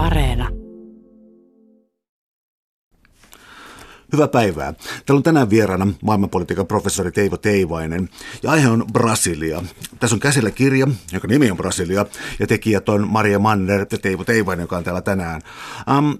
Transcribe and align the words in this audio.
Areena. 0.00 0.48
Hyvää 4.12 4.28
päivää. 4.28 4.72
Täällä 4.72 5.18
on 5.18 5.22
tänään 5.22 5.50
vieraana 5.50 5.86
maailmanpolitiikan 6.02 6.66
professori 6.66 7.12
Teivo 7.12 7.36
Teivainen 7.36 8.08
ja 8.42 8.50
aihe 8.50 8.68
on 8.68 8.84
Brasilia. 8.92 9.62
Tässä 9.98 10.16
on 10.16 10.20
käsillä 10.20 10.50
kirja, 10.50 10.88
jonka 11.12 11.28
nimi 11.28 11.50
on 11.50 11.56
Brasilia 11.56 12.06
ja 12.38 12.46
tekijät 12.46 12.88
on 12.88 13.08
Maria 13.08 13.38
Manner 13.38 13.86
ja 13.92 13.98
Teivo 13.98 14.24
Teivainen, 14.24 14.64
joka 14.64 14.76
on 14.76 14.84
täällä 14.84 15.00
tänään. 15.00 15.42
Um, 15.98 16.18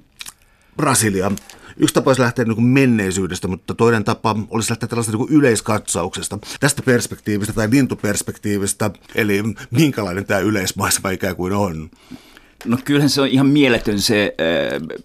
Brasilia. 0.76 1.32
Yksi 1.76 1.94
tapa 1.94 2.10
olisi 2.10 2.22
lähteä 2.22 2.44
niin 2.44 2.62
menneisyydestä, 2.62 3.48
mutta 3.48 3.74
toinen 3.74 4.04
tapa 4.04 4.36
olisi 4.50 4.70
lähteä 4.70 4.88
tällaista 4.88 5.16
niin 5.16 5.28
yleiskatsauksesta. 5.30 6.38
Tästä 6.60 6.82
perspektiivistä 6.82 7.52
tai 7.52 7.68
lintuperspektiivistä, 7.70 8.90
eli 9.14 9.42
minkälainen 9.70 10.26
tämä 10.26 10.40
yleismaisema 10.40 11.10
ikään 11.10 11.36
kuin 11.36 11.52
on. 11.52 11.90
No 12.64 12.78
kyllähän 12.84 13.10
se 13.10 13.20
on 13.20 13.28
ihan 13.28 13.46
mieletön 13.46 14.00
se 14.00 14.34
äh, 14.40 14.98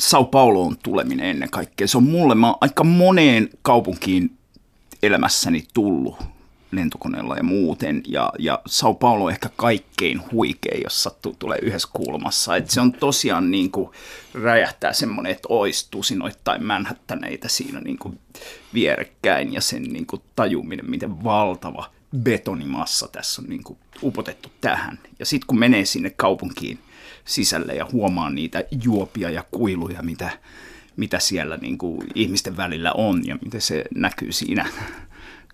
Sao 0.00 0.24
Pauloon 0.24 0.76
tuleminen 0.82 1.26
ennen 1.26 1.50
kaikkea. 1.50 1.88
Se 1.88 1.96
on 1.96 2.04
mulle, 2.04 2.34
mä 2.34 2.54
aika 2.60 2.84
moneen 2.84 3.50
kaupunkiin 3.62 4.36
elämässäni 5.02 5.64
tullut 5.74 6.16
lentokoneella 6.72 7.36
ja 7.36 7.42
muuten. 7.42 8.02
Ja, 8.08 8.32
ja 8.38 8.62
Sao 8.66 8.94
Paulo 8.94 9.24
on 9.24 9.30
ehkä 9.30 9.48
kaikkein 9.56 10.22
huikein, 10.32 10.82
jos 10.84 11.02
sattuu 11.02 11.36
tulee 11.38 11.58
yhdessä 11.62 11.88
kulmassa. 11.92 12.56
Et 12.56 12.70
se 12.70 12.80
on 12.80 12.92
tosiaan 12.92 13.50
niin 13.50 13.70
kuin, 13.70 13.90
räjähtää 14.34 14.92
semmoinen, 14.92 15.32
että 15.32 15.48
olisi 15.48 15.88
tusinoittain 15.90 16.66
Manhattaneita 16.66 17.48
siinä 17.48 17.80
niin 17.80 17.98
kuin, 17.98 18.18
vierekkäin 18.74 19.52
ja 19.52 19.60
sen 19.60 19.82
niin 19.82 20.06
kuin, 20.06 20.22
tajuminen, 20.36 20.90
miten 20.90 21.24
valtava 21.24 21.90
betonimassa 22.16 23.08
tässä 23.08 23.42
on 23.42 23.48
niin 23.48 23.62
kuin, 23.62 23.78
upotettu 24.02 24.52
tähän. 24.60 24.98
Ja 25.18 25.26
sitten 25.26 25.46
kun 25.46 25.58
menee 25.58 25.84
sinne 25.84 26.10
kaupunkiin 26.10 26.78
sisälle 27.24 27.74
ja 27.74 27.86
huomaa 27.92 28.30
niitä 28.30 28.64
juopia 28.84 29.30
ja 29.30 29.44
kuiluja, 29.50 30.02
mitä, 30.02 30.30
mitä 30.96 31.18
siellä 31.18 31.56
niin 31.56 31.78
kuin, 31.78 32.06
ihmisten 32.14 32.56
välillä 32.56 32.92
on 32.92 33.26
ja 33.26 33.38
miten 33.44 33.60
se 33.60 33.84
näkyy 33.94 34.32
siinä 34.32 34.68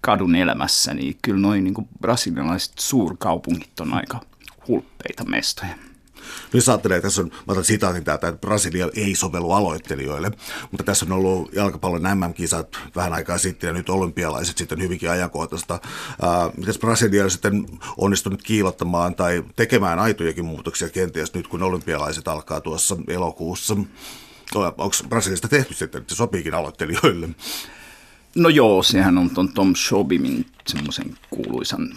kadun 0.01 0.35
elämässä, 0.35 0.95
niin 0.95 1.19
kyllä 1.23 1.41
noin 1.41 1.65
niin 1.65 1.89
brasilialaiset 2.01 2.79
suurkaupungit 2.79 3.81
on 3.81 3.95
aika 3.95 4.21
hulppeita 4.69 5.25
mestoja. 5.25 5.88
Nyt 6.53 6.69
ajattelee, 6.69 7.01
tässä 7.01 7.23
on, 7.23 7.29
mä 7.29 7.53
otan 7.53 7.65
sitaatin 7.65 8.05
täältä, 8.05 8.29
että 8.29 8.47
Brasilia 8.47 8.89
ei 8.97 9.15
sovellu 9.15 9.53
aloittelijoille, 9.53 10.31
mutta 10.71 10.85
tässä 10.85 11.07
on 11.07 11.13
ollut 11.13 11.53
jalkapallon 11.53 12.03
MM-kisat 12.03 12.69
vähän 12.97 13.13
aikaa 13.13 13.39
sitten 13.39 13.69
ja 13.69 13.75
nyt 13.75 13.89
olympialaiset 13.89 14.59
sitten 14.59 14.83
hyvinkin 14.83 15.11
ajankohtaista. 15.11 15.81
Miten 16.57 16.75
Brasilia 16.81 17.25
on 17.25 17.31
sitten 17.31 17.67
onnistunut 17.97 18.43
kiilottamaan 18.43 19.15
tai 19.15 19.45
tekemään 19.57 19.99
aitojakin 19.99 20.45
muutoksia 20.45 20.89
kenties 20.89 21.35
nyt, 21.35 21.49
kun 21.49 21.63
olympialaiset 21.63 22.29
alkaa 22.29 22.61
tuossa 22.61 22.97
elokuussa? 23.09 23.77
Onko 24.55 24.91
Brasiliasta 25.09 25.49
tehty 25.49 25.75
sitten, 25.75 26.01
että 26.01 26.15
se 26.15 26.17
sopiikin 26.17 26.55
aloittelijoille? 26.55 27.29
No 28.35 28.49
joo, 28.49 28.83
sehän 28.83 29.19
on 29.19 29.31
ton 29.31 29.53
Tom 29.53 29.75
Shobimin 29.75 30.47
semmoisen 30.67 31.19
kuuluisan 31.31 31.95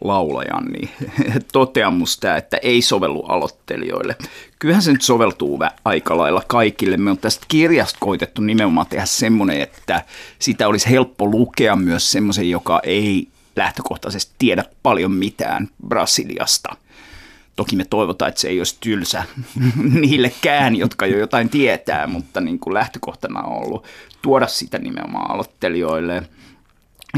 laulajan 0.00 0.64
niin 0.64 0.90
toteamus 1.52 2.18
tämä, 2.18 2.36
että 2.36 2.56
ei 2.62 2.82
sovellu 2.82 3.22
aloittelijoille. 3.22 4.16
Kyllähän 4.58 4.82
se 4.82 4.92
nyt 4.92 5.02
soveltuu 5.02 5.58
aika 5.84 6.16
lailla 6.16 6.42
kaikille. 6.46 6.96
Me 6.96 7.10
on 7.10 7.18
tästä 7.18 7.46
kirjasta 7.48 7.98
koitettu 8.00 8.42
nimenomaan 8.42 8.86
tehdä 8.86 9.06
semmoinen, 9.06 9.60
että 9.60 10.04
sitä 10.38 10.68
olisi 10.68 10.90
helppo 10.90 11.26
lukea 11.26 11.76
myös 11.76 12.12
semmoisen, 12.12 12.50
joka 12.50 12.80
ei 12.82 13.28
lähtökohtaisesti 13.56 14.34
tiedä 14.38 14.64
paljon 14.82 15.12
mitään 15.12 15.68
Brasiliasta. 15.88 16.76
Toki 17.56 17.76
me 17.76 17.84
toivotaan, 17.84 18.28
että 18.28 18.40
se 18.40 18.48
ei 18.48 18.60
olisi 18.60 18.76
tylsä 18.80 19.24
niillekään, 20.00 20.76
jotka 20.76 21.06
jo 21.06 21.18
jotain 21.18 21.48
tietää, 21.48 22.06
mutta 22.06 22.40
niin 22.40 22.58
kuin 22.58 22.74
lähtökohtana 22.74 23.42
on 23.42 23.56
ollut 23.56 23.84
tuoda 24.22 24.46
sitä 24.46 24.78
nimenomaan 24.78 25.30
aloittelijoille. 25.30 26.22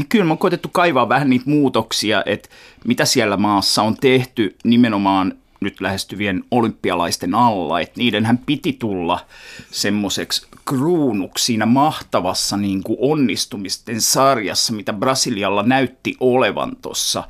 Kyllä 0.09 0.25
me 0.25 0.31
on 0.31 0.37
koitettu 0.37 0.69
kaivaa 0.71 1.09
vähän 1.09 1.29
niitä 1.29 1.49
muutoksia, 1.49 2.23
että 2.25 2.49
mitä 2.85 3.05
siellä 3.05 3.37
maassa 3.37 3.81
on 3.81 3.97
tehty 3.97 4.55
nimenomaan 4.63 5.33
nyt 5.61 5.81
lähestyvien 5.81 6.43
olympialaisten 6.51 7.35
alla, 7.35 7.79
että 7.79 7.97
niidenhän 7.97 8.37
piti 8.37 8.73
tulla 8.73 9.25
semmoiseksi 9.71 10.47
kruunuksi 10.65 11.45
siinä 11.45 11.65
mahtavassa 11.65 12.57
niin 12.57 12.83
kuin 12.83 12.97
onnistumisten 13.01 14.01
sarjassa, 14.01 14.73
mitä 14.73 14.93
Brasilialla 14.93 15.63
näytti 15.63 16.15
olevan 16.19 16.75
tuossa 16.81 17.23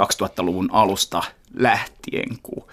2000-luvun 0.00 0.68
alusta 0.72 1.22
lähtien, 1.54 2.38
kun 2.42 2.64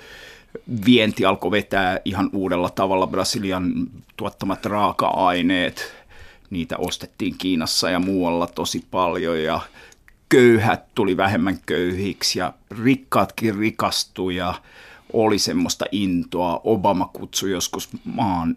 vienti 0.85 1.25
alkoi 1.25 1.51
vetää 1.51 1.99
ihan 2.05 2.29
uudella 2.33 2.69
tavalla 2.69 3.07
Brasilian 3.07 3.73
tuottamat 4.17 4.65
raaka-aineet, 4.65 5.93
niitä 6.49 6.77
ostettiin 6.77 7.35
Kiinassa 7.37 7.89
ja 7.89 7.99
muualla 7.99 8.47
tosi 8.47 8.85
paljon 8.91 9.43
ja 9.43 9.61
köyhät 10.29 10.95
tuli 10.95 11.17
vähemmän 11.17 11.59
köyhiksi 11.65 12.39
ja 12.39 12.53
rikkaatkin 12.83 13.57
rikastui 13.57 14.35
ja 14.35 14.53
oli 15.13 15.39
semmoista 15.39 15.85
intoa. 15.91 16.61
Obama 16.63 17.09
kutsui 17.13 17.51
joskus 17.51 17.89
maan 18.03 18.55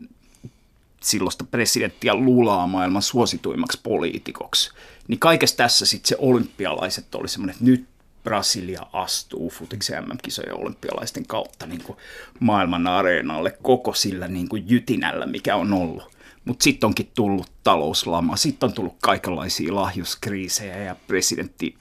silloista 1.01 1.45
presidenttiä 1.45 2.15
lulaa 2.15 2.67
maailman 2.67 3.03
suosituimmaksi 3.03 3.81
poliitikoksi. 3.83 4.71
Niin 5.09 5.19
kaikessa 5.19 5.57
tässä 5.57 5.87
sitten 5.87 6.09
se 6.09 6.17
olympialaiset 6.19 7.15
oli 7.15 7.29
semmoinen, 7.29 7.55
että 7.55 7.65
nyt 7.65 7.87
Brasilia 8.25 8.87
astuu 8.93 9.51
futiksen 9.51 10.05
MM-kisojen 10.05 10.55
olympialaisten 10.55 11.27
kautta 11.27 11.67
niin 11.67 11.83
kuin 11.83 11.99
maailman 12.41 12.87
areenalle 12.87 13.59
koko 13.63 13.95
sillä 13.95 14.29
niin 14.29 14.49
kuin 14.49 14.65
jytinällä, 14.67 15.27
mikä 15.27 15.57
on 15.57 15.73
ollut. 15.73 16.18
Mutta 16.45 16.63
sitten 16.63 16.87
onkin 16.87 17.11
tullut 17.15 17.51
talouslama, 17.65 18.37
sitten 18.37 18.69
on 18.69 18.73
tullut 18.73 18.97
kaikenlaisia 19.03 19.75
lahjuskriisejä 19.75 20.79
ja 20.79 20.97
presidentti 21.07 21.75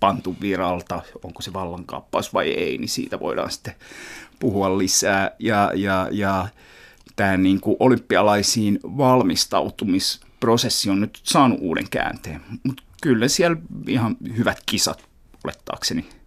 pantu 0.00 0.36
viralta, 0.40 1.02
onko 1.24 1.42
se 1.42 1.52
vallankaappaus 1.52 2.34
vai 2.34 2.50
ei, 2.50 2.78
niin 2.78 2.88
siitä 2.88 3.20
voidaan 3.20 3.50
sitten 3.50 3.74
puhua 4.38 4.78
lisää. 4.78 5.30
Ja, 5.38 5.72
ja, 5.74 6.08
ja 6.10 6.48
tämä 7.16 7.36
niin 7.36 7.60
kuin 7.60 7.76
olympialaisiin 7.80 8.80
valmistautumisprosessi 8.82 10.90
on 10.90 11.00
nyt 11.00 11.20
saanut 11.22 11.58
uuden 11.60 11.88
käänteen, 11.90 12.40
mutta 12.62 12.82
kyllä 13.02 13.28
siellä 13.28 13.56
ihan 13.86 14.16
hyvät 14.36 14.58
kisat 14.66 15.04
olettaakseni 15.44 16.17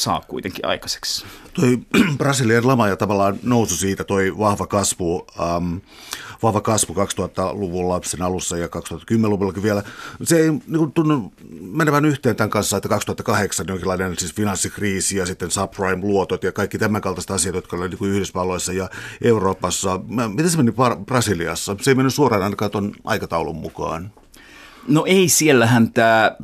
saa 0.00 0.20
kuitenkin 0.28 0.66
aikaiseksi. 0.66 1.24
Toi 1.54 1.78
Brasilian 2.18 2.66
lama 2.66 2.88
ja 2.88 2.96
tavallaan 2.96 3.38
nousu 3.42 3.76
siitä, 3.76 4.04
toi 4.04 4.38
vahva 4.38 4.66
kasvu, 4.66 5.26
ähm, 5.40 5.76
vahva 6.42 6.60
kasvu 6.60 6.94
2000-luvulla, 6.94 8.00
sen 8.04 8.22
alussa 8.22 8.56
ja 8.56 8.66
2010-luvullakin 8.66 9.62
vielä, 9.62 9.82
se 10.22 10.36
ei 10.36 10.50
niin 10.50 10.92
tunnu 10.94 11.32
menevän 11.60 12.04
yhteen 12.04 12.36
tämän 12.36 12.50
kanssa, 12.50 12.76
että 12.76 12.88
2008 12.88 13.66
jonkinlainen 13.68 14.18
siis 14.18 14.34
finanssikriisi 14.34 15.16
ja 15.16 15.26
sitten 15.26 15.50
subprime-luotot 15.50 16.44
ja 16.44 16.52
kaikki 16.52 16.78
tämän 16.78 17.02
kaltaiset 17.02 17.30
asiat, 17.30 17.54
jotka 17.54 17.76
olivat 17.76 18.00
niin 18.00 18.10
Yhdysvalloissa 18.10 18.72
ja 18.72 18.90
Euroopassa. 19.22 20.00
Miten 20.28 20.50
se 20.50 20.56
meni 20.56 20.72
Brasiliassa? 21.06 21.76
Se 21.80 21.90
ei 21.90 21.94
mennyt 21.94 22.14
suoraan 22.14 22.42
ainakaan 22.42 22.70
tuon 22.70 22.92
aikataulun 23.04 23.56
mukaan. 23.56 24.12
No 24.88 25.04
ei, 25.06 25.28
siellähän 25.28 25.92
tämä 25.92 26.36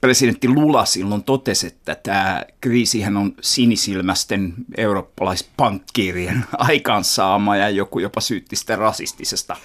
presidentti 0.00 0.48
Lula 0.48 0.84
silloin 0.84 1.22
totesi, 1.22 1.66
että 1.66 1.94
tämä 1.94 2.44
kriisihän 2.60 3.16
on 3.16 3.34
sinisilmästen 3.40 4.54
eurooppalaispankkiirien 4.76 6.44
aikaansaama 6.58 7.56
ja 7.56 7.70
joku 7.70 7.98
jopa 7.98 8.20
syytti 8.20 8.56
sitä 8.56 8.76
rasistisesta 8.76 9.56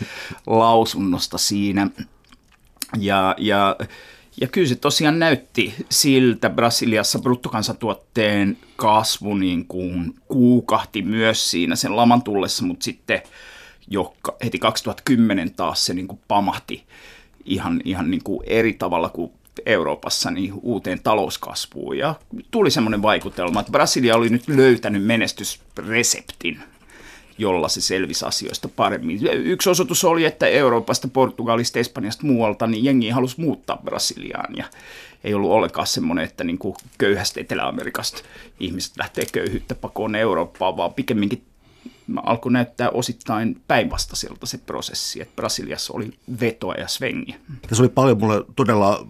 lausunnosta 0.48 1.38
siinä. 1.38 1.88
Ja, 3.00 3.36
ja, 3.38 3.76
ja 4.42 4.48
kyllä 4.48 4.68
se 4.68 4.76
tosiaan 4.76 5.20
näytti 5.20 5.76
siltä 5.90 6.50
Brasiliassa 6.50 7.20
bruttokansantuotteen 7.20 8.58
kasvu 8.76 9.34
niin 9.34 9.66
kuin 9.66 10.16
kuukahti 10.28 11.02
myös 11.02 11.52
siinä 11.52 11.76
sen 11.76 11.96
laman 11.96 12.24
tullessa, 12.24 12.66
mutta 12.66 12.84
sitten 12.84 13.22
jo 13.88 14.14
heti 14.44 14.60
2010 14.60 15.54
taas 15.54 15.86
se 15.86 15.94
niin 15.94 16.08
kuin 16.08 16.20
pamahti 16.28 16.84
ihan, 17.46 17.82
ihan 17.86 18.12
niin 18.12 18.24
kuin 18.24 18.40
eri 18.48 18.74
tavalla 18.74 19.10
kuin 19.10 19.32
Euroopassa 19.66 20.32
niin 20.32 20.54
uuteen 20.62 21.00
talouskasvuun. 21.04 21.98
Ja 21.98 22.16
tuli 22.52 22.72
semmoinen 22.72 23.02
vaikutelma, 23.02 23.60
että 23.60 23.72
Brasilia 23.72 24.16
oli 24.16 24.30
nyt 24.30 24.48
löytänyt 24.48 25.04
menestysreseptin, 25.04 26.60
jolla 27.38 27.68
se 27.68 27.82
selvisi 27.82 28.26
asioista 28.26 28.70
paremmin. 28.76 29.20
Yksi 29.32 29.70
osoitus 29.70 30.04
oli, 30.04 30.26
että 30.26 30.48
Euroopasta, 30.48 31.08
Portugalista, 31.08 31.80
Espanjasta, 31.80 32.26
muualta, 32.26 32.68
niin 32.68 32.84
jengi 32.84 33.10
halusi 33.10 33.42
muuttaa 33.42 33.82
Brasiliaan. 33.84 34.56
Ja 34.58 34.66
ei 35.24 35.34
ollut 35.34 35.52
ollenkaan 35.52 35.88
semmoinen, 35.88 36.26
että 36.26 36.44
niin 36.44 36.58
kuin 36.58 36.76
köyhästä 36.98 37.42
Etelä-Amerikasta 37.42 38.22
ihmiset 38.60 38.98
lähtee 38.98 39.26
köyhyyttä 39.32 39.76
pakoon 39.76 40.16
Eurooppaan, 40.16 40.78
vaan 40.78 40.94
pikemminkin 40.94 41.44
alkoi 42.24 42.52
näyttää 42.52 42.90
osittain 42.90 43.62
päinvastaiselta 43.68 44.46
se 44.46 44.58
prosessi, 44.58 45.22
että 45.22 45.36
Brasiliassa 45.36 45.94
oli 45.94 46.14
vetoa 46.42 46.74
ja 46.74 46.88
svengi. 46.88 47.36
Tässä 47.68 47.84
oli 47.84 47.90
paljon 47.90 48.18
mulle 48.20 48.44
todella, 48.56 49.08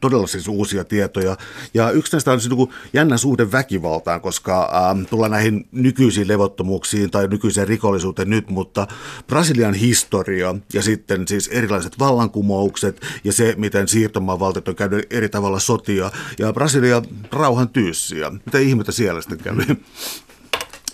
todella 0.00 0.26
siis 0.26 0.48
uusia 0.48 0.84
tietoja. 0.84 1.36
Ja 1.74 1.90
yksi 1.90 2.12
näistä 2.12 2.32
on 2.32 2.40
siis 2.40 2.54
niin 2.54 2.68
jännä 2.92 3.16
suhde 3.16 3.52
väkivaltaan, 3.52 4.20
koska 4.20 4.70
ähm, 4.90 5.04
tullaan 5.04 5.30
näihin 5.30 5.68
nykyisiin 5.72 6.28
levottomuuksiin 6.28 7.10
tai 7.10 7.28
nykyiseen 7.28 7.68
rikollisuuteen 7.68 8.30
nyt, 8.30 8.50
mutta 8.50 8.86
Brasilian 9.26 9.74
historia 9.74 10.54
ja 10.72 10.82
sitten 10.82 11.28
siis 11.28 11.48
erilaiset 11.48 11.98
vallankumoukset 11.98 13.00
ja 13.24 13.32
se, 13.32 13.54
miten 13.56 13.88
siirtomaavaltiot 13.88 14.68
on 14.68 14.74
käynyt 14.74 15.06
eri 15.10 15.28
tavalla 15.28 15.58
sotia 15.58 16.10
ja 16.38 16.52
Brasilia 16.52 17.02
rauhan 17.32 17.68
tyyssiä. 17.68 18.30
Mitä 18.30 18.58
ihmettä 18.58 18.92
siellä 18.92 19.20
sitten 19.20 19.38
kävi? 19.38 19.62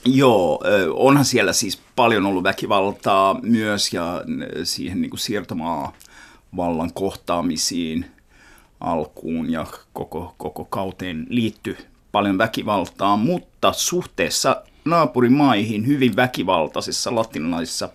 Joo, 0.04 0.60
onhan 0.92 1.24
siellä 1.24 1.52
siis 1.52 1.82
paljon 1.96 2.26
ollut 2.26 2.44
väkivaltaa 2.44 3.40
myös 3.42 3.92
ja 3.92 4.22
siihen 4.64 5.00
niin 5.00 5.10
kuin 5.10 5.20
siirtomaa 5.20 5.92
vallan 6.56 6.92
kohtaamisiin 6.92 8.06
alkuun 8.80 9.52
ja 9.52 9.66
koko, 9.92 10.34
koko 10.38 10.64
kauteen 10.64 11.26
liittyy 11.28 11.76
paljon 12.12 12.38
väkivaltaa, 12.38 13.16
mutta 13.16 13.72
suhteessa 13.72 14.62
naapurimaihin 14.84 15.86
hyvin 15.86 16.16
väkivaltaisessa 16.16 17.14
latinalaisessa 17.14 17.88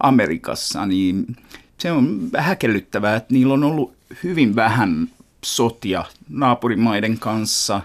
Amerikassa, 0.00 0.86
niin 0.86 1.36
se 1.78 1.92
on 1.92 2.30
häkellyttävää, 2.36 3.16
että 3.16 3.34
niillä 3.34 3.54
on 3.54 3.64
ollut 3.64 3.94
hyvin 4.24 4.56
vähän 4.56 5.10
sotia 5.44 6.04
naapurimaiden 6.28 7.18
kanssa. 7.18 7.80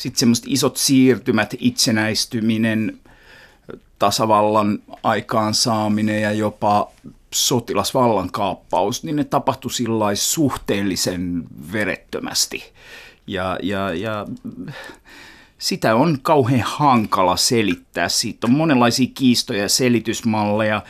Sitten 0.00 0.18
semmoiset 0.18 0.44
isot 0.48 0.76
siirtymät, 0.76 1.54
itsenäistyminen, 1.58 2.98
tasavallan 3.98 4.78
aikaansaaminen 5.02 6.22
ja 6.22 6.32
jopa 6.32 6.90
sotilasvallan 7.34 8.30
kaappaus, 8.30 9.04
niin 9.04 9.16
ne 9.16 9.24
tapahtui 9.24 9.70
sillä 9.70 10.14
suhteellisen 10.14 11.44
verettömästi. 11.72 12.62
Ja, 13.26 13.58
ja, 13.62 13.94
ja 13.94 14.26
sitä 15.58 15.94
on 15.94 16.18
kauhean 16.22 16.64
hankala 16.66 17.36
selittää. 17.36 18.08
Siitä 18.08 18.46
on 18.46 18.52
monenlaisia 18.52 19.08
kiistoja 19.14 19.62
ja 19.62 19.68
selitysmalleja 19.68 20.82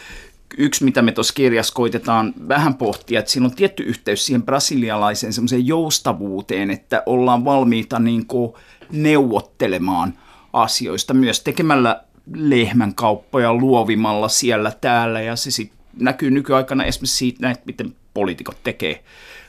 yksi, 0.57 0.85
mitä 0.85 1.03
me 1.03 1.13
tuossa 1.13 1.35
kirjassa 1.35 1.75
koitetaan 1.75 2.35
vähän 2.49 2.75
pohtia, 2.75 3.19
että 3.19 3.33
siinä 3.33 3.47
on 3.47 3.55
tietty 3.55 3.83
yhteys 3.83 4.27
siihen 4.27 4.43
brasilialaiseen 4.43 5.33
joustavuuteen, 5.65 6.71
että 6.71 7.03
ollaan 7.07 7.45
valmiita 7.45 7.99
niin 7.99 8.27
kuin 8.27 8.53
neuvottelemaan 8.93 10.19
asioista 10.53 11.15
myös 11.15 11.41
tekemällä 11.41 12.05
lehmän 12.35 12.95
kauppoja 12.95 13.55
luovimalla 13.55 14.29
siellä 14.29 14.73
täällä 14.81 15.21
ja 15.21 15.37
se 15.37 15.51
sitten 15.51 15.79
näkyy 15.97 16.31
nykyaikana 16.31 16.85
esimerkiksi 16.85 17.17
siitä, 17.17 17.51
että 17.51 17.67
miten 17.67 17.95
poliitikot 18.15 18.57
tekee 18.65 19.05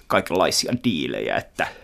kaikenlaisia 0.07 0.73
diilejä, 0.83 1.35
että– 1.35 1.67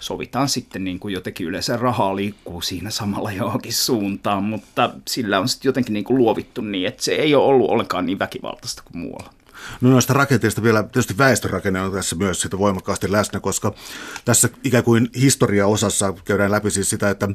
sovitaan 0.00 0.48
sitten 0.48 0.84
niin 0.84 0.98
kuin 0.98 1.14
jotenkin 1.14 1.46
yleensä 1.46 1.76
rahaa 1.76 2.16
liikkuu 2.16 2.60
siinä 2.60 2.90
samalla 2.90 3.32
johonkin 3.32 3.72
suuntaan, 3.72 4.42
mutta 4.42 4.90
sillä 5.08 5.38
on 5.38 5.48
sitten 5.48 5.68
jotenkin 5.68 5.92
niin 5.92 6.04
kuin 6.04 6.18
luovittu 6.18 6.60
niin, 6.60 6.88
että 6.88 7.02
se 7.02 7.12
ei 7.12 7.34
ole 7.34 7.44
ollut 7.44 7.70
ollenkaan 7.70 8.06
niin 8.06 8.18
väkivaltaista 8.18 8.82
kuin 8.82 8.98
muualla. 8.98 9.32
No 9.80 9.90
noista 9.90 10.12
rakenteista 10.12 10.62
vielä, 10.62 10.82
tietysti 10.82 11.18
väestörakenne 11.18 11.80
on 11.80 11.92
tässä 11.92 12.16
myös 12.16 12.40
sitä 12.40 12.58
voimakkaasti 12.58 13.12
läsnä, 13.12 13.40
koska 13.40 13.74
tässä 14.24 14.48
ikään 14.64 14.84
kuin 14.84 15.08
historiaosassa 15.20 16.14
käydään 16.24 16.50
läpi 16.50 16.70
siis 16.70 16.90
sitä, 16.90 17.10
että 17.10 17.28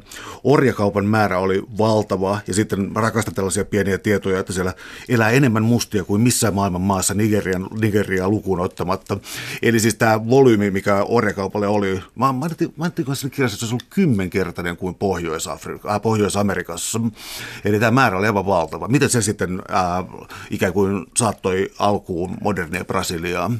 orjakaupan 0.44 1.06
määrä 1.06 1.38
oli 1.38 1.62
valtava 1.78 2.40
ja 2.46 2.54
sitten 2.54 2.90
rakastan 2.96 3.34
tällaisia 3.34 3.64
pieniä 3.64 3.98
tietoja, 3.98 4.40
että 4.40 4.52
siellä 4.52 4.74
elää 5.08 5.30
enemmän 5.30 5.62
mustia 5.62 6.04
kuin 6.04 6.20
missään 6.20 6.54
maailman 6.54 6.80
maassa 6.80 7.14
Nigerian, 7.14 7.68
Nigeriaa 7.80 8.28
lukuun 8.28 8.60
ottamatta. 8.60 9.18
Eli 9.62 9.80
siis 9.80 9.94
tämä 9.94 10.28
volyymi, 10.30 10.70
mikä 10.70 11.04
orjakaupalle 11.04 11.66
oli, 11.66 12.02
mä 12.14 12.32
mainittiin 12.32 12.74
siinä 13.14 13.34
kirjassa, 13.34 13.54
että 13.54 13.58
se 13.58 13.64
olisi 13.64 13.74
ollut 13.74 13.86
kymmenkertainen 13.90 14.76
kuin 14.76 14.94
Pohjois-Afrika, 14.94 15.94
äh, 15.94 16.00
Pohjois-Amerikassa. 16.02 17.00
Eli 17.64 17.80
tämä 17.80 17.90
määrä 17.90 18.18
oli 18.18 18.26
aivan 18.26 18.46
valtava. 18.46 18.88
Miten 18.88 19.10
se 19.10 19.22
sitten 19.22 19.62
äh, 19.70 20.28
ikään 20.50 20.72
kuin 20.72 21.06
saattoi 21.16 21.70
alkuun 21.78 22.15
alkuun 22.16 22.38
modernia 22.42 22.84
Brasiliaa? 22.84 23.50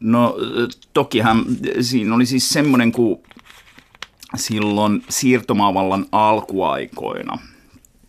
No 0.00 0.36
tokihan 0.92 1.44
siinä 1.80 2.14
oli 2.14 2.26
siis 2.26 2.48
semmoinen 2.48 2.92
kuin 2.92 3.22
silloin 4.36 5.04
siirtomaavallan 5.08 6.06
alkuaikoina 6.12 7.38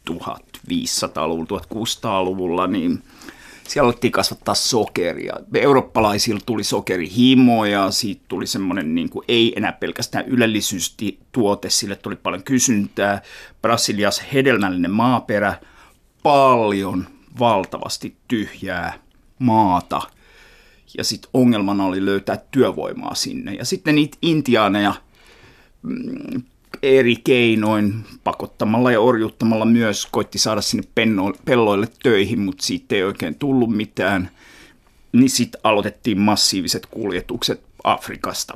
1500-luvulla, 0.10 1.62
1600-luvulla, 1.62 2.68
niin 2.68 3.04
siellä 3.68 3.88
alettiin 3.88 4.12
kasvattaa 4.12 4.56
sokeria. 4.56 5.33
Eurooppalaisilla 5.54 6.39
tuli 6.45 6.63
sokerihimo 6.63 7.66
ja 7.66 7.92
siitä 7.92 8.22
tuli 8.27 8.48
semmoinen 8.48 8.95
niin 8.95 9.10
kuin, 9.10 9.25
ei 9.27 9.54
enää 9.56 9.72
pelkästään 9.72 10.25
ylellisyysti 10.25 11.19
tuote, 11.31 11.69
sille 11.69 11.95
tuli 11.95 12.16
paljon 12.16 12.44
kysyntää. 12.44 13.22
Brasilias 13.62 14.24
hedelmällinen 14.33 14.92
maaperä, 14.92 15.60
paljon 16.24 17.07
valtavasti 17.39 18.16
tyhjää 18.27 19.04
maata. 19.39 20.01
Ja 20.97 21.03
sitten 21.03 21.29
ongelmana 21.33 21.85
oli 21.85 22.05
löytää 22.05 22.37
työvoimaa 22.51 23.15
sinne. 23.15 23.53
Ja 23.53 23.65
sitten 23.65 23.95
niitä 23.95 24.17
intiaaneja 24.21 24.93
mm, 25.81 26.43
eri 26.83 27.15
keinoin 27.15 28.05
pakottamalla 28.23 28.91
ja 28.91 28.99
orjuttamalla 28.99 29.65
myös 29.65 30.05
koitti 30.05 30.37
saada 30.37 30.61
sinne 30.61 30.87
pelloille 31.45 31.87
töihin, 32.03 32.39
mutta 32.39 32.65
siitä 32.65 32.95
ei 32.95 33.03
oikein 33.03 33.35
tullut 33.35 33.75
mitään. 33.75 34.29
Niin 35.11 35.29
sitten 35.29 35.61
aloitettiin 35.63 36.19
massiiviset 36.19 36.85
kuljetukset 36.85 37.63
Afrikasta. 37.83 38.53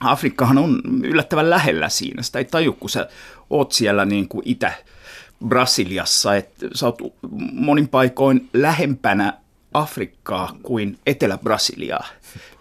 Afrikkahan 0.00 0.58
on 0.58 0.80
yllättävän 1.04 1.50
lähellä 1.50 1.88
siinä. 1.88 2.22
Sitä 2.22 2.38
ei 2.38 2.44
taju, 2.44 2.72
kun 2.72 2.90
sä 2.90 3.08
oot 3.50 3.72
siellä 3.72 4.04
niin 4.04 4.28
kuin 4.28 4.42
Itä-Brasiliassa, 4.44 6.36
että 6.36 6.66
sä 6.74 6.86
oot 6.86 6.98
monin 7.52 7.88
paikoin 7.88 8.48
lähempänä 8.52 9.41
Afrikkaa 9.74 10.56
kuin 10.62 10.98
Etelä-Brasiliaa. 11.06 12.06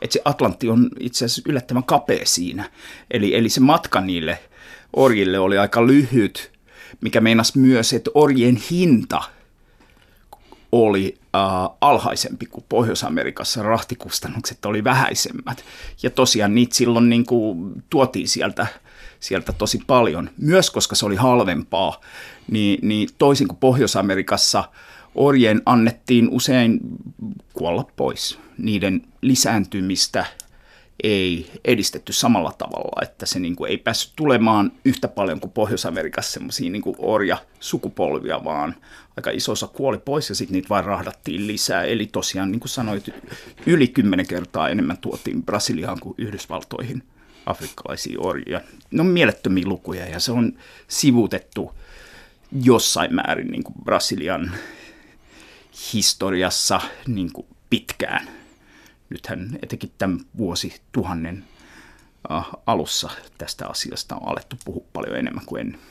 Että 0.01 0.13
se 0.13 0.21
Atlantti 0.25 0.69
on 0.69 0.89
itse 0.99 1.25
asiassa 1.25 1.41
yllättävän 1.45 1.83
kapea 1.83 2.25
siinä. 2.25 2.69
Eli, 3.11 3.35
eli 3.35 3.49
se 3.49 3.59
matka 3.59 4.01
niille 4.01 4.39
orjille 4.93 5.39
oli 5.39 5.57
aika 5.57 5.87
lyhyt, 5.87 6.51
mikä 7.01 7.21
meinasi 7.21 7.59
myös, 7.59 7.93
että 7.93 8.11
orjien 8.13 8.55
hinta 8.71 9.21
oli 10.71 11.17
äh, 11.35 11.41
alhaisempi 11.81 12.45
kuin 12.45 12.65
Pohjois-Amerikassa, 12.69 13.63
rahtikustannukset 13.63 14.65
oli 14.65 14.83
vähäisemmät. 14.83 15.63
Ja 16.03 16.09
tosiaan 16.09 16.55
niitä 16.55 16.75
silloin 16.75 17.09
niin 17.09 17.25
kuin, 17.25 17.71
tuotiin 17.89 18.27
sieltä, 18.27 18.67
sieltä 19.19 19.53
tosi 19.53 19.79
paljon, 19.87 20.29
myös 20.37 20.71
koska 20.71 20.95
se 20.95 21.05
oli 21.05 21.15
halvempaa, 21.15 22.01
niin, 22.51 22.79
niin 22.87 23.09
toisin 23.17 23.47
kuin 23.47 23.57
Pohjois-Amerikassa– 23.57 24.63
orjien 25.15 25.61
annettiin 25.65 26.29
usein 26.29 26.79
kuolla 27.53 27.85
pois. 27.95 28.39
Niiden 28.57 29.01
lisääntymistä 29.21 30.25
ei 31.03 31.51
edistetty 31.65 32.13
samalla 32.13 32.53
tavalla, 32.57 33.01
että 33.01 33.25
se 33.25 33.39
niin 33.39 33.55
kuin 33.55 33.71
ei 33.71 33.77
päässyt 33.77 34.13
tulemaan 34.15 34.71
yhtä 34.85 35.07
paljon 35.07 35.39
kuin 35.39 35.51
Pohjois-Amerikassa 35.51 36.31
semmoisia 36.31 36.71
niin 36.71 36.83
orja-sukupolvia, 36.97 38.43
vaan 38.43 38.75
aika 39.17 39.31
iso 39.31 39.51
osa 39.51 39.67
kuoli 39.67 39.97
pois 39.97 40.29
ja 40.29 40.35
sitten 40.35 40.53
niitä 40.53 40.69
vain 40.69 40.85
rahdattiin 40.85 41.47
lisää. 41.47 41.83
Eli 41.83 42.05
tosiaan, 42.11 42.51
niin 42.51 42.59
kuin 42.59 42.69
sanoit, 42.69 43.09
yli 43.65 43.87
kymmenen 43.87 44.27
kertaa 44.27 44.69
enemmän 44.69 44.97
tuotiin 44.97 45.43
Brasiliaan 45.43 45.99
kuin 45.99 46.15
Yhdysvaltoihin 46.17 47.03
afrikkalaisia 47.45 48.19
orjia. 48.19 48.61
Ne 48.91 49.01
on 49.01 49.07
mielettömiä 49.07 49.67
lukuja 49.67 50.05
ja 50.05 50.19
se 50.19 50.31
on 50.31 50.53
sivutettu 50.87 51.71
jossain 52.63 53.15
määrin 53.15 53.47
niin 53.47 53.63
kuin 53.63 53.75
Brasilian 53.83 54.51
historiassa 55.93 56.81
niin 57.07 57.33
kuin 57.33 57.47
pitkään. 57.69 58.29
Nythän 59.09 59.59
etenkin 59.61 59.91
tämän 59.97 60.19
vuosituhannen 60.37 61.45
äh, 62.31 62.45
alussa 62.65 63.09
tästä 63.37 63.67
asiasta 63.67 64.15
on 64.15 64.27
alettu 64.29 64.55
puhua 64.65 64.85
paljon 64.93 65.17
enemmän 65.17 65.45
kuin 65.45 65.59
ennen. 65.59 65.81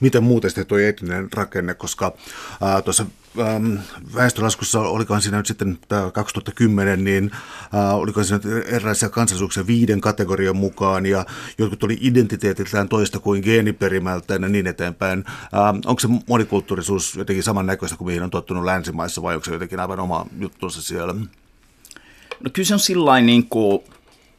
Miten 0.00 0.22
muuten 0.22 0.50
sitten 0.50 0.66
tuo 0.66 0.78
etninen 0.78 1.28
rakenne, 1.32 1.74
koska 1.74 2.16
ää, 2.60 2.82
tuossa 2.82 3.06
ähm, 3.38 3.74
väestölaskussa, 4.14 4.80
olikohan 4.80 5.22
siinä 5.22 5.36
nyt 5.36 5.46
sitten 5.46 5.78
2010, 6.12 7.04
niin 7.04 7.30
äh, 7.74 7.94
olikohan 7.94 8.24
siinä 8.24 8.40
erilaisia 8.66 9.08
kansallisuuksia 9.08 9.66
viiden 9.66 10.00
kategorian 10.00 10.56
mukaan, 10.56 11.06
ja 11.06 11.26
jotkut 11.58 11.84
oli 11.84 11.98
identiteetiltään 12.00 12.88
toista 12.88 13.18
kuin 13.18 13.42
geeniperimältään 13.44 14.42
ja 14.42 14.48
niin 14.48 14.66
eteenpäin. 14.66 15.24
Äh, 15.28 15.68
onko 15.86 16.00
se 16.00 16.08
monikulttuurisuus 16.28 17.16
jotenkin 17.16 17.42
samannäköistä 17.42 17.96
kuin 17.96 18.06
mihin 18.06 18.22
on 18.22 18.30
tottunut 18.30 18.64
länsimaissa, 18.64 19.22
vai 19.22 19.34
onko 19.34 19.44
se 19.44 19.52
jotenkin 19.52 19.80
aivan 19.80 20.00
oma 20.00 20.26
juttunsa 20.38 20.82
siellä? 20.82 21.14
No 22.44 22.50
kyllä 22.52 22.66
se 22.66 22.74
on 22.74 22.80
sillä 22.80 23.20
niin 23.20 23.48
kuin 23.48 23.82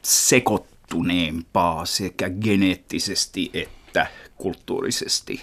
sekoittuneempaa 0.02 1.86
sekä 1.86 2.30
geneettisesti 2.30 3.52
että 3.54 4.08
kulttuurisesti. 4.36 5.42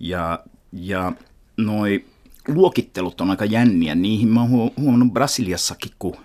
Ja, 0.00 0.44
ja 0.72 1.12
noi 1.56 2.04
luokittelut 2.48 3.20
on 3.20 3.30
aika 3.30 3.44
jänniä. 3.44 3.94
Niihin 3.94 4.28
mä 4.28 4.40
oon 4.40 4.50
huomannut 4.50 5.12
Brasiliassakin, 5.12 5.92
kun 5.98 6.16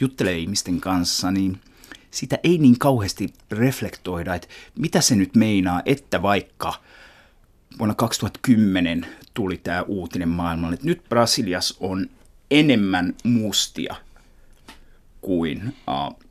juttelee 0.00 0.38
ihmisten 0.38 0.80
kanssa, 0.80 1.30
niin 1.30 1.60
sitä 2.10 2.38
ei 2.44 2.58
niin 2.58 2.78
kauheasti 2.78 3.32
reflektoida, 3.50 4.34
että 4.34 4.48
mitä 4.78 5.00
se 5.00 5.16
nyt 5.16 5.34
meinaa, 5.36 5.82
että 5.84 6.22
vaikka 6.22 6.74
vuonna 7.78 7.94
2010 7.94 9.06
tuli 9.34 9.56
tämä 9.56 9.82
uutinen 9.82 10.28
maailmalle, 10.28 10.74
että 10.74 10.86
nyt 10.86 11.02
Brasilias 11.08 11.76
on 11.80 12.10
enemmän 12.50 13.14
mustia 13.24 13.94
kuin 15.20 15.62
uh, 15.68 16.26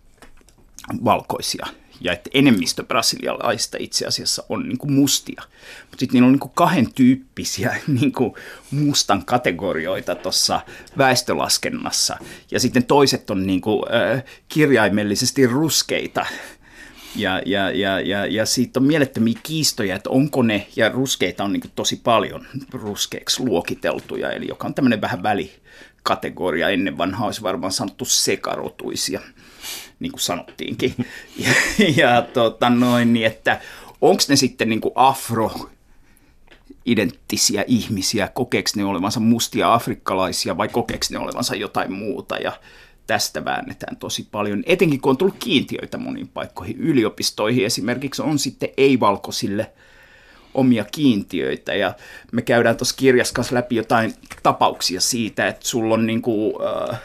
valkoisia 1.03 1.67
ja 2.01 2.13
että 2.13 2.29
enemmistö 2.33 2.83
brasilialaista 2.83 3.77
itse 3.79 4.05
asiassa 4.05 4.43
on 4.49 4.69
niin 4.69 4.77
kuin 4.77 4.93
mustia. 4.93 5.43
Mutta 5.81 5.99
sitten 5.99 6.13
niillä 6.13 6.25
on 6.25 6.31
niin 6.31 6.39
kuin 6.39 6.51
kahden 6.55 6.93
tyyppisiä 6.93 7.75
niin 7.99 8.11
kuin 8.11 8.33
mustan 8.71 9.25
kategorioita 9.25 10.15
tuossa 10.15 10.61
väestölaskennassa. 10.97 12.17
Ja 12.51 12.59
sitten 12.59 12.83
toiset 12.83 13.29
on 13.29 13.47
niin 13.47 13.61
kuin, 13.61 13.83
äh, 13.93 14.23
kirjaimellisesti 14.49 15.47
ruskeita. 15.47 16.25
Ja, 17.15 17.41
ja, 17.45 17.71
ja, 17.71 17.99
ja, 17.99 18.25
ja 18.25 18.45
siitä 18.45 18.79
on 18.79 18.85
mielettömiä 18.85 19.39
kiistoja, 19.43 19.95
että 19.95 20.09
onko 20.09 20.43
ne, 20.43 20.67
ja 20.75 20.89
ruskeita 20.89 21.43
on 21.43 21.53
niin 21.53 21.61
kuin 21.61 21.71
tosi 21.75 21.95
paljon 22.03 22.47
ruskeiksi 22.71 23.43
luokiteltuja, 23.43 24.31
eli 24.31 24.47
joka 24.47 24.67
on 24.67 24.73
tämmöinen 24.73 25.01
vähän 25.01 25.23
välikategoria. 25.23 26.69
Ennen 26.69 26.97
vanhaa 26.97 27.25
olisi 27.25 27.41
varmaan 27.41 27.73
sanottu 27.73 28.05
sekarotuisia 28.05 29.21
niin 29.99 30.11
kuin 30.11 30.21
sanottiinkin. 30.21 30.95
Ja, 31.37 31.51
ja 31.95 32.21
tota 32.21 32.69
noin, 32.69 33.13
niin 33.13 33.25
että 33.25 33.61
onko 34.01 34.23
ne 34.29 34.35
sitten 34.35 34.69
niin 34.69 34.81
kuin 34.81 34.91
afro 34.95 35.51
identtisiä 36.85 37.63
ihmisiä, 37.67 38.27
kokeeko 38.27 38.69
ne 38.75 38.85
olevansa 38.85 39.19
mustia 39.19 39.73
afrikkalaisia 39.73 40.57
vai 40.57 40.67
kokeeko 40.67 41.05
ne 41.11 41.19
olevansa 41.19 41.55
jotain 41.55 41.93
muuta? 41.93 42.37
Ja 42.37 42.51
tästä 43.07 43.45
väännetään 43.45 43.97
tosi 43.97 44.27
paljon, 44.31 44.63
etenkin 44.65 45.01
kun 45.01 45.09
on 45.09 45.17
tullut 45.17 45.35
kiintiöitä 45.39 45.97
moniin 45.97 46.27
paikkoihin, 46.27 46.77
yliopistoihin 46.77 47.65
esimerkiksi 47.65 48.21
on 48.21 48.39
sitten 48.39 48.69
ei-valkoisille 48.77 49.71
omia 50.53 50.85
kiintiöitä. 50.91 51.73
Ja 51.75 51.93
me 52.31 52.41
käydään 52.41 52.77
tuossa 52.77 52.95
kirjassa 52.95 53.43
läpi 53.51 53.75
jotain 53.75 54.13
tapauksia 54.43 55.01
siitä, 55.01 55.47
että 55.47 55.67
sulla 55.67 55.93
on 55.93 56.07
niin 56.07 56.21
kuin, 56.21 56.53
äh, 56.91 57.01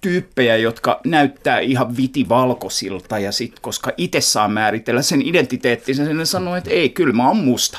tyyppejä, 0.00 0.56
jotka 0.56 1.00
näyttää 1.04 1.58
ihan 1.58 1.96
vitivalkoisilta 1.96 3.18
ja 3.18 3.32
sitten 3.32 3.62
koska 3.62 3.92
itse 3.96 4.20
saa 4.20 4.48
määritellä 4.48 5.02
sen 5.02 5.22
identiteettinsä, 5.22 6.04
ne 6.04 6.24
sanoo, 6.24 6.56
että 6.56 6.70
ei, 6.70 6.88
kyllä 6.88 7.12
mä 7.12 7.28
oon 7.28 7.36
musta. 7.36 7.78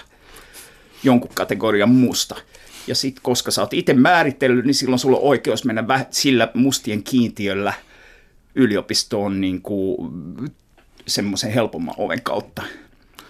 Jonkun 1.03 1.31
kategorian 1.33 1.89
musta. 1.89 2.35
Ja 2.87 2.95
sitten 2.95 3.23
koska 3.23 3.51
sä 3.51 3.61
oot 3.61 3.73
itse 3.73 3.93
määritellyt, 3.93 4.65
niin 4.65 4.75
silloin 4.75 4.99
sulla 4.99 5.17
on 5.17 5.23
oikeus 5.23 5.65
mennä 5.65 5.81
väh- 5.81 6.07
sillä 6.11 6.51
mustien 6.53 7.03
kiintiöllä 7.03 7.73
yliopistoon 8.55 9.41
niin 9.41 9.61
kuin 9.61 10.11
semmoisen 11.07 11.51
helpomman 11.51 11.95
oven 11.97 12.21
kautta 12.21 12.63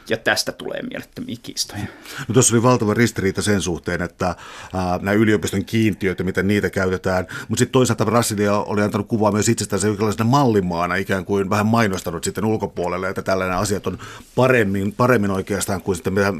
ja 0.09 0.17
tästä 0.17 0.51
tulee 0.51 0.81
mielettömiä 0.81 1.35
kiistoja. 1.43 1.83
No 2.27 2.33
tuossa 2.33 2.55
oli 2.55 2.63
valtava 2.63 2.93
ristiriita 2.93 3.41
sen 3.41 3.61
suhteen, 3.61 4.01
että 4.01 4.35
ää, 4.73 4.97
nämä 5.01 5.11
yliopiston 5.11 5.65
kiintiöitä, 5.65 6.23
miten 6.23 6.47
niitä 6.47 6.69
käytetään, 6.69 7.27
mutta 7.47 7.59
sitten 7.59 7.71
toisaalta 7.71 8.05
Brasilia 8.05 8.53
oli 8.53 8.81
antanut 8.81 9.07
kuvaa 9.07 9.31
myös 9.31 9.49
itsestään 9.49 9.81
jonkinlaisena 9.85 10.29
mallimaana, 10.29 10.95
ikään 10.95 11.25
kuin 11.25 11.49
vähän 11.49 11.65
mainostanut 11.65 12.23
sitten 12.23 12.45
ulkopuolelle, 12.45 13.09
että 13.09 13.21
tällainen 13.21 13.57
asiat 13.57 13.87
on 13.87 13.99
paremmin, 14.35 14.91
paremmin 14.91 15.31
oikeastaan 15.31 15.81
kuin 15.81 15.95
sitten 15.95 16.13
mitä, 16.13 16.31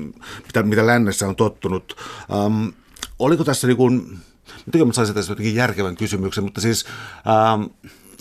mitä, 0.45 0.63
mitä 0.63 0.87
lännessä 0.87 1.27
on 1.27 1.35
tottunut. 1.35 1.95
Ähm, 2.33 2.67
oliko 3.19 3.43
tässä 3.43 3.67
niin 3.67 3.77
kuin, 3.77 4.19
miten 4.65 4.87
mä 4.87 4.93
saisin 4.93 5.15
tässä 5.15 5.31
jotenkin 5.31 5.55
järkevän 5.55 5.95
kysymyksen, 5.95 6.43
mutta 6.43 6.61
siis 6.61 6.85
ähm, 7.27 7.63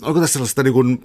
onko 0.01 0.19
tässä 0.19 0.33
sellaista, 0.33 0.63
niin 0.63 0.73
kuin, 0.73 1.03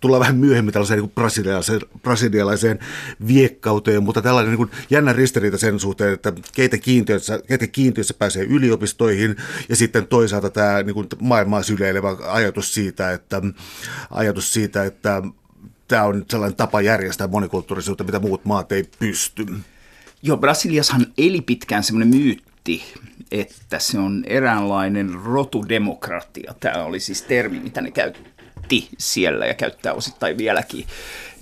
tullaan 0.00 0.20
vähän 0.20 0.36
myöhemmin 0.36 0.72
tällaiseen 0.72 1.00
niin 1.00 1.10
brasilialaiseen, 1.10 1.80
brasilialaiseen 2.02 2.78
viekkauteen, 3.26 4.02
mutta 4.02 4.22
tällainen 4.22 4.50
niin 4.50 4.56
kuin 4.56 4.70
jännä 4.90 5.12
ristiriita 5.12 5.58
sen 5.58 5.80
suhteen, 5.80 6.12
että 6.14 6.32
keitä 6.54 6.78
kiintiöissä, 6.78 7.40
keitä 7.48 7.66
kiintiöissä 7.66 8.14
pääsee 8.14 8.44
yliopistoihin 8.44 9.36
ja 9.68 9.76
sitten 9.76 10.06
toisaalta 10.06 10.50
tämä 10.50 10.82
niin 10.82 10.94
kuin 10.94 11.06
maailmaa 11.20 11.62
syleilevä 11.62 12.16
ajatus 12.26 12.74
siitä, 12.74 13.12
että, 13.12 13.42
ajatus 14.10 14.52
siitä, 14.52 14.84
että 14.84 15.22
tämä 15.88 16.04
on 16.04 16.24
sellainen 16.30 16.56
tapa 16.56 16.80
järjestää 16.80 17.28
monikulttuurisuutta, 17.28 18.04
mitä 18.04 18.18
muut 18.18 18.44
maat 18.44 18.72
ei 18.72 18.84
pysty. 18.98 19.46
Joo, 20.22 20.36
Brasiliashan 20.36 21.06
eli 21.18 21.40
pitkään 21.40 21.82
semmoinen 21.82 22.08
myytti, 22.08 22.82
että 23.30 23.78
se 23.78 23.98
on 23.98 24.24
eräänlainen 24.26 25.14
rotudemokratia. 25.24 26.54
Tämä 26.60 26.84
oli 26.84 27.00
siis 27.00 27.22
termi, 27.22 27.60
mitä 27.60 27.80
ne 27.80 27.90
käytti 27.90 28.88
siellä 28.98 29.46
ja 29.46 29.54
käyttää 29.54 29.92
osittain 29.92 30.38
vieläkin, 30.38 30.86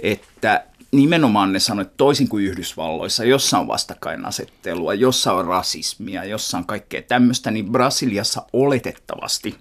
että 0.03 0.65
nimenomaan 0.93 1.53
ne 1.53 1.59
sanoivat, 1.59 1.89
että 1.89 1.97
toisin 1.97 2.29
kuin 2.29 2.45
Yhdysvalloissa, 2.45 3.25
jossa 3.25 3.59
on 3.59 3.69
vastakkainasettelua, 3.69 4.95
jossa 4.95 5.33
on 5.33 5.45
rasismia, 5.45 6.25
jossa 6.25 6.59
on 6.59 6.67
kaikkea 6.67 7.03
tämmöistä, 7.03 7.51
niin 7.51 7.73
Brasiliassa 7.73 8.43
oletettavasti 8.53 9.55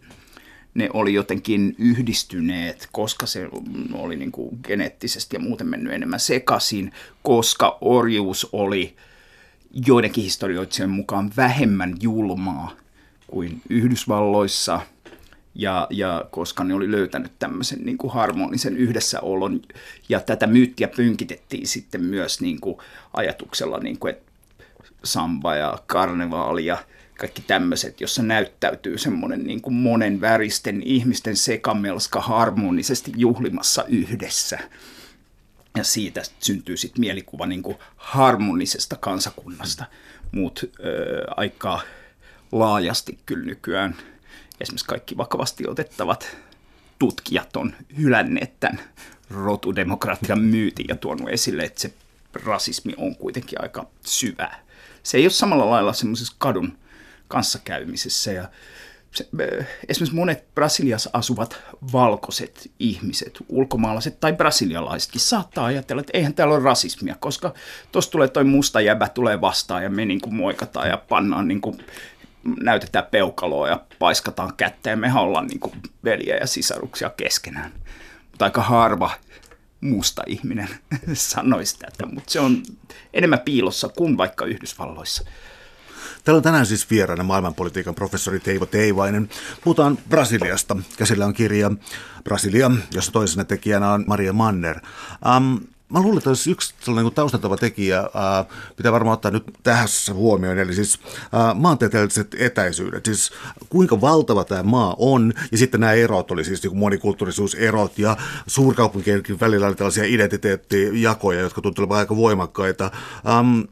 ne 0.74 0.90
oli 0.94 1.14
jotenkin 1.14 1.76
yhdistyneet, 1.78 2.88
koska 2.92 3.26
se 3.26 3.48
oli 3.94 4.16
niin 4.16 4.32
kuin 4.32 4.60
geneettisesti 4.64 5.36
ja 5.36 5.40
muuten 5.40 5.68
mennyt 5.68 5.94
enemmän 5.94 6.20
sekaisin, 6.20 6.92
koska 7.24 7.78
orjuus 7.82 8.50
oli– 8.52 8.96
joidenkin 9.86 10.24
historioitsijoiden 10.24 10.96
mukaan 10.96 11.32
vähemmän 11.38 11.96
julmaa 12.02 12.72
kuin 13.28 13.62
Yhdysvalloissa, 13.70 14.82
ja, 15.56 15.88
ja 15.90 16.26
koska 16.32 16.64
ne 16.64 16.74
oli 16.74 16.92
löytänyt 16.92 17.32
tämmöisen 17.40 17.80
niin 17.86 17.98
kuin 17.98 18.14
harmonisen 18.14 18.78
yhdessäolon, 18.78 19.62
ja 20.10 20.20
tätä 20.20 20.48
myyttiä 20.48 20.88
pynkitettiin 20.88 21.68
sitten 21.68 22.04
myös 22.04 22.42
niin 22.42 22.62
kuin 22.62 22.78
ajatuksella, 23.14 23.78
niin 23.78 24.00
kuin, 24.00 24.14
että 24.14 24.32
samba 25.04 25.56
ja 25.56 25.80
karnevaali 25.88 26.66
ja 26.66 26.78
kaikki 27.20 27.42
tämmöiset, 27.42 28.02
jossa 28.02 28.24
näyttäytyy 28.24 28.98
semmoinen 28.98 29.44
niin 29.44 29.62
kuin 29.62 29.74
monen 29.74 30.22
väristen 30.22 30.84
ihmisten 30.84 31.36
sekamelska 31.36 32.22
harmonisesti 32.22 33.12
juhlimassa 33.16 33.84
yhdessä. 33.88 34.60
Ja 35.76 35.84
siitä 35.84 36.22
syntyy 36.40 36.78
sitten 36.78 37.00
mielikuva 37.00 37.46
niin 37.46 37.64
kuin 37.64 37.78
harmonisesta 37.96 38.96
kansakunnasta. 38.96 39.86
Muut 40.32 40.60
ö, 40.64 41.24
aika 41.38 41.82
laajasti 42.52 43.20
kyllä 43.26 43.46
nykyään 43.46 43.96
esimerkiksi 44.60 44.86
kaikki 44.86 45.18
vakavasti 45.18 45.68
otettavat 45.68 46.38
tutkijat 47.00 47.56
on 47.56 47.76
hylänneet 47.98 48.60
tämän 48.60 48.80
rotudemokratian 49.30 50.42
myytin 50.42 50.86
ja 50.90 50.96
tuonut 50.96 51.30
esille, 51.30 51.64
että 51.64 51.82
se 51.82 51.94
rasismi 52.34 52.94
on 52.98 53.16
kuitenkin 53.16 53.62
aika 53.62 53.88
syvää. 54.06 54.64
Se 55.04 55.18
ei 55.18 55.24
ole 55.24 55.30
samalla 55.30 55.70
lailla 55.70 55.94
semmoisessa 55.94 56.36
kadun 56.38 56.78
kanssakäymisessä 57.28 58.32
ja 58.32 58.50
esimerkiksi 59.90 60.16
monet 60.16 60.56
Brasiliassa 60.56 61.10
asuvat 61.14 61.62
valkoiset 61.94 62.72
ihmiset, 62.80 63.38
ulkomaalaiset 63.50 64.20
tai 64.20 64.34
brasilialaisetkin, 64.34 65.22
saattaa 65.22 65.66
ajatella, 65.66 66.00
että 66.00 66.18
eihän 66.18 66.34
täällä 66.34 66.56
ole 66.56 66.64
rasismia, 66.64 67.16
koska 67.20 67.54
tuossa 67.92 68.12
tulee 68.12 68.28
toi 68.28 68.44
musta 68.44 68.82
jäbä 68.82 69.10
tulee 69.10 69.42
vastaan 69.42 69.84
ja 69.84 69.90
me 69.90 70.06
niin 70.06 70.22
kuin 70.22 70.36
moikataan 70.36 70.90
ja 70.90 70.98
pannaan 70.98 71.48
niin 71.48 71.62
kuin, 71.62 71.86
näytetään 72.62 73.06
peukaloa 73.12 73.68
ja 73.68 73.82
paiskataan 74.00 74.54
kättä 74.58 74.90
ja 74.90 74.98
mehän 74.98 75.24
ollaan 75.24 75.48
niin 75.48 75.60
kuin 75.60 75.74
veliä 76.04 76.38
ja 76.38 76.48
sisaruksia 76.48 77.10
keskenään. 77.10 77.72
Mutta 78.32 78.46
aika 78.46 78.62
harva 78.62 79.12
musta 79.82 80.24
ihminen 80.28 80.70
sanoisi 81.14 81.80
tätä, 81.80 82.06
mutta 82.06 82.32
se 82.32 82.40
on 82.40 82.64
enemmän 83.14 83.40
piilossa 83.40 83.90
kuin 83.90 84.18
vaikka 84.18 84.46
Yhdysvalloissa. 84.46 85.24
Täällä 86.28 86.38
on 86.38 86.44
tänään 86.44 86.66
siis 86.66 86.90
vieraana 86.90 87.24
maailmanpolitiikan 87.24 87.96
professori 87.96 88.40
Teivo 88.40 88.66
Teivainen. 88.66 89.30
Puhutaan 89.64 89.98
Brasiliasta. 90.10 90.78
Käsillä 90.98 91.26
on 91.26 91.34
kirja 91.34 91.72
Brasilia, 92.24 92.72
jossa 92.92 93.12
toisena 93.12 93.44
tekijänä 93.44 93.92
on 93.92 94.04
Maria 94.08 94.34
Manner. 94.34 94.80
Um, 95.38 95.60
Mä 95.90 96.02
luulen, 96.02 96.18
että 96.18 96.30
olisi 96.30 96.52
yksi 96.52 96.74
sellainen 96.80 97.14
taustatava 97.14 97.58
tekijä, 97.58 98.00
ää, 98.00 98.46
pitää 98.76 98.92
varmaan 98.92 99.14
ottaa 99.14 99.32
nyt 99.32 99.44
tässä 99.64 100.14
huomioon, 100.14 100.60
eli 100.60 100.74
siis 100.74 101.00
ää, 101.34 101.54
maantieteelliset 101.54 102.36
etäisyydet, 102.40 103.06
siis 103.06 103.32
kuinka 103.70 104.02
valtava 104.02 104.44
tämä 104.44 104.64
maa 104.64 104.96
on, 104.98 105.34
ja 105.52 105.58
sitten 105.58 105.80
nämä 105.80 105.94
erot 105.94 106.32
oli 106.32 106.44
siis 106.44 106.64
niin 106.64 106.78
monikulttuurisuuserot, 106.78 108.00
ja 108.00 108.18
suurkaupunkien 108.48 109.24
välillä 109.42 109.68
oli 109.68 109.76
tällaisia 109.76 110.04
identiteettijakoja, 110.04 111.42
jotka 111.42 111.62
tuntuivat 111.62 111.98
aika 111.98 112.16
voimakkaita. 112.16 112.92
Um, 113.40 113.68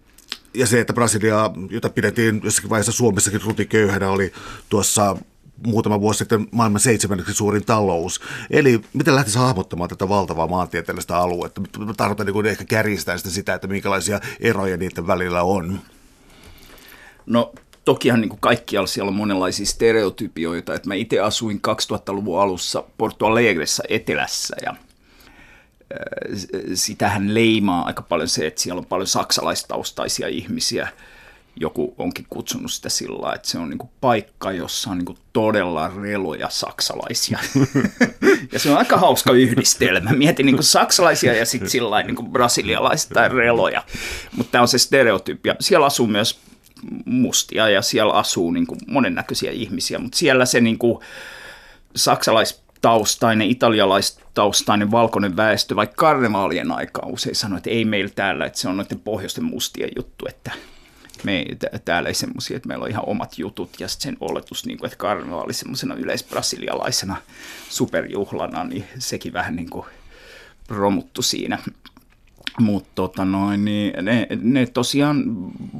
ja 0.55 0.67
se, 0.67 0.79
että 0.79 0.93
Brasilia, 0.93 1.51
jota 1.69 1.89
pidettiin 1.89 2.41
jossakin 2.43 2.69
vaiheessa 2.69 2.91
Suomessakin 2.91 3.41
rutiköyhänä, 3.41 4.09
oli 4.09 4.33
tuossa 4.69 5.17
muutama 5.67 6.01
vuosi 6.01 6.17
sitten 6.17 6.47
maailman 6.51 6.79
seitsemänneksi 6.79 7.33
suurin 7.33 7.65
talous. 7.65 8.21
Eli 8.49 8.81
miten 8.93 9.15
lähtisi 9.15 9.37
hahmottamaan 9.37 9.89
tätä 9.89 10.09
valtavaa 10.09 10.47
maantieteellistä 10.47 11.17
aluetta? 11.17 11.61
Tarkoitan 11.97 12.33
niin 12.33 12.45
ehkä 12.45 12.65
kärjistää 12.65 13.17
sitä, 13.17 13.29
sitä, 13.29 13.53
että 13.53 13.67
minkälaisia 13.67 14.19
eroja 14.39 14.77
niiden 14.77 15.07
välillä 15.07 15.43
on. 15.43 15.79
No 17.25 17.53
tokihan 17.85 18.21
niin 18.21 18.29
kuin 18.29 18.41
kaikkialla 18.41 18.87
siellä 18.87 19.09
on 19.09 19.15
monenlaisia 19.15 19.65
stereotypioita. 19.65 20.73
Että 20.73 20.87
mä 20.87 20.95
itse 20.95 21.19
asuin 21.19 21.61
2000-luvun 21.67 22.41
alussa 22.41 22.83
Porto 22.97 23.25
Alegressa 23.25 23.83
etelässä 23.89 24.55
ja 24.65 24.75
sitähän 26.73 27.33
leimaa 27.33 27.85
aika 27.85 28.01
paljon 28.01 28.29
se, 28.29 28.47
että 28.47 28.61
siellä 28.61 28.79
on 28.79 28.85
paljon 28.85 29.07
saksalaistaustaisia 29.07 30.27
ihmisiä. 30.27 30.87
Joku 31.59 31.95
onkin 31.97 32.25
kutsunut 32.29 32.71
sitä 32.71 32.89
sillä 32.89 33.33
että 33.33 33.47
se 33.47 33.57
on 33.57 33.69
niin 33.69 33.89
paikka, 34.01 34.51
jossa 34.51 34.91
on 34.91 34.97
niin 34.97 35.17
todella 35.33 35.91
reloja 36.01 36.49
saksalaisia. 36.49 37.39
ja 38.53 38.59
se 38.59 38.69
on 38.69 38.77
aika 38.77 38.97
hauska 38.97 39.31
yhdistelmä. 39.31 40.13
Mietin 40.13 40.45
niin 40.45 40.63
saksalaisia 40.63 41.33
ja 41.33 41.45
sitten 41.45 41.69
sillä 41.69 42.03
niin 42.03 42.31
brasilialaisia 42.31 43.11
tai 43.13 43.29
reloja. 43.29 43.83
Mutta 44.35 44.51
tämä 44.51 44.61
on 44.61 44.67
se 44.67 44.77
stereotypia. 44.77 45.55
Siellä 45.59 45.85
asuu 45.85 46.07
myös 46.07 46.39
mustia 47.05 47.69
ja 47.69 47.81
siellä 47.81 48.13
asuu 48.13 48.51
niin 48.51 48.67
monennäköisiä 48.87 49.51
ihmisiä, 49.51 49.99
mutta 49.99 50.17
siellä 50.17 50.45
se 50.45 50.61
niin 50.61 50.79
saksalais 51.95 52.64
taustainen, 52.85 53.49
italialaistaustainen 53.49 54.91
valkoinen 54.91 55.37
väestö, 55.37 55.75
vaikka 55.75 55.95
karnevaalien 55.95 56.71
aikaa 56.71 57.05
usein 57.09 57.35
sanoi, 57.35 57.57
että 57.57 57.69
ei 57.69 57.85
meillä 57.85 58.11
täällä, 58.15 58.45
että 58.45 58.59
se 58.59 58.69
on 58.69 58.77
noiden 58.77 58.99
pohjoisten 58.99 59.43
mustien 59.43 59.89
juttu, 59.95 60.25
että 60.29 60.51
me 61.23 61.45
täällä 61.85 62.09
ei 62.09 62.15
semmoisia, 62.15 62.57
että 62.57 62.67
meillä 62.67 62.83
on 62.83 62.89
ihan 62.89 63.03
omat 63.07 63.37
jutut 63.37 63.69
ja 63.79 63.87
sen 63.87 64.17
oletus, 64.19 64.65
niin 64.65 64.77
kuin, 64.77 64.87
että 64.87 64.97
karnevaali 64.97 65.53
semmoisena 65.53 65.95
yleisbrasilialaisena 65.95 67.15
superjuhlana, 67.69 68.63
niin 68.63 68.85
sekin 68.99 69.33
vähän 69.33 69.55
niin 69.55 69.69
kuin 69.69 69.85
romuttu 70.69 71.21
siinä. 71.21 71.59
Mutta 72.59 72.89
tota 72.95 73.25
noin, 73.25 73.65
niin 73.65 73.93
ne, 74.05 74.27
ne 74.41 74.65
tosiaan 74.65 75.23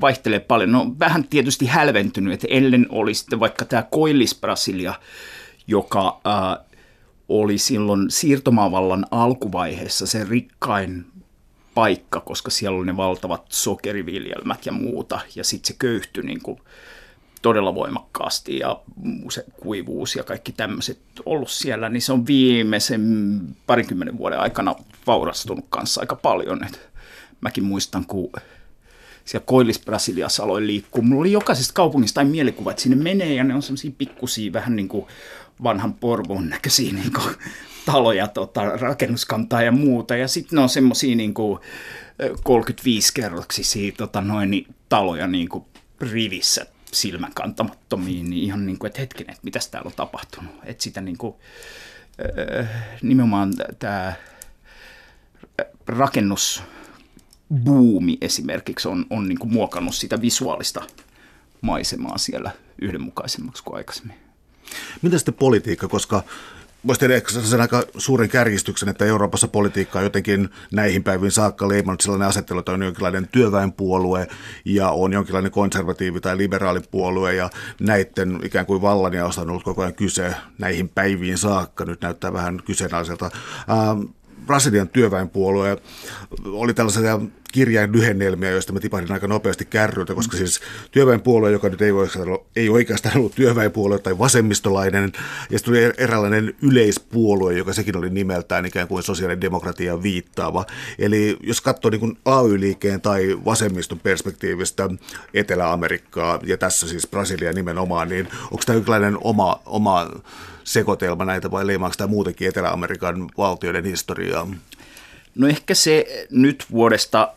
vaihtelee 0.01 0.39
paljon. 0.39 0.71
No 0.71 0.95
vähän 0.99 1.27
tietysti 1.27 1.65
hälventynyt, 1.65 2.33
että 2.33 2.47
ellen 2.49 2.85
oli 2.89 3.13
sitten 3.13 3.39
vaikka 3.39 3.65
tämä 3.65 3.83
Koillis-Brasilia, 3.91 4.93
joka 5.67 6.21
äh, 6.27 6.65
oli 7.29 7.57
silloin 7.57 8.11
siirtomaavallan 8.11 9.05
alkuvaiheessa 9.11 10.07
se 10.07 10.23
rikkain 10.29 11.05
paikka, 11.73 12.19
koska 12.19 12.51
siellä 12.51 12.77
oli 12.77 12.85
ne 12.85 12.97
valtavat 12.97 13.45
sokeriviljelmät 13.49 14.65
ja 14.65 14.71
muuta, 14.71 15.19
ja 15.35 15.43
sitten 15.43 15.67
se 15.67 15.75
köyhtyi 15.79 16.23
niin 16.23 16.41
kuin 16.41 16.59
todella 17.41 17.75
voimakkaasti 17.75 18.59
ja 18.59 18.81
se 19.29 19.45
kuivuus 19.61 20.15
ja 20.15 20.23
kaikki 20.23 20.51
tämmöiset 20.51 20.99
ollut 21.25 21.49
siellä, 21.49 21.89
niin 21.89 22.01
se 22.01 22.13
on 22.13 22.27
viimeisen 22.27 23.39
parikymmenen 23.67 24.17
vuoden 24.17 24.39
aikana 24.39 24.75
vaurastunut 25.07 25.65
kanssa 25.69 26.01
aika 26.01 26.15
paljon. 26.15 26.63
Et 26.63 26.89
mäkin 27.41 27.63
muistan, 27.63 28.05
kun 28.05 28.31
siellä 29.25 29.45
Koillis-Brasiliassa 29.45 30.43
aloin 30.43 30.67
liikkua. 30.67 31.03
Mulla 31.03 31.21
oli 31.21 31.31
jokaisesta 31.31 31.73
kaupungista 31.73 32.15
tai 32.15 32.25
mielikuva, 32.25 32.71
että 32.71 32.83
sinne 32.83 33.03
menee 33.03 33.33
ja 33.33 33.43
ne 33.43 33.55
on 33.55 33.61
semmoisia 33.61 33.91
pikkusia 33.97 34.53
vähän 34.53 34.75
niin 34.75 34.87
kuin 34.87 35.05
vanhan 35.63 35.93
Porvon 35.93 36.49
näköisiä 36.49 36.93
niin 36.93 37.13
kuin, 37.13 37.35
taloja, 37.85 38.27
tota, 38.27 38.69
rakennuskantaa 38.69 39.61
ja 39.61 39.71
muuta. 39.71 40.15
Ja 40.15 40.27
sitten 40.27 40.57
ne 40.57 40.61
on 40.61 40.69
semmoisia 40.69 41.15
niin 41.15 41.33
35 42.43 43.13
kerroksisia 43.13 43.91
tota, 43.97 44.21
noin, 44.21 44.51
niin, 44.51 44.75
taloja 44.89 45.27
niin 45.27 45.49
kuin, 45.49 45.65
rivissä 46.01 46.65
silmänkantamattomiin, 46.91 48.29
niin 48.29 48.43
ihan 48.43 48.65
niin 48.65 48.79
kuin, 48.79 48.87
että 48.87 49.01
hetkinen, 49.01 49.31
että 49.31 49.45
mitäs 49.45 49.67
täällä 49.67 49.87
on 49.87 49.93
tapahtunut. 49.95 50.51
Että 50.63 50.83
sitä 50.83 51.01
niin 51.01 51.17
kuin, 51.17 51.35
nimenomaan 53.01 53.53
tämä 53.79 54.13
rakennusbuumi 55.87 58.17
esimerkiksi 58.21 58.87
on, 58.87 59.05
on 59.09 59.27
niin 59.27 59.39
kuin 59.39 59.53
muokannut 59.53 59.95
sitä 59.95 60.21
visuaalista 60.21 60.81
maisemaa 61.61 62.17
siellä 62.17 62.51
yhdenmukaisemmaksi 62.81 63.63
kuin 63.63 63.77
aikaisemmin. 63.77 64.24
Mitä 65.01 65.17
sitten 65.17 65.33
politiikka, 65.33 65.87
koska 65.87 66.23
voisi 66.87 66.99
tehdä 66.99 67.21
sen 67.43 67.61
aika 67.61 67.83
suuren 67.97 68.29
kärjistyksen, 68.29 68.89
että 68.89 69.05
Euroopassa 69.05 69.47
politiikka 69.47 69.99
on 69.99 70.05
jotenkin 70.05 70.49
näihin 70.71 71.03
päiviin 71.03 71.31
saakka 71.31 71.69
leimannut 71.69 72.01
sellainen 72.01 72.27
asettelu, 72.27 72.59
että 72.59 72.71
on 72.71 72.83
jonkinlainen 72.83 73.27
työväenpuolue 73.27 74.27
ja 74.65 74.89
on 74.89 75.13
jonkinlainen 75.13 75.51
konservatiivi- 75.51 76.19
tai 76.21 76.37
liberaalipuolue 76.37 77.35
ja 77.35 77.49
näiden 77.79 78.39
ikään 78.43 78.65
kuin 78.65 78.81
vallan 78.81 79.13
ja 79.13 79.25
on 79.25 79.49
ollut 79.49 79.63
koko 79.63 79.81
ajan 79.81 79.93
kyse 79.93 80.35
näihin 80.57 80.89
päiviin 80.89 81.37
saakka. 81.37 81.85
Nyt 81.85 82.01
näyttää 82.01 82.33
vähän 82.33 82.59
kyseenalaiselta. 82.65 83.31
Ähm, 83.69 84.01
Brasilian 84.45 84.89
työväenpuolue 84.89 85.77
oli 86.45 86.73
tällaisia 86.73 87.19
kirjain 87.55 87.91
lyhennelmiä, 87.91 88.49
joista 88.49 88.73
mä 88.73 88.79
tipahdin 88.79 89.11
aika 89.11 89.27
nopeasti 89.27 89.65
kärryiltä, 89.65 90.15
koska 90.15 90.37
siis 90.37 90.59
työväenpuolue, 90.91 91.51
joka 91.51 91.69
nyt 91.69 91.81
ei, 91.81 91.91
oikeastaan, 91.91 92.27
ei 92.55 92.69
oikeastaan 92.69 93.17
ollut 93.17 93.35
työväenpuolue 93.35 93.99
tai 93.99 94.17
vasemmistolainen, 94.19 95.11
ja 95.49 95.59
sitten 95.59 95.73
tuli 95.73 95.83
er-, 95.83 95.93
eräänlainen 95.97 96.55
yleispuolue, 96.61 97.53
joka 97.53 97.73
sekin 97.73 97.97
oli 97.97 98.09
nimeltään 98.09 98.65
ikään 98.65 98.87
kuin 98.87 99.03
sosiaalidemokratiaan 99.03 100.03
viittaava. 100.03 100.65
Eli 100.99 101.37
jos 101.43 101.61
katsoo 101.61 101.91
niin 101.91 102.17
AY-liikkeen 102.25 103.01
tai 103.01 103.37
vasemmiston 103.45 103.99
perspektiivistä 103.99 104.89
Etelä-Amerikkaa, 105.33 106.39
ja 106.43 106.57
tässä 106.57 106.87
siis 106.87 107.07
Brasilia 107.07 107.53
nimenomaan, 107.53 108.09
niin 108.09 108.27
onko 108.43 108.63
tämä 108.65 108.75
jonkinlainen 108.75 109.17
oma, 109.21 109.61
oma 109.65 110.09
sekoitelma 110.65 111.25
näitä 111.25 111.51
vai 111.51 111.67
leimaako 111.67 111.95
tämä 111.97 112.07
muutenkin 112.07 112.47
Etelä-Amerikan 112.47 113.29
valtioiden 113.37 113.85
historiaa? 113.85 114.47
No 115.35 115.47
ehkä 115.47 115.75
se 115.75 116.27
nyt 116.31 116.65
vuodesta 116.71 117.33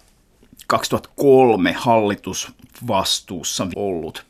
2003 0.66 1.72
hallitusvastuussa 1.72 3.66
ollut 3.76 4.24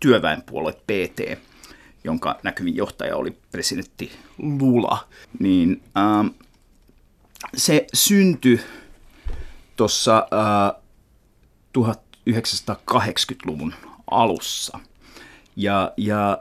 työväenpuolue 0.00 0.72
PT, 0.72 1.38
jonka 2.04 2.38
näkyvin 2.42 2.76
johtaja 2.76 3.16
oli 3.16 3.36
presidentti 3.52 4.12
Lula, 4.38 5.08
niin 5.38 5.82
ähm, 5.96 6.26
se 7.56 7.86
syntyi 7.94 8.60
tuossa 9.76 10.26
äh, 10.32 10.82
1980-luvun 11.78 13.74
alussa. 14.10 14.78
Ja, 15.56 15.92
ja 15.96 16.38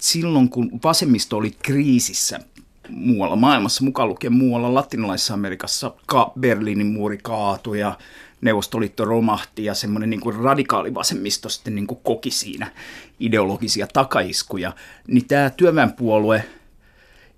silloin 0.00 0.48
kun 0.48 0.80
vasemmisto 0.84 1.36
oli 1.36 1.50
kriisissä 1.62 2.40
muualla 2.88 3.36
maailmassa, 3.36 3.84
mukaan 3.84 4.08
lukien 4.08 4.32
muualla 4.32 4.74
latinalaisessa 4.74 5.34
Amerikassa, 5.34 5.94
ka- 6.06 6.32
Berliinin 6.40 6.86
muuri 6.86 7.18
kaatui 7.22 7.80
ja 7.80 7.98
Neuvostoliitto 8.40 9.04
romahti 9.04 9.64
ja 9.64 9.74
semmoinen 9.74 10.10
niin 10.10 10.20
radikaali 10.42 10.94
vasemmisto 10.94 11.48
sitten 11.48 11.74
niin 11.74 11.86
kuin 11.86 12.00
koki 12.02 12.30
siinä 12.30 12.72
ideologisia 13.20 13.86
takaiskuja, 13.92 14.72
niin 15.06 15.28
tämä 15.28 15.50
työväenpuolue 15.50 16.44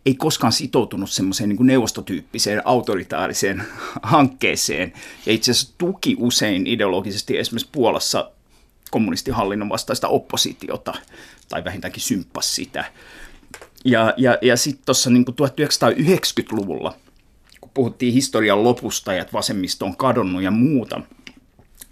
ei 0.07 0.15
koskaan 0.15 0.53
sitoutunut 0.53 1.11
semmoiseen 1.11 1.49
niin 1.49 1.67
neuvostotyyppiseen 1.67 2.63
autoritaariseen 2.65 3.63
hankkeeseen. 4.03 4.93
Ja 5.27 5.33
itse 5.33 5.51
asiassa 5.51 5.75
tuki 5.79 6.17
usein 6.19 6.67
ideologisesti 6.67 7.39
esimerkiksi 7.39 7.69
Puolassa 7.73 8.31
kommunistihallinnon 8.91 9.69
vastaista 9.69 10.09
oppositiota 10.09 10.95
tai 11.49 11.65
vähintäänkin 11.65 12.03
symppas 12.03 12.55
sitä. 12.55 12.85
Ja, 13.85 14.15
ja, 14.17 14.39
ja 14.43 14.57
sitten 14.57 14.85
tuossa 14.87 15.11
niin 15.11 15.25
1990-luvulla, 15.29 16.95
kun 17.61 17.71
puhuttiin 17.75 18.13
historian 18.13 18.65
lopusta 18.65 19.13
ja 19.13 19.21
että 19.21 19.33
vasemmisto 19.33 19.85
on 19.87 19.97
kadonnut 19.97 20.43
ja 20.43 20.51
muuta, 20.51 21.01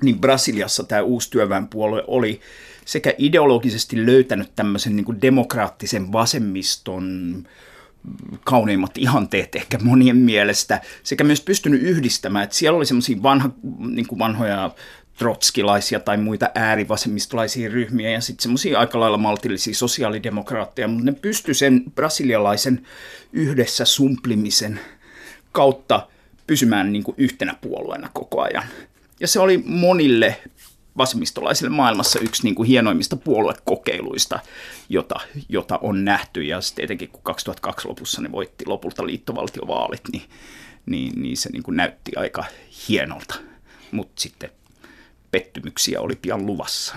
niin 0.02 0.20
Brasiliassa 0.20 0.84
tämä 0.84 1.02
uusi 1.02 1.30
työväenpuolue 1.30 2.04
oli 2.06 2.40
sekä 2.84 3.14
ideologisesti 3.18 4.06
löytänyt 4.06 4.52
tämmöisen 4.56 4.96
niin 4.96 5.22
demokraattisen 5.22 6.12
vasemmiston 6.12 7.44
kauneimmat 8.44 8.98
ihanteet 8.98 9.56
ehkä 9.56 9.78
monien 9.82 10.16
mielestä, 10.16 10.80
sekä 11.02 11.24
myös 11.24 11.40
pystynyt 11.40 11.82
yhdistämään, 11.82 12.44
että 12.44 12.56
siellä 12.56 12.76
oli 12.76 12.86
semmoisia 12.86 13.22
vanha, 13.22 13.50
niin 13.78 14.06
vanhoja 14.18 14.70
trotskilaisia 15.18 16.00
tai 16.00 16.16
muita 16.16 16.50
äärivasemmistolaisia 16.54 17.68
ryhmiä 17.68 18.10
ja 18.10 18.20
sitten 18.20 18.42
semmoisia 18.42 18.78
aika 18.78 19.00
lailla 19.00 19.18
maltillisia 19.18 19.74
sosiaalidemokraatteja, 19.74 20.88
mutta 20.88 21.04
ne 21.04 21.12
pysty 21.12 21.54
sen 21.54 21.82
brasilialaisen 21.94 22.86
yhdessä 23.32 23.84
sumplimisen 23.84 24.80
kautta 25.52 26.08
pysymään 26.46 26.92
niin 26.92 27.02
kuin 27.02 27.14
yhtenä 27.18 27.54
puolueena 27.60 28.10
koko 28.12 28.42
ajan. 28.42 28.64
Ja 29.20 29.28
se 29.28 29.40
oli 29.40 29.62
monille 29.66 30.36
vasemmistolaisille 30.98 31.70
maailmassa 31.70 32.18
yksi 32.18 32.42
niin 32.42 32.54
kuin 32.54 32.68
hienoimmista 32.68 33.16
puoluekokeiluista, 33.16 34.40
jota, 34.88 35.20
jota 35.48 35.78
on 35.82 36.04
nähty. 36.04 36.42
Ja 36.42 36.60
sitten 36.60 36.84
etenkin 36.84 37.08
kun 37.08 37.22
2002 37.22 37.88
lopussa 37.88 38.22
ne 38.22 38.32
voitti 38.32 38.66
lopulta 38.66 39.06
liittovaltiovaalit, 39.06 40.02
niin, 40.12 40.22
niin, 40.86 41.22
niin 41.22 41.36
se 41.36 41.50
niin 41.50 41.62
kuin 41.62 41.76
näytti 41.76 42.12
aika 42.16 42.44
hienolta. 42.88 43.34
Mutta 43.92 44.20
sitten 44.22 44.50
pettymyksiä 45.30 46.00
oli 46.00 46.16
pian 46.22 46.46
luvassa. 46.46 46.94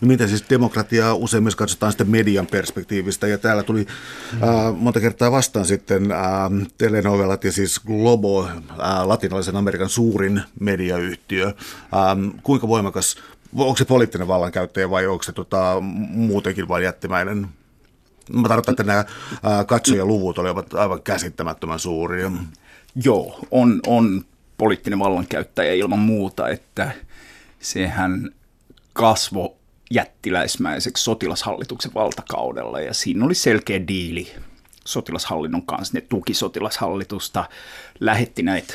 No 0.00 0.08
miten 0.08 0.28
siis 0.28 0.44
demokratiaa 0.50 1.14
usein 1.14 1.42
myös 1.42 1.56
katsotaan 1.56 1.92
sitten 1.92 2.10
median 2.10 2.46
perspektiivistä, 2.46 3.26
ja 3.26 3.38
täällä 3.38 3.62
tuli 3.62 3.86
äh, 4.42 4.76
monta 4.76 5.00
kertaa 5.00 5.32
vastaan 5.32 5.66
sitten 5.66 6.12
äh, 6.12 6.18
telenovelat 6.78 7.44
ja 7.44 7.52
siis 7.52 7.80
Globo, 7.80 8.46
äh, 8.46 9.06
latinalaisen 9.06 9.56
Amerikan 9.56 9.88
suurin 9.88 10.42
mediayhtiö. 10.60 11.46
Äh, 11.46 11.54
kuinka 12.42 12.68
voimakas 12.68 13.16
onko 13.56 13.76
se 13.76 13.84
poliittinen 13.84 14.28
vallankäyttäjä 14.28 14.90
vai 14.90 15.06
onko 15.06 15.22
se 15.22 15.32
tota, 15.32 15.76
muutenkin 15.80 16.68
vain 16.68 16.84
jättimäinen? 16.84 17.48
Mä 18.32 18.48
tarkoitan, 18.48 18.72
että 18.72 18.82
nämä 18.82 19.04
katsojaluvut 19.64 20.38
olivat 20.38 20.74
aivan 20.74 21.02
käsittämättömän 21.02 21.78
suuria. 21.78 22.32
Joo, 23.04 23.40
on, 23.50 23.80
on 23.86 24.24
poliittinen 24.58 24.98
vallankäyttäjä 24.98 25.74
ilman 25.74 25.98
muuta, 25.98 26.48
että 26.48 26.92
sehän 27.60 28.30
kasvo 28.92 29.56
jättiläismäiseksi 29.90 31.04
sotilashallituksen 31.04 31.94
valtakaudella 31.94 32.80
ja 32.80 32.94
siinä 32.94 33.24
oli 33.24 33.34
selkeä 33.34 33.88
diili 33.88 34.32
sotilashallinnon 34.84 35.66
kanssa. 35.66 35.94
Ne 35.94 36.00
tuki 36.00 36.34
sotilashallitusta, 36.34 37.44
lähetti 38.00 38.42
näitä 38.42 38.74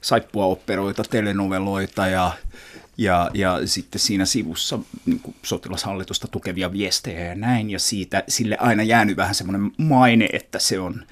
saippuaoperoita, 0.00 1.04
telenoveloita 1.04 2.06
ja, 2.06 2.32
ja, 2.98 3.30
ja 3.34 3.60
sitten 3.64 4.00
siinä 4.00 4.24
sivussa 4.24 4.78
niin 5.06 5.20
sotilashallitusta 5.42 6.28
tukevia 6.28 6.72
viestejä 6.72 7.24
ja 7.24 7.34
näin. 7.34 7.70
Ja 7.70 7.78
siitä, 7.78 8.24
sille 8.28 8.56
aina 8.60 8.82
jäänyt 8.82 9.16
vähän 9.16 9.34
semmoinen 9.34 9.72
maine, 9.76 10.28
että 10.32 10.58
se 10.58 10.80
on 10.80 11.06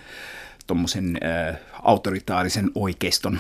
tuommoisen 0.67 1.19
äh, 1.25 1.57
autoritaarisen 1.83 2.71
oikeiston 2.75 3.39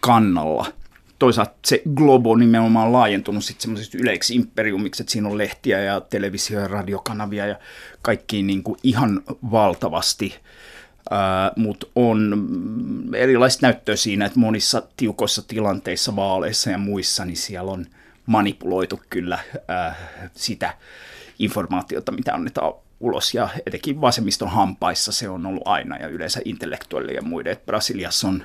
kannalla. 0.00 0.81
Toisaalta 1.22 1.54
se 1.64 1.82
Globo 1.94 2.36
nimenomaan 2.36 2.92
laajentunut 2.92 3.44
sitten 3.44 3.62
semmoisesta 3.62 3.98
yleiksi 4.00 4.34
imperiumiksi, 4.34 5.02
että 5.02 5.12
siinä 5.12 5.28
on 5.28 5.38
lehtiä 5.38 5.80
ja 5.80 6.00
televisio- 6.00 6.60
ja 6.60 6.68
radiokanavia 6.68 7.46
ja 7.46 7.56
kaikki 8.02 8.42
niin 8.42 8.62
kuin 8.62 8.78
ihan 8.82 9.22
valtavasti. 9.50 10.34
Uh, 11.10 11.62
mutta 11.62 11.86
on 11.96 12.46
erilaista 13.16 13.66
näyttöä 13.66 13.96
siinä, 13.96 14.26
että 14.26 14.38
monissa 14.38 14.82
tiukoissa 14.96 15.42
tilanteissa, 15.48 16.16
vaaleissa 16.16 16.70
ja 16.70 16.78
muissa, 16.78 17.24
niin 17.24 17.36
siellä 17.36 17.72
on 17.72 17.86
manipuloitu 18.26 19.00
kyllä 19.10 19.38
uh, 19.54 19.96
sitä 20.34 20.74
informaatiota, 21.38 22.12
mitä 22.12 22.34
annetaan 22.34 22.72
ulos. 23.00 23.34
Ja 23.34 23.48
etenkin 23.66 24.00
vasemmiston 24.00 24.50
hampaissa 24.50 25.12
se 25.12 25.28
on 25.28 25.46
ollut 25.46 25.62
aina 25.66 25.96
ja 25.96 26.08
yleensä 26.08 26.40
intellektuelle 26.44 27.12
ja 27.12 27.22
muiden. 27.22 27.52
Et 27.52 27.66
Brasiliassa 27.66 28.28
on 28.28 28.44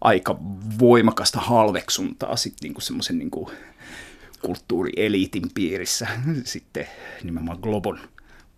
aika 0.00 0.38
voimakasta 0.78 1.40
halveksuntaa 1.40 2.36
sitten 2.36 2.66
niinku 2.66 2.80
semmoisen 2.80 3.18
niinku 3.18 3.50
kulttuurieliitin 4.42 5.50
piirissä 5.54 6.06
sitten 6.44 6.86
nimenomaan 7.22 7.58
Globon 7.62 8.00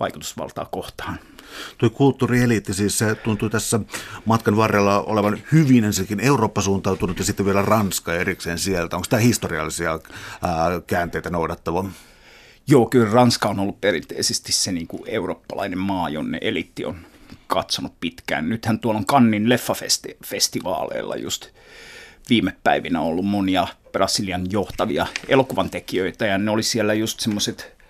vaikutusvaltaa 0.00 0.64
kohtaan. 0.64 1.18
Tuo 1.78 1.90
kulttuurieliitti 1.90 2.74
siis 2.74 2.98
se 2.98 3.14
tuntuu 3.14 3.50
tässä 3.50 3.80
matkan 4.24 4.56
varrella 4.56 5.02
olevan 5.02 5.38
hyvin 5.52 5.84
ensinnäkin 5.84 6.20
Eurooppa 6.20 6.60
suuntautunut 6.60 7.18
ja 7.18 7.24
sitten 7.24 7.46
vielä 7.46 7.62
Ranska 7.62 8.14
erikseen 8.14 8.58
sieltä. 8.58 8.96
Onko 8.96 9.06
tämä 9.10 9.20
historiallisia 9.20 9.90
ää, 9.90 10.00
käänteitä 10.86 11.30
noudattava? 11.30 11.84
Joo, 12.66 12.86
kyllä 12.86 13.10
Ranska 13.10 13.48
on 13.48 13.60
ollut 13.60 13.80
perinteisesti 13.80 14.52
se 14.52 14.72
niin 14.72 14.86
kuin 14.86 15.02
eurooppalainen 15.06 15.78
maa, 15.78 16.08
jonne 16.08 16.38
eliitti 16.40 16.84
on 16.84 16.96
katsonut 17.46 18.00
pitkään. 18.00 18.48
Nythän 18.48 18.78
tuolla 18.78 18.98
on 18.98 19.06
Kannin 19.06 19.48
leffafestivaaleilla 19.48 21.16
just 21.16 21.46
viime 22.28 22.56
päivinä 22.64 23.00
ollut 23.00 23.26
monia 23.26 23.66
Brasilian 23.92 24.46
johtavia 24.50 25.06
elokuvan 25.28 25.70
tekijöitä 25.70 26.26
ja 26.26 26.38
ne 26.38 26.50
oli 26.50 26.62
siellä 26.62 26.94
just 26.94 27.20
semmoiset 27.20 27.80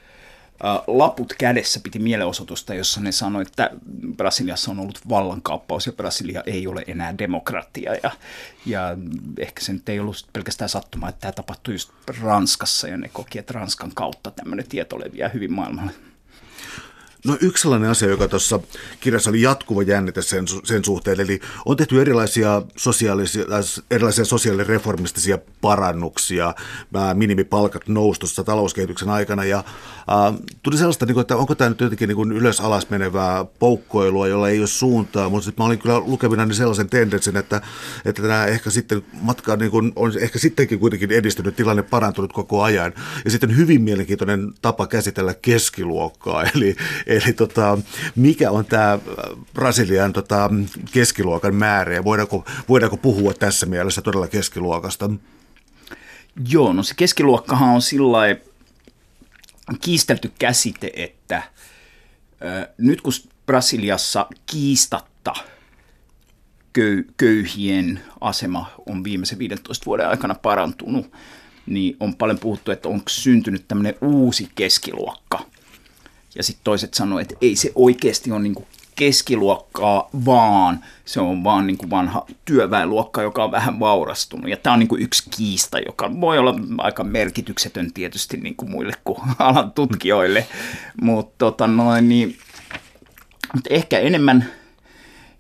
laput 0.87 1.35
kädessä 1.39 1.81
piti 1.83 1.99
mielenosoitusta, 1.99 2.75
jossa 2.75 3.01
ne 3.01 3.13
sanoi, 3.13 3.43
että 3.43 3.71
Brasiliassa 4.17 4.71
on 4.71 4.81
ollut 4.81 5.01
vallankaappaus 5.09 5.87
ja 5.87 5.93
Brasilia 5.93 6.43
ei 6.47 6.67
ole 6.67 6.85
enää 6.87 7.19
demokratia. 7.19 7.95
Ja, 8.03 8.11
ja 8.67 8.97
ehkä 9.39 9.65
se 9.65 9.73
nyt 9.73 9.89
ei 9.89 10.01
ollut 10.01 10.27
pelkästään 10.33 10.69
sattuma, 10.69 11.09
että 11.09 11.21
tämä 11.21 11.33
tapahtui 11.33 11.75
just 11.75 11.91
Ranskassa 12.21 12.89
ja 12.89 12.97
ne 12.97 13.09
koki, 13.09 13.39
että 13.39 13.53
Ranskan 13.53 13.93
kautta 13.95 14.31
tämmöinen 14.31 14.69
tieto 14.69 15.01
leviää 15.01 15.29
hyvin 15.29 15.53
maailmalle. 15.53 15.93
No 17.25 17.37
yksi 17.41 17.63
sellainen 17.63 17.91
asia, 17.91 18.09
joka 18.09 18.29
tuossa 18.29 18.61
kirjassa 19.01 19.31
oli 19.31 19.43
jatkuva 19.43 19.83
jännite 19.83 20.23
sen, 20.23 20.45
sen 20.65 20.85
suhteen, 20.85 21.21
eli 21.21 21.41
on 21.67 21.77
tehty 21.77 22.01
erilaisia, 22.01 22.63
sosiaalisia, 22.77 23.45
erilaisia 23.91 24.25
sosiaalireformistisia 24.25 25.39
parannuksia, 25.61 26.55
minimipalkat 27.15 27.89
noustossa 27.89 28.45
talouskehityksen 28.45 29.09
aikana, 29.09 29.45
ja 29.45 29.59
äh, 29.59 30.41
tuli 30.63 30.77
sellaista, 30.77 31.07
niin 31.07 31.15
kuin, 31.15 31.21
että 31.21 31.37
onko 31.37 31.55
tämä 31.55 31.69
nyt 31.69 31.81
jotenkin 31.81 32.09
niin 32.09 32.17
kuin 32.17 32.33
ylös 32.33 32.61
alas 32.61 32.91
menevää 32.91 33.45
poukkoilua, 33.45 34.29
jolla 34.29 34.49
ei 34.49 34.59
ole 34.59 34.67
suuntaa, 34.67 35.29
mutta 35.29 35.45
sitten 35.45 35.63
mä 35.63 35.67
olin 35.67 35.79
kyllä 35.79 36.01
lukevina 36.01 36.47
niin 36.47 36.55
sellaisen 36.55 36.91
tendenssin, 36.91 37.37
että, 37.37 37.61
että 38.05 38.23
tämä 38.23 38.47
ehkä 38.47 38.71
sitten 38.71 39.03
matka 39.23 39.57
niin 39.57 39.71
kuin, 39.71 39.93
on 39.97 40.13
ehkä 40.21 40.39
sittenkin 40.39 40.79
kuitenkin 40.79 41.13
edistynyt, 41.13 41.57
tilanne 41.57 41.83
parantunut 41.83 42.33
koko 42.33 42.63
ajan, 42.63 42.93
ja 43.25 43.31
sitten 43.31 43.57
hyvin 43.57 43.83
mielenkiintoinen 43.83 44.53
tapa 44.63 44.87
käsitellä 44.87 45.35
keskiluokkaa, 45.35 46.45
eli 46.55 46.77
Eli 47.11 47.33
tota, 47.33 47.79
mikä 48.17 48.51
on 48.51 48.65
tämä 48.65 48.99
Brasilian 49.55 50.13
tota, 50.13 50.51
keskiluokan 50.93 51.55
määrä 51.55 51.95
ja 51.95 52.05
voidaanko, 52.05 52.45
voidaanko 52.69 52.97
puhua 52.97 53.35
tässä 53.35 53.67
mielessä 53.67 54.03
todella 54.03 54.29
keskiluokasta? 54.29 55.11
Joo, 56.49 56.73
no 56.73 56.83
se 56.83 56.95
keskiluokkahan 56.95 57.75
on 57.75 57.83
sillä 57.83 58.19
kiistelty 59.81 60.33
käsite, 60.39 60.91
että 60.95 61.37
äh, 61.37 62.69
nyt 62.79 63.01
kun 63.01 63.13
Brasiliassa 63.47 64.27
kiistatta 64.47 65.35
köy, 66.73 67.05
köyhien 67.17 68.01
asema 68.21 68.71
on 68.87 69.05
viimeisen 69.05 69.39
15 69.39 69.87
vuoden 69.87 70.09
aikana 70.09 70.35
parantunut, 70.35 71.13
niin 71.67 71.97
on 72.01 72.17
paljon 72.17 72.39
puhuttu, 72.39 72.71
että 72.71 72.89
onko 72.89 73.09
syntynyt 73.09 73.69
tämmöinen 73.69 73.95
uusi 74.01 74.49
keskiluokka– 74.55 75.41
ja 76.35 76.43
sitten 76.43 76.65
toiset 76.65 76.95
sanoivat, 76.95 77.33
että 77.33 77.47
ei 77.47 77.57
se 77.57 77.73
oikeasti 77.75 78.33
ole 78.33 78.41
niin 78.41 78.67
keskiluokkaa, 78.97 80.11
vaan 80.27 80.85
se 81.05 81.21
on 81.21 81.45
vaan 81.45 81.67
niin 81.67 81.79
kuin 81.79 81.91
vanha 81.91 82.27
työväenluokka, 82.45 83.23
joka 83.23 83.45
on 83.45 83.51
vähän 83.51 83.81
vaurastunut. 83.81 84.51
Ja 84.51 84.57
tämä 84.57 84.75
on 84.75 84.79
niin 84.79 84.89
kuin 84.89 85.03
yksi 85.03 85.31
kiista, 85.37 85.79
joka 85.79 86.21
voi 86.21 86.39
olla 86.39 86.55
aika 86.79 87.05
merkityksetön 87.05 87.93
tietysti 87.93 88.37
niin 88.37 88.57
kuin 88.57 88.71
muille 88.71 88.93
kuin 89.05 89.19
alan 89.39 89.73
tutkijoille. 89.73 90.47
Mutta 91.03 91.35
tota 91.39 91.67
niin, 92.01 92.39
mut 93.55 93.65
ehkä 93.71 93.99
enemmän, 93.99 94.47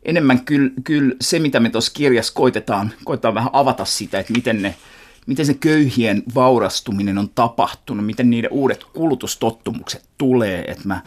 enemmän 0.02 0.44
kyllä, 0.44 0.70
kyllä 0.84 1.14
se, 1.20 1.38
mitä 1.38 1.60
me 1.60 1.70
tuossa 1.70 1.92
kirjassa 1.94 2.34
koitetaan, 2.34 2.92
koitetaan 3.04 3.34
vähän 3.34 3.50
avata 3.52 3.84
sitä, 3.84 4.18
että 4.18 4.32
miten 4.32 4.62
ne– 4.62 4.74
miten 5.26 5.46
se 5.46 5.54
köyhien 5.54 6.22
vaurastuminen 6.34 7.18
on 7.18 7.28
tapahtunut, 7.34 8.06
miten 8.06 8.30
niiden 8.30 8.52
uudet 8.52 8.84
kulutustottumukset 8.84 10.04
tulee. 10.18 10.64
Et 10.68 10.84
mä 10.84 11.02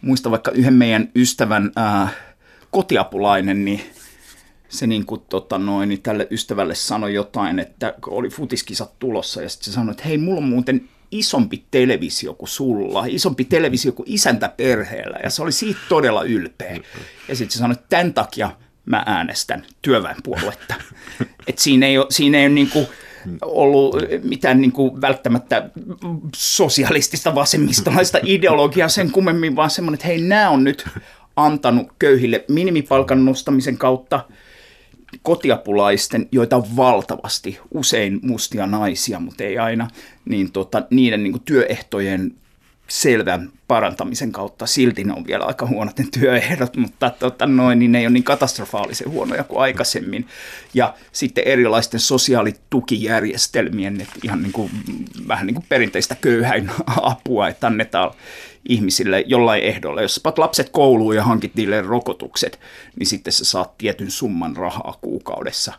muistan 0.00 0.30
vaikka 0.30 0.50
yhden 0.50 0.74
meidän 0.74 1.08
ystävän 1.14 1.72
ää, 1.76 2.08
kotiapulainen, 2.70 3.64
niin 3.64 3.80
se 4.68 4.86
niin 4.86 5.06
kuin, 5.06 5.22
tota 5.28 5.58
noin, 5.58 5.88
niin 5.88 6.02
tälle 6.02 6.28
ystävälle 6.30 6.74
sanoi 6.74 7.14
jotain, 7.14 7.58
että 7.58 7.94
oli 8.06 8.28
futiskisat 8.28 8.98
tulossa 8.98 9.42
ja 9.42 9.48
sitten 9.48 9.64
se 9.64 9.72
sanoi, 9.72 9.92
että 9.92 10.04
hei, 10.04 10.18
mulla 10.18 10.38
on 10.38 10.48
muuten 10.48 10.88
isompi 11.10 11.64
televisio 11.70 12.34
kuin 12.34 12.48
sulla, 12.48 13.04
isompi 13.08 13.44
televisio 13.44 13.92
kuin 13.92 14.06
isäntä 14.10 14.48
perheellä 14.48 15.18
ja 15.22 15.30
se 15.30 15.42
oli 15.42 15.52
siitä 15.52 15.80
todella 15.88 16.22
ylpeä. 16.22 16.78
Ja 17.28 17.36
sitten 17.36 17.52
se 17.52 17.58
sanoi, 17.58 17.72
että 17.72 17.86
tämän 17.88 18.14
takia 18.14 18.50
mä 18.84 19.02
äänestän 19.06 19.66
työväenpuoluetta. 19.82 20.74
että 21.46 21.62
siinä 21.62 21.86
ei 21.86 21.98
ole, 21.98 22.06
siinä 22.10 22.38
ei 22.38 22.46
ole 22.46 22.54
niin 22.54 22.70
kuin, 22.70 22.86
ollut 23.42 23.96
mitään 24.22 24.60
niin 24.60 24.72
kuin 24.72 25.00
välttämättä 25.00 25.70
sosialistista 26.36 27.34
vasemmistolaista 27.34 28.18
ideologiaa 28.36 28.88
sen 28.88 29.10
kummemmin, 29.10 29.56
vaan 29.56 29.70
semmoinen, 29.70 29.94
että 29.94 30.06
hei, 30.06 30.20
nämä 30.20 30.50
on 30.50 30.64
nyt 30.64 30.88
antanut 31.36 31.86
köyhille 31.98 32.44
minimipalkan 32.48 33.24
nostamisen 33.24 33.78
kautta 33.78 34.24
kotiapulaisten, 35.22 36.28
joita 36.32 36.56
on 36.56 36.76
valtavasti, 36.76 37.58
usein 37.74 38.20
mustia 38.22 38.66
naisia, 38.66 39.20
mutta 39.20 39.44
ei 39.44 39.58
aina, 39.58 39.88
niin 40.24 40.52
tota, 40.52 40.82
niiden 40.90 41.22
niin 41.22 41.32
kuin 41.32 41.42
työehtojen 41.44 42.34
selvän 42.92 43.52
parantamisen 43.68 44.32
kautta. 44.32 44.66
Silti 44.66 45.04
ne 45.04 45.12
on 45.12 45.26
vielä 45.26 45.44
aika 45.44 45.66
huonot 45.66 45.98
ne 45.98 46.06
työehdot, 46.20 46.76
mutta 46.76 47.10
tota 47.10 47.46
noin, 47.46 47.78
niin 47.78 47.92
ne 47.92 47.98
ei 47.98 48.06
ole 48.06 48.12
niin 48.12 48.24
katastrofaalisen 48.24 49.10
huonoja 49.10 49.44
kuin 49.44 49.60
aikaisemmin. 49.60 50.26
Ja 50.74 50.94
sitten 51.12 51.44
erilaisten 51.46 52.00
sosiaalitukijärjestelmien, 52.00 54.00
että 54.00 54.14
ihan 54.24 54.42
niin 54.42 54.52
kuin, 54.52 54.70
vähän 55.28 55.46
niin 55.46 55.54
kuin 55.54 55.66
perinteistä 55.68 56.14
köyhäin 56.14 56.70
apua, 57.02 57.48
että 57.48 57.66
annetaan 57.66 58.14
ihmisille 58.68 59.24
jollain 59.26 59.62
ehdolla. 59.62 60.02
Jos 60.02 60.14
saat 60.14 60.38
lapset 60.38 60.68
kouluun 60.68 61.16
ja 61.16 61.24
hankit 61.24 61.54
niille 61.54 61.82
rokotukset, 61.82 62.60
niin 62.98 63.06
sitten 63.06 63.32
sä 63.32 63.44
saat 63.44 63.78
tietyn 63.78 64.10
summan 64.10 64.56
rahaa 64.56 64.98
kuukaudessa. 65.00 65.72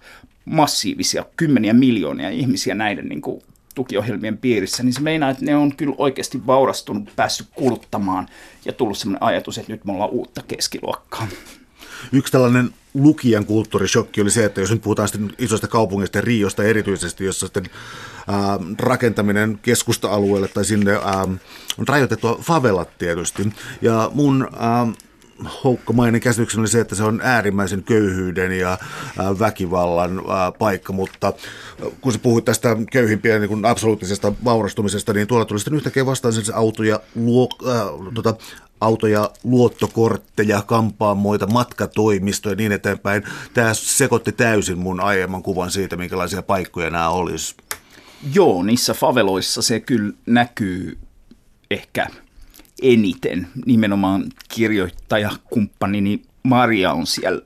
Massiivisia, 0.45 1.25
kymmeniä 1.37 1.73
miljoonia 1.73 2.29
ihmisiä 2.29 2.75
näiden 2.75 3.09
niin 3.09 3.21
kuin 3.21 3.41
tukiohjelmien 3.73 4.37
piirissä, 4.37 4.83
niin 4.83 4.93
se 4.93 5.01
meinaa, 5.01 5.29
että 5.29 5.45
ne 5.45 5.55
on 5.55 5.75
kyllä 5.75 5.95
oikeasti 5.97 6.47
vaurastunut, 6.47 7.09
päässyt 7.15 7.47
kuluttamaan 7.55 8.27
ja 8.65 8.73
tullut 8.73 8.97
sellainen 8.97 9.23
ajatus, 9.23 9.57
että 9.57 9.71
nyt 9.71 9.85
me 9.85 9.91
ollaan 9.91 10.09
uutta 10.09 10.41
keskiluokkaa. 10.47 11.27
Yksi 12.11 12.31
tällainen 12.31 12.69
lukijan 12.93 13.45
kulttuurishokki 13.45 14.21
oli 14.21 14.31
se, 14.31 14.45
että 14.45 14.61
jos 14.61 14.71
nyt 14.71 14.81
puhutaan 14.81 15.07
sitten 15.07 15.33
isoista 15.37 15.67
kaupungeista 15.67 16.17
ja 16.17 16.21
Riosta 16.21 16.63
erityisesti, 16.63 17.25
jossa 17.25 17.47
sitten 17.47 17.65
ää, 18.27 18.59
rakentaminen 18.79 19.59
keskusta-alueelle 19.61 20.47
tai 20.47 20.65
sinne 20.65 20.91
ää, 20.91 21.27
on 21.77 21.87
rajoitettua 21.87 22.39
favelat 22.41 22.97
tietysti. 22.97 23.53
Ja 23.81 24.11
mun 24.13 24.47
ää, 24.59 24.87
houkkomainen 25.63 26.21
käsitykseni 26.21 26.61
oli 26.61 26.67
se, 26.67 26.79
että 26.79 26.95
se 26.95 27.03
on 27.03 27.21
äärimmäisen 27.23 27.83
köyhyyden 27.83 28.51
ja 28.51 28.77
väkivallan 29.39 30.21
paikka, 30.59 30.93
mutta 30.93 31.33
kun 32.01 32.13
sä 32.13 32.19
puhuit 32.19 32.45
tästä 32.45 32.77
köyhimpien 32.91 33.41
niin 33.41 33.65
absoluuttisesta 33.65 34.33
vaurastumisesta, 34.43 35.13
niin 35.13 35.27
tuolla 35.27 35.45
tuli 35.45 35.59
sitten 35.59 35.75
yhtäkkiä 35.75 36.05
vastaan 36.05 36.33
sen 36.33 36.55
autoja, 36.55 36.99
luo, 37.15 37.49
äh, 37.67 38.13
tota, 38.13 38.35
autoja, 38.81 39.29
luottokortteja, 39.43 40.61
kampaamoita, 40.61 41.47
matkatoimistoja 41.47 42.53
ja 42.53 42.57
niin 42.57 42.71
eteenpäin. 42.71 43.23
Tämä 43.53 43.73
sekoitti 43.73 44.31
täysin 44.31 44.77
mun 44.77 44.99
aiemman 44.99 45.43
kuvan 45.43 45.71
siitä, 45.71 45.95
minkälaisia 45.95 46.41
paikkoja 46.41 46.89
nämä 46.89 47.09
olisi. 47.09 47.55
Joo, 48.33 48.63
niissä 48.63 48.93
faveloissa 48.93 49.61
se 49.61 49.79
kyllä 49.79 50.13
näkyy 50.25 50.97
ehkä 51.71 52.07
eniten. 52.83 53.47
Nimenomaan 53.65 54.23
kirjoittajakumppanini 54.49 56.21
Maria 56.43 56.91
on 56.91 57.07
siellä 57.07 57.41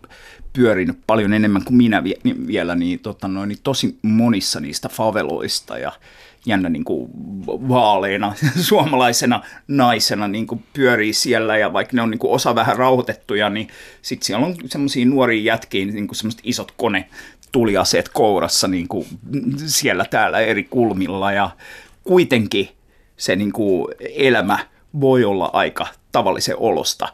pyörinyt 0.54 0.98
paljon 1.08 1.34
enemmän 1.34 1.64
kuin 1.64 1.78
minä 1.78 2.04
vielä, 2.48 2.76
niin, 2.76 3.00
tota 3.00 3.28
noin, 3.28 3.50
niin 3.50 3.60
tosi 3.64 3.98
monissa 4.02 4.60
niistä 4.60 4.90
faveloista 4.90 5.78
ja 5.78 5.92
jännä 6.46 6.70
niin 6.70 6.84
kuin 6.84 7.10
vaaleina 7.48 8.34
suomalaisena 8.70 9.44
naisena 9.68 10.28
niin 10.28 10.48
kuin 10.48 10.64
pyörii 10.74 11.14
siellä 11.14 11.58
ja 11.58 11.74
vaikka 11.74 11.96
ne 11.96 12.02
on 12.02 12.12
niin 12.12 12.20
kuin 12.20 12.34
osa 12.34 12.56
vähän 12.56 12.78
rauhoitettuja, 12.78 13.50
niin 13.50 13.68
sitten 14.02 14.26
siellä 14.26 14.46
on 14.46 14.56
semmoisia 14.66 15.06
nuoria 15.06 15.54
jätkiä, 15.54 15.86
niin 15.86 16.08
kuin 16.08 16.16
semmoiset 16.16 16.42
isot 16.44 16.74
kone 16.78 17.10
tuliaseet 17.52 18.10
kourassa 18.10 18.68
niin 18.68 18.88
kuin 18.88 19.08
siellä 19.66 20.06
täällä 20.06 20.40
eri 20.40 20.64
kulmilla 20.64 21.32
ja 21.32 21.50
kuitenkin 22.04 22.70
se 23.18 23.36
niin 23.36 23.52
kuin 23.52 23.88
elämä 24.00 24.60
voi 25.02 25.24
olla 25.24 25.50
aika 25.54 25.88
tavallisen 26.12 26.58
olosta 26.58 27.08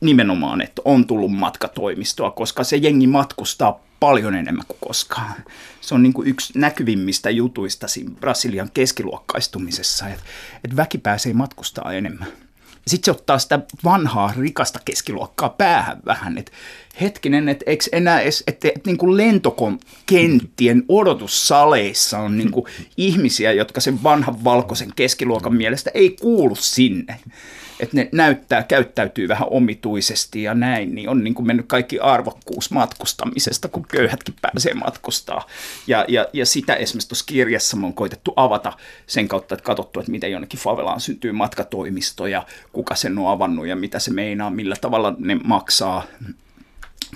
nimenomaan, 0.00 0.60
että 0.60 0.82
on 0.84 1.06
tullut 1.06 1.32
matkatoimistoa, 1.32 2.30
koska 2.30 2.64
se 2.64 2.76
jengi 2.76 3.06
matkustaa 3.06 3.80
paljon 4.00 4.34
enemmän 4.34 4.66
kuin 4.68 4.78
koskaan. 4.80 5.34
Se 5.80 5.94
on 5.94 6.02
niin 6.02 6.12
kuin 6.12 6.28
yksi 6.28 6.58
näkyvimmistä 6.58 7.30
jutuista 7.30 7.88
siinä 7.88 8.10
Brasilian 8.20 8.70
keskiluokkaistumisessa, 8.74 10.08
että, 10.08 10.24
että 10.64 10.76
väki 10.76 10.98
pääsee 10.98 11.32
matkustaa 11.32 11.92
enemmän. 11.92 12.28
Sitten 12.86 13.04
se 13.04 13.20
ottaa 13.20 13.38
sitä 13.38 13.60
vanhaa 13.84 14.32
rikasta 14.38 14.80
keskiluokkaa 14.84 15.48
päähän 15.48 16.00
vähän, 16.06 16.38
että 16.38 16.52
hetkinen, 17.00 17.48
että 17.48 17.64
eikö 17.68 17.84
enää 17.92 18.20
edes, 18.20 18.44
että, 18.46 18.68
että 18.68 18.90
niin 18.90 19.16
lentokenttien 19.16 20.84
odotussaleissa 20.88 22.18
on 22.18 22.38
niin 22.38 22.50
kuin 22.50 22.66
ihmisiä, 22.96 23.52
jotka 23.52 23.80
sen 23.80 24.02
vanhan 24.02 24.44
valkoisen 24.44 24.92
keskiluokan 24.96 25.54
mielestä 25.54 25.90
ei 25.94 26.16
kuulu 26.20 26.54
sinne 26.54 27.20
että 27.82 27.96
ne 27.96 28.08
näyttää, 28.12 28.62
käyttäytyy 28.62 29.28
vähän 29.28 29.48
omituisesti 29.50 30.42
ja 30.42 30.54
näin, 30.54 30.94
niin 30.94 31.08
on 31.08 31.24
niin 31.24 31.34
kuin 31.34 31.46
mennyt 31.46 31.66
kaikki 31.66 32.00
arvokkuus 32.00 32.70
matkustamisesta, 32.70 33.68
kun 33.68 33.86
köyhätkin 33.88 34.34
pääsee 34.42 34.74
matkustaa. 34.74 35.46
Ja, 35.86 36.04
ja, 36.08 36.26
ja 36.32 36.46
sitä 36.46 36.74
esimerkiksi 36.74 37.08
tuossa 37.08 37.24
kirjassa 37.28 37.76
on 37.82 37.94
koitettu 37.94 38.32
avata 38.36 38.72
sen 39.06 39.28
kautta, 39.28 39.54
että 39.54 39.64
katsottu, 39.64 40.00
että 40.00 40.12
miten 40.12 40.32
jonnekin 40.32 40.60
favelaan 40.60 41.00
syntyy 41.00 41.32
matkatoimisto 41.32 42.26
ja 42.26 42.46
kuka 42.72 42.94
sen 42.94 43.18
on 43.18 43.30
avannut 43.30 43.66
ja 43.66 43.76
mitä 43.76 43.98
se 43.98 44.12
meinaa, 44.12 44.50
millä 44.50 44.76
tavalla 44.80 45.14
ne 45.18 45.34
maksaa 45.34 46.02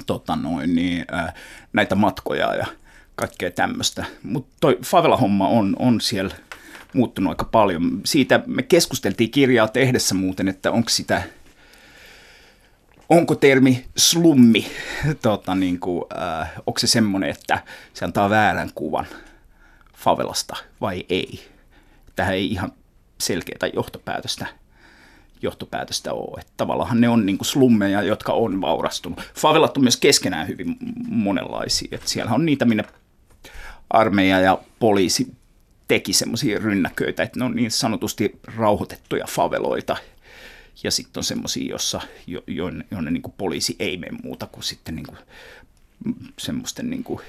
tota 0.07 0.37
noin, 0.37 0.75
niin, 0.75 1.05
ää, 1.11 1.33
näitä 1.73 1.95
matkoja 1.95 2.55
ja 2.55 2.67
kaikkea 3.15 3.51
tämmöistä. 3.51 4.05
Mutta 4.23 4.57
toi 4.61 4.79
favela-homma 4.85 5.49
on, 5.49 5.77
on 5.79 6.01
siellä 6.01 6.35
muuttunut 6.97 7.31
aika 7.31 7.45
paljon. 7.45 8.01
Siitä 8.05 8.41
me 8.47 8.63
keskusteltiin 8.63 9.31
kirjaa 9.31 9.69
tehdessä 9.69 10.15
muuten, 10.15 10.49
että 10.49 10.71
onko 10.71 10.89
sitä, 10.89 11.23
onko 13.09 13.35
termi 13.35 13.85
slummi, 13.97 14.67
tota, 15.23 15.55
niin 15.55 15.81
kuin, 15.81 16.05
äh, 16.19 16.53
onko 16.67 16.79
se 16.79 16.87
semmoinen, 16.87 17.31
että 17.31 17.63
se 17.95 18.05
antaa 18.05 18.31
väärän 18.31 18.71
kuvan 18.75 19.07
favelasta 19.97 20.57
vai 20.81 21.05
ei. 21.09 21.49
Tähän 22.17 22.35
ei 22.35 22.47
ihan 22.47 22.73
selkeää 23.19 23.71
johtopäätöstä 23.75 24.47
johtopäätöstä 25.43 26.13
ole. 26.13 26.41
Että 26.41 26.53
tavallaan 26.57 27.01
ne 27.01 27.09
on 27.09 27.27
niin 27.27 27.39
kuin 27.39 27.47
slummeja, 27.47 28.03
jotka 28.03 28.33
on 28.33 28.61
vaurastunut. 28.61 29.21
Favelat 29.35 29.77
on 29.77 29.83
myös 29.83 29.97
keskenään 29.97 30.49
hyvin 30.49 30.77
monenlaisia. 31.09 31.89
Että 31.93 32.09
siellä 32.09 32.33
on 32.33 32.47
niitä, 32.47 32.65
minne 32.65 32.85
armeija 33.91 34.41
ja 34.41 34.59
poliisi 34.79 35.33
teki 35.89 36.13
semmoisia 36.13 36.59
rynnäköitä, 36.59 37.23
että 37.23 37.39
ne 37.39 37.45
on 37.45 37.55
niin 37.55 37.71
sanotusti 37.71 38.41
rauhoitettuja 38.57 39.25
faveloita. 39.29 39.97
Ja 40.85 40.91
sitten 40.91 41.21
on 41.21 41.25
semmoisia, 41.25 41.71
jossa, 41.71 42.01
jo, 42.27 42.43
jonne, 42.91 43.11
niin 43.11 43.23
kuin 43.23 43.35
poliisi 43.39 43.77
ei 43.79 43.97
mene 43.97 44.19
muuta 44.23 44.47
kuin 44.47 44.65
sitten 44.65 44.95
niin 44.95 45.07
kuin 45.07 45.19
semmoisten 46.39 46.91
niin 46.91 47.05
kuin 47.05 47.21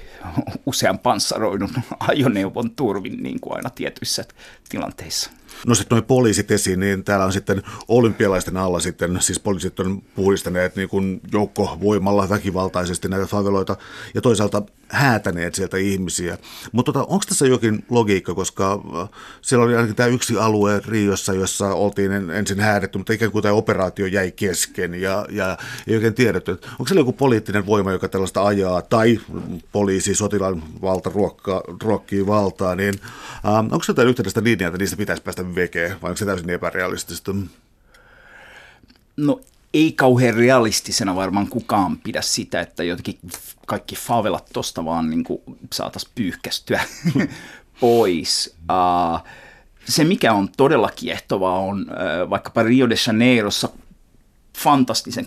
usean 0.66 0.98
panssaroidun 0.98 1.70
ajoneuvon 1.98 2.70
turvin 2.70 3.22
niin 3.22 3.40
kuin 3.40 3.56
aina 3.56 3.70
tietyissä 3.70 4.24
tilanteissa. 4.68 5.30
No 5.66 5.74
sitten 5.74 5.96
noin 5.96 6.04
poliisit 6.04 6.50
esiin, 6.50 6.80
niin 6.80 7.04
täällä 7.04 7.24
on 7.24 7.32
sitten 7.32 7.62
olympialaisten 7.88 8.56
alla 8.56 8.80
sitten, 8.80 9.22
siis 9.22 9.40
poliisit 9.40 9.80
on 9.80 10.02
puhdistaneet 10.14 10.76
niin 10.76 10.88
kuin 10.88 11.20
joukkovoimalla 11.32 12.28
väkivaltaisesti 12.28 13.08
näitä 13.08 13.26
faveloita 13.26 13.76
ja 14.14 14.20
toisaalta 14.20 14.62
häätäneet 14.88 15.54
sieltä 15.54 15.76
ihmisiä. 15.76 16.38
Mutta 16.72 16.92
tota, 16.92 17.04
onko 17.04 17.24
tässä 17.28 17.46
jokin 17.46 17.84
logiikka, 17.90 18.34
koska 18.34 18.72
äh, 18.72 19.08
siellä 19.42 19.64
oli 19.64 19.74
ainakin 19.74 19.96
tämä 19.96 20.06
yksi 20.06 20.38
alue 20.38 20.82
Riossa, 20.88 21.32
jossa 21.32 21.74
oltiin 21.74 22.12
ensin 22.30 22.60
häädetty, 22.60 22.98
mutta 22.98 23.12
ikään 23.12 23.32
kuin 23.32 23.42
tämä 23.42 23.54
operaatio 23.54 24.06
jäi 24.06 24.32
kesken 24.32 24.94
ja, 24.94 25.26
ja 25.30 25.58
ei 25.86 25.94
oikein 25.94 26.14
tiedetty. 26.14 26.50
Onko 26.50 26.86
siellä 26.86 27.00
joku 27.00 27.12
poliittinen 27.12 27.66
voima, 27.66 27.92
joka 27.92 28.08
tällaista 28.08 28.46
ajaa, 28.46 28.82
tai 28.82 29.20
poliisi, 29.72 30.14
sotilaan 30.14 30.62
valta 30.82 31.10
ruokkaa, 31.14 31.62
ruokkii 31.82 32.26
valtaa, 32.26 32.74
niin 32.74 32.94
ähm, 33.46 33.72
onko 33.72 33.82
se 33.82 33.90
jotain 33.90 34.08
yhteydessä 34.08 34.40
linjaa, 34.44 34.68
että 34.68 34.78
niistä 34.78 34.96
pitäisi 34.96 35.22
päästä 35.22 35.54
vekeen, 35.54 35.90
vai 35.90 36.10
onko 36.10 36.16
se 36.16 36.24
täysin 36.24 36.50
epärealistista? 36.50 37.34
No 39.16 39.40
ei 39.74 39.92
kauhean 39.92 40.34
realistisena 40.34 41.16
varmaan 41.16 41.46
kukaan 41.46 41.98
pidä 41.98 42.22
sitä, 42.22 42.60
että 42.60 42.84
jotenkin 42.84 43.18
kaikki 43.66 43.96
favelat 43.96 44.46
tosta 44.52 44.84
vaan 44.84 45.10
niin 45.10 45.24
saataisiin 45.72 46.12
pyyhkästyä 46.14 46.80
pois. 47.80 48.56
Uh, 48.70 49.28
se, 49.84 50.04
mikä 50.04 50.32
on 50.32 50.48
todella 50.56 50.90
kiehtovaa, 50.96 51.58
on 51.58 51.80
uh, 51.80 52.30
vaikkapa 52.30 52.62
Rio 52.62 52.88
de 52.88 52.94
Janeirossa 53.06 53.68
fantastisen 54.58 55.26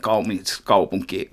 kaupunki 0.63 1.30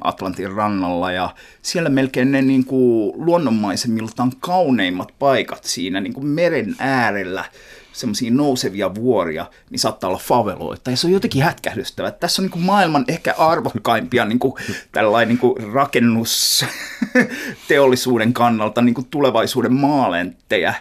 Atlantin 0.00 0.52
rannalla 0.52 1.12
ja 1.12 1.34
siellä 1.62 1.88
melkein 1.88 2.32
ne 2.32 2.42
niin 2.42 2.64
kuin, 2.64 3.12
luonnonmaisemiltaan 3.26 4.32
kauneimmat 4.40 5.12
paikat 5.18 5.64
siinä 5.64 6.00
niin 6.00 6.12
kuin 6.12 6.26
meren 6.26 6.76
äärellä 6.78 7.44
semmoisia 7.92 8.30
nousevia 8.30 8.94
vuoria, 8.94 9.46
niin 9.70 9.78
saattaa 9.78 10.10
olla 10.10 10.18
faveloita. 10.18 10.90
Ja 10.90 10.96
se 10.96 11.06
on 11.06 11.12
jotenkin 11.12 11.42
hätkähdystävä. 11.42 12.10
Tässä 12.10 12.42
on 12.42 12.44
niin 12.44 12.52
kuin 12.52 12.64
maailman 12.64 13.04
ehkä 13.08 13.34
arvokkaimpia 13.38 14.24
niin 14.24 14.38
kuin, 14.38 14.54
tällainen 14.92 15.28
niin 15.28 15.38
kuin 15.38 15.72
rakennusteollisuuden 15.72 18.32
kannalta 18.42 18.82
niin 18.82 18.94
kuin 18.94 19.06
tulevaisuuden 19.10 19.72
maalentejä. 19.72 20.74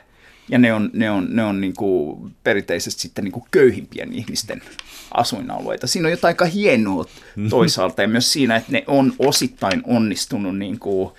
Ja 0.49 0.60
ne 0.60 0.73
on, 0.73 0.89
ne 0.93 1.12
on, 1.12 1.27
ne 1.30 1.43
on 1.43 1.62
niin 1.62 1.73
kuin 1.73 2.32
perinteisesti 2.43 3.01
sitten 3.01 3.23
niin 3.23 3.32
kuin 3.32 3.45
köyhimpien 3.51 4.13
ihmisten 4.13 4.62
asuinalueita. 5.13 5.88
Siinä 5.88 6.08
on 6.08 6.12
jotain 6.12 6.30
aika 6.30 6.45
hienoa 6.45 7.06
toisaalta 7.49 8.01
ja 8.01 8.08
myös 8.08 8.34
siinä, 8.34 8.56
että 8.56 8.71
ne 8.71 8.84
on 8.88 9.13
osittain 9.19 9.82
onnistunut 9.86 10.58
niin 10.58 10.80
kuin, 10.80 11.12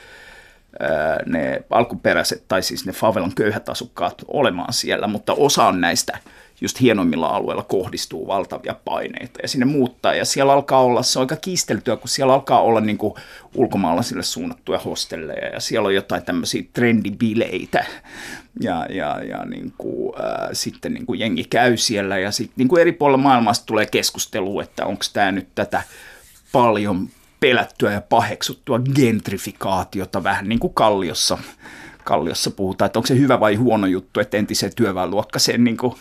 ne 1.27 1.63
alkuperäiset, 1.71 2.45
tai 2.49 2.63
siis 2.63 2.87
ne 2.87 2.93
favelan 2.93 3.35
köyhät 3.35 3.69
asukkaat 3.69 4.25
olemaan 4.29 4.73
siellä, 4.73 5.07
mutta 5.07 5.33
osa 5.33 5.73
näistä 5.73 6.19
just 6.61 6.81
hienoimmilla 6.81 7.27
alueilla 7.27 7.63
kohdistuu 7.63 8.27
valtavia 8.27 8.75
paineita 8.85 9.39
ja 9.43 9.49
sinne 9.49 9.67
muuttaa. 9.67 10.15
Ja 10.15 10.25
siellä 10.25 10.53
alkaa 10.53 10.81
olla, 10.81 11.03
se 11.03 11.19
on 11.19 11.23
aika 11.23 11.37
kiisteltyä, 11.37 11.97
kun 11.97 12.09
siellä 12.09 12.35
alkaa 12.35 12.63
olla 12.63 12.81
niin 12.81 12.99
kuin 12.99 13.15
ulkomaalaisille 13.55 14.23
suunnattuja 14.23 14.79
hostelleja 14.79 15.49
ja 15.49 15.61
siellä 15.61 15.87
on 15.87 15.95
jotain 15.95 16.25
tämmöisiä 16.25 16.63
trendibileitä 16.73 17.85
ja, 18.61 18.87
ja, 18.91 19.25
ja 19.25 19.45
niin 19.45 19.73
kuin, 19.79 20.15
äh, 20.21 20.49
sitten 20.53 20.95
niin 20.95 21.07
kuin 21.07 21.21
jengi 21.21 21.45
käy 21.45 21.77
siellä 21.77 22.19
ja 22.19 22.31
sitten 22.31 22.55
niin 22.57 22.69
kuin 22.69 22.81
eri 22.81 22.93
puolilla 22.93 23.23
maailmasta 23.23 23.67
tulee 23.67 23.87
keskustelu, 23.87 24.61
että 24.61 24.87
onko 24.87 25.05
tämä 25.13 25.33
nyt 25.33 25.49
tätä 25.55 25.83
paljon 26.53 27.09
pelättyä 27.41 27.93
ja 27.93 28.01
paheksuttua 28.01 28.81
gentrifikaatiota 28.95 30.23
vähän 30.23 30.49
niin 30.49 30.59
kuin 30.59 30.75
Kalliossa, 30.75 31.39
Kalliossa 32.05 32.51
puhutaan, 32.51 32.87
että 32.87 32.99
onko 32.99 33.07
se 33.07 33.19
hyvä 33.19 33.41
vai 33.41 33.55
huono 33.55 33.87
juttu, 33.87 34.21
että 34.21 34.37
entiseen 34.37 34.73
työväenluokkaiseen 34.77 35.65
niin 35.65 35.77
kuin 35.77 35.95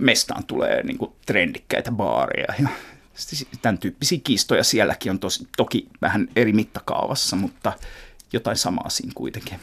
mestaan 0.00 0.44
tulee 0.44 0.82
niin 0.82 0.98
kuin 0.98 1.12
trendikkäitä 1.26 1.92
baareja 1.92 2.54
ja 2.62 2.68
Tämän 3.62 3.78
tyyppisiä 3.78 4.20
kiistoja 4.24 4.64
sielläkin 4.64 5.10
on 5.10 5.18
tosi, 5.18 5.48
toki 5.56 5.88
vähän 6.02 6.28
eri 6.36 6.52
mittakaavassa, 6.52 7.36
mutta 7.36 7.72
jotain 8.32 8.56
samaa 8.56 8.88
siinä 8.88 9.12
kuitenkin. 9.14 9.60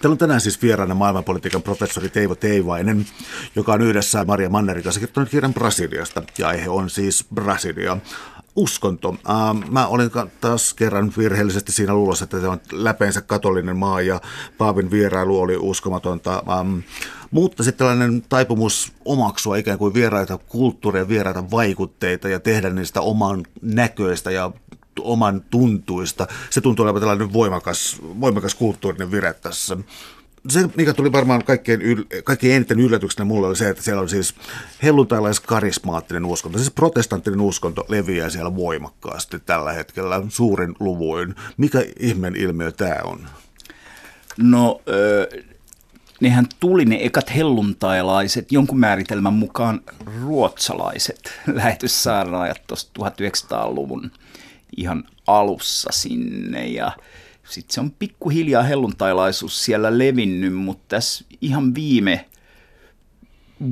Täällä 0.00 0.14
on 0.14 0.18
tänään 0.18 0.40
siis 0.40 0.62
vieraana 0.62 0.94
maailmanpolitiikan 0.94 1.62
professori 1.62 2.08
Teivo 2.08 2.34
Teivainen, 2.34 3.06
joka 3.56 3.72
on 3.72 3.82
yhdessä 3.82 4.24
Maria 4.24 4.50
Mannerin 4.50 4.84
kanssa 4.84 5.00
kirjoittanut 5.00 5.28
kirjan 5.28 5.54
Brasiliasta, 5.54 6.22
ja 6.38 6.48
aihe 6.48 6.68
on 6.68 6.90
siis 6.90 7.24
Brasilia. 7.34 7.96
Uskonto. 8.56 9.08
Uh, 9.08 9.70
mä 9.70 9.86
olin 9.86 10.10
taas 10.40 10.74
kerran 10.74 11.12
virheellisesti 11.18 11.72
siinä 11.72 11.94
luulossa, 11.94 12.24
että 12.24 12.40
se 12.40 12.48
on 12.48 12.60
läpeensä 12.72 13.20
katolinen 13.20 13.76
maa 13.76 14.00
ja 14.00 14.20
Paavin 14.58 14.90
vierailu 14.90 15.40
oli 15.40 15.56
uskomatonta. 15.56 16.42
Um, 16.60 16.82
mutta 17.30 17.62
sitten 17.62 17.78
tällainen 17.78 18.22
taipumus 18.28 18.92
omaksua 19.04 19.56
ikään 19.56 19.78
kuin 19.78 19.94
vieraita 19.94 20.38
kulttuureja, 20.38 21.08
vieraita 21.08 21.50
vaikutteita 21.50 22.28
ja 22.28 22.40
tehdä 22.40 22.70
niistä 22.70 23.00
oman 23.00 23.44
näköistä 23.62 24.30
ja 24.30 24.50
oman 25.02 25.40
tuntuista. 25.50 26.26
Se 26.50 26.60
tuntuu 26.60 26.84
olevan 26.84 27.02
tällainen 27.02 27.32
voimakas, 27.32 27.96
voimakas 28.02 28.54
kulttuurinen 28.54 29.10
vire 29.10 29.34
tässä. 29.34 29.76
Se, 30.48 30.68
mikä 30.76 30.94
tuli 30.94 31.12
varmaan 31.12 31.44
kaikkein, 31.44 31.82
yl, 31.82 32.04
kaikkein 32.24 32.54
eniten 32.54 32.80
yllätyksenä 32.80 33.24
mulle, 33.24 33.46
oli 33.46 33.56
se, 33.56 33.68
että 33.68 33.82
siellä 33.82 34.02
on 34.02 34.08
siis 34.08 34.34
helluntailaisen-karismaattinen 34.82 36.24
uskonto. 36.24 36.58
Siis 36.58 36.70
protestanttinen 36.70 37.40
uskonto 37.40 37.84
leviää 37.88 38.30
siellä 38.30 38.56
voimakkaasti 38.56 39.38
tällä 39.38 39.72
hetkellä 39.72 40.22
suurin 40.28 40.74
luvuin. 40.80 41.34
Mikä 41.56 41.84
ihmeen 42.00 42.36
ilmiö 42.36 42.72
tämä 42.72 42.96
on? 43.04 43.26
No, 44.36 44.80
äh, 44.88 45.44
nehän 46.20 46.46
tuli 46.60 46.84
ne 46.84 46.98
ekat 47.00 47.34
helluntailaiset 47.34 48.52
jonkun 48.52 48.78
määritelmän 48.78 49.32
mukaan 49.32 49.80
ruotsalaiset 50.20 51.32
lähetyssaarnaajat 51.52 52.66
tuossa 52.66 52.88
1900-luvun 52.98 54.10
ihan 54.80 55.04
alussa 55.26 55.88
sinne 55.92 56.66
ja 56.66 56.92
sitten 57.48 57.74
se 57.74 57.80
on 57.80 57.90
pikkuhiljaa 57.90 58.62
helluntailaisuus 58.62 59.64
siellä 59.64 59.98
levinnyt, 59.98 60.54
mutta 60.54 60.84
tässä 60.88 61.24
ihan 61.40 61.74
viime 61.74 62.28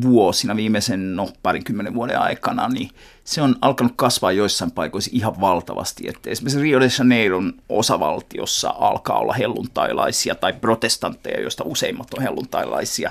vuosina, 0.02 0.56
viimeisen 0.56 1.16
no, 1.16 1.30
parinkymmenen 1.42 1.94
vuoden 1.94 2.20
aikana, 2.20 2.68
niin 2.68 2.90
se 3.26 3.42
on 3.42 3.56
alkanut 3.60 3.92
kasvaa 3.96 4.32
joissain 4.32 4.70
paikoissa 4.70 5.10
ihan 5.14 5.40
valtavasti. 5.40 6.08
Että 6.08 6.30
esimerkiksi 6.30 6.62
Rio 6.62 6.80
de 6.80 6.88
Janeiron 6.98 7.52
osavaltiossa 7.68 8.74
alkaa 8.78 9.18
olla 9.18 9.32
helluntailaisia 9.32 10.34
tai 10.34 10.52
protestantteja, 10.52 11.40
joista 11.40 11.64
useimmat 11.64 12.14
on 12.14 12.22
helluntailaisia, 12.22 13.10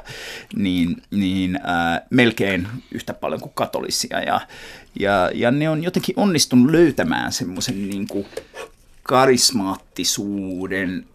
niin, 0.56 1.02
niin 1.12 1.56
äh, 1.56 2.02
melkein 2.10 2.68
yhtä 2.92 3.14
paljon 3.14 3.42
kuin 3.42 3.52
katolisia. 3.56 4.22
Ja, 4.22 4.42
ja, 5.00 5.32
ja 5.34 5.52
ne 5.52 5.70
on 5.70 5.84
jotenkin 5.84 6.20
onnistunut 6.20 6.72
löytämään 6.72 7.32
semmoisen 7.32 7.90
niin 7.90 8.08
karismaattisuuden, 9.04 11.06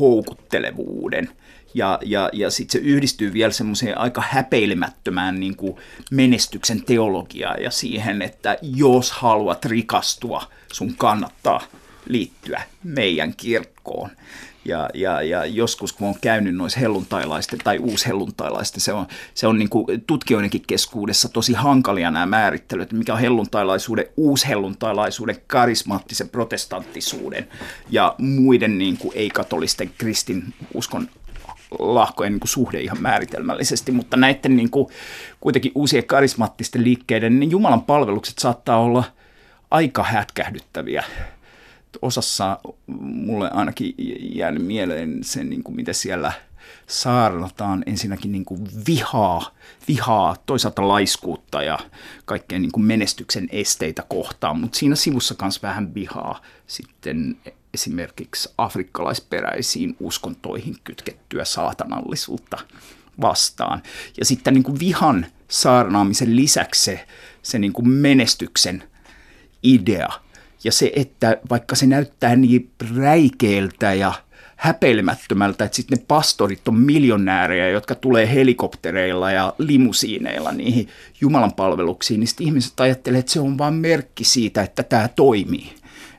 houkuttelevuuden– 0.00 1.30
ja, 1.74 1.98
ja, 2.04 2.30
ja 2.32 2.50
sitten 2.50 2.80
se 2.80 2.86
yhdistyy 2.86 3.32
vielä 3.32 3.52
semmoiseen 3.52 3.98
aika 3.98 4.22
häpeilemättömään 4.28 5.40
niin 5.40 5.56
kuin 5.56 5.76
menestyksen 6.10 6.82
teologiaan 6.82 7.62
ja 7.62 7.70
siihen, 7.70 8.22
että 8.22 8.58
jos 8.62 9.12
haluat 9.12 9.64
rikastua, 9.64 10.42
sun 10.72 10.94
kannattaa 10.96 11.60
liittyä 12.08 12.62
meidän 12.84 13.34
kirkkoon. 13.36 14.10
Ja, 14.64 14.90
ja, 14.94 15.22
ja 15.22 15.44
joskus 15.46 15.92
kun 15.92 16.08
on 16.08 16.14
käynyt 16.20 16.54
noissa 16.54 16.80
helluntailaisten 16.80 17.58
tai 17.64 17.78
uushelluntailaisten, 17.78 18.80
se 18.80 18.92
on, 18.92 19.06
se 19.34 19.46
on 19.46 19.58
niin 19.58 19.68
kuin 19.68 20.04
tutkijoidenkin 20.06 20.64
keskuudessa 20.66 21.28
tosi 21.28 21.52
hankalia 21.52 22.10
nämä 22.10 22.26
määrittelyt, 22.26 22.92
mikä 22.92 23.12
on 23.12 23.20
helluntailaisuuden, 23.20 24.06
uushelluntaalaisuuden, 24.16 25.36
karismaattisen 25.46 26.28
protestanttisuuden 26.28 27.48
ja 27.90 28.14
muiden 28.18 28.78
niin 28.78 28.96
kuin 28.96 29.12
ei-katolisten 29.14 29.90
kristin 29.98 30.54
uskon 30.74 31.08
lahkojen 31.78 32.32
niin 32.32 32.40
kuin 32.40 32.48
suhde 32.48 32.80
ihan 32.80 33.02
määritelmällisesti, 33.02 33.92
mutta 33.92 34.16
näiden 34.16 34.56
niin 34.56 34.70
kuin, 34.70 34.88
kuitenkin 35.40 35.72
uusien 35.74 36.04
karismaattisten 36.04 36.84
liikkeiden, 36.84 37.40
niin 37.40 37.50
Jumalan 37.50 37.82
palvelukset 37.82 38.38
saattaa 38.38 38.78
olla 38.78 39.04
aika 39.70 40.02
hätkähdyttäviä. 40.02 41.04
Osassa 42.02 42.58
mulle 42.86 43.50
ainakin 43.50 43.94
jäänyt 44.34 44.66
mieleen 44.66 45.24
se, 45.24 45.44
niin 45.44 45.62
kuin 45.62 45.76
mitä 45.76 45.92
siellä 45.92 46.32
saarnataan 46.86 47.82
ensinnäkin 47.86 48.32
niin 48.32 48.44
kuin 48.44 48.68
vihaa, 48.88 49.50
vihaa, 49.88 50.36
toisaalta 50.46 50.88
laiskuutta 50.88 51.62
ja 51.62 51.78
kaikkea 52.24 52.58
niin 52.58 52.70
menestyksen 52.76 53.48
esteitä 53.52 54.02
kohtaan, 54.08 54.60
mutta 54.60 54.78
siinä 54.78 54.96
sivussa 54.96 55.34
myös 55.42 55.62
vähän 55.62 55.94
vihaa 55.94 56.40
sitten 56.66 57.36
esimerkiksi 57.74 58.48
afrikkalaisperäisiin 58.58 59.96
uskontoihin 60.00 60.76
kytkettyä 60.84 61.44
saatanallisuutta 61.44 62.58
vastaan. 63.20 63.82
Ja 64.18 64.24
sitten 64.24 64.54
niin 64.54 64.64
kuin 64.64 64.78
vihan 64.78 65.26
saarnaamisen 65.48 66.36
lisäksi 66.36 66.84
se, 66.84 67.06
se 67.42 67.58
niin 67.58 67.72
kuin 67.72 67.88
menestyksen 67.88 68.82
idea 69.62 70.08
ja 70.64 70.72
se, 70.72 70.92
että 70.96 71.38
vaikka 71.50 71.76
se 71.76 71.86
näyttää 71.86 72.36
niin 72.36 72.70
räikeältä 72.96 73.94
ja 73.94 74.12
häpeilemättömältä, 74.56 75.64
että 75.64 75.76
sitten 75.76 75.98
ne 75.98 76.04
pastorit 76.08 76.68
on 76.68 76.78
miljonäärejä, 76.78 77.68
jotka 77.68 77.94
tulee 77.94 78.34
helikoptereilla 78.34 79.30
ja 79.30 79.54
limusiineilla 79.58 80.52
niihin 80.52 80.88
Jumalan 81.20 81.52
palveluksiin, 81.52 82.20
niin 82.20 82.28
sitten 82.28 82.46
ihmiset 82.46 82.80
ajattelee, 82.80 83.20
että 83.20 83.32
se 83.32 83.40
on 83.40 83.58
vain 83.58 83.74
merkki 83.74 84.24
siitä, 84.24 84.62
että 84.62 84.82
tämä 84.82 85.08
toimii 85.08 85.74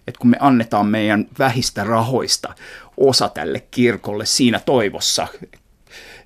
että 0.08 0.20
kun 0.20 0.30
me 0.30 0.38
annetaan 0.40 0.86
meidän 0.86 1.26
vähistä 1.40 1.84
rahoista 1.84 2.56
osa 2.98 3.30
tälle 3.30 3.64
kirkolle 3.72 4.26
siinä 4.26 4.60
toivossa, 4.66 5.28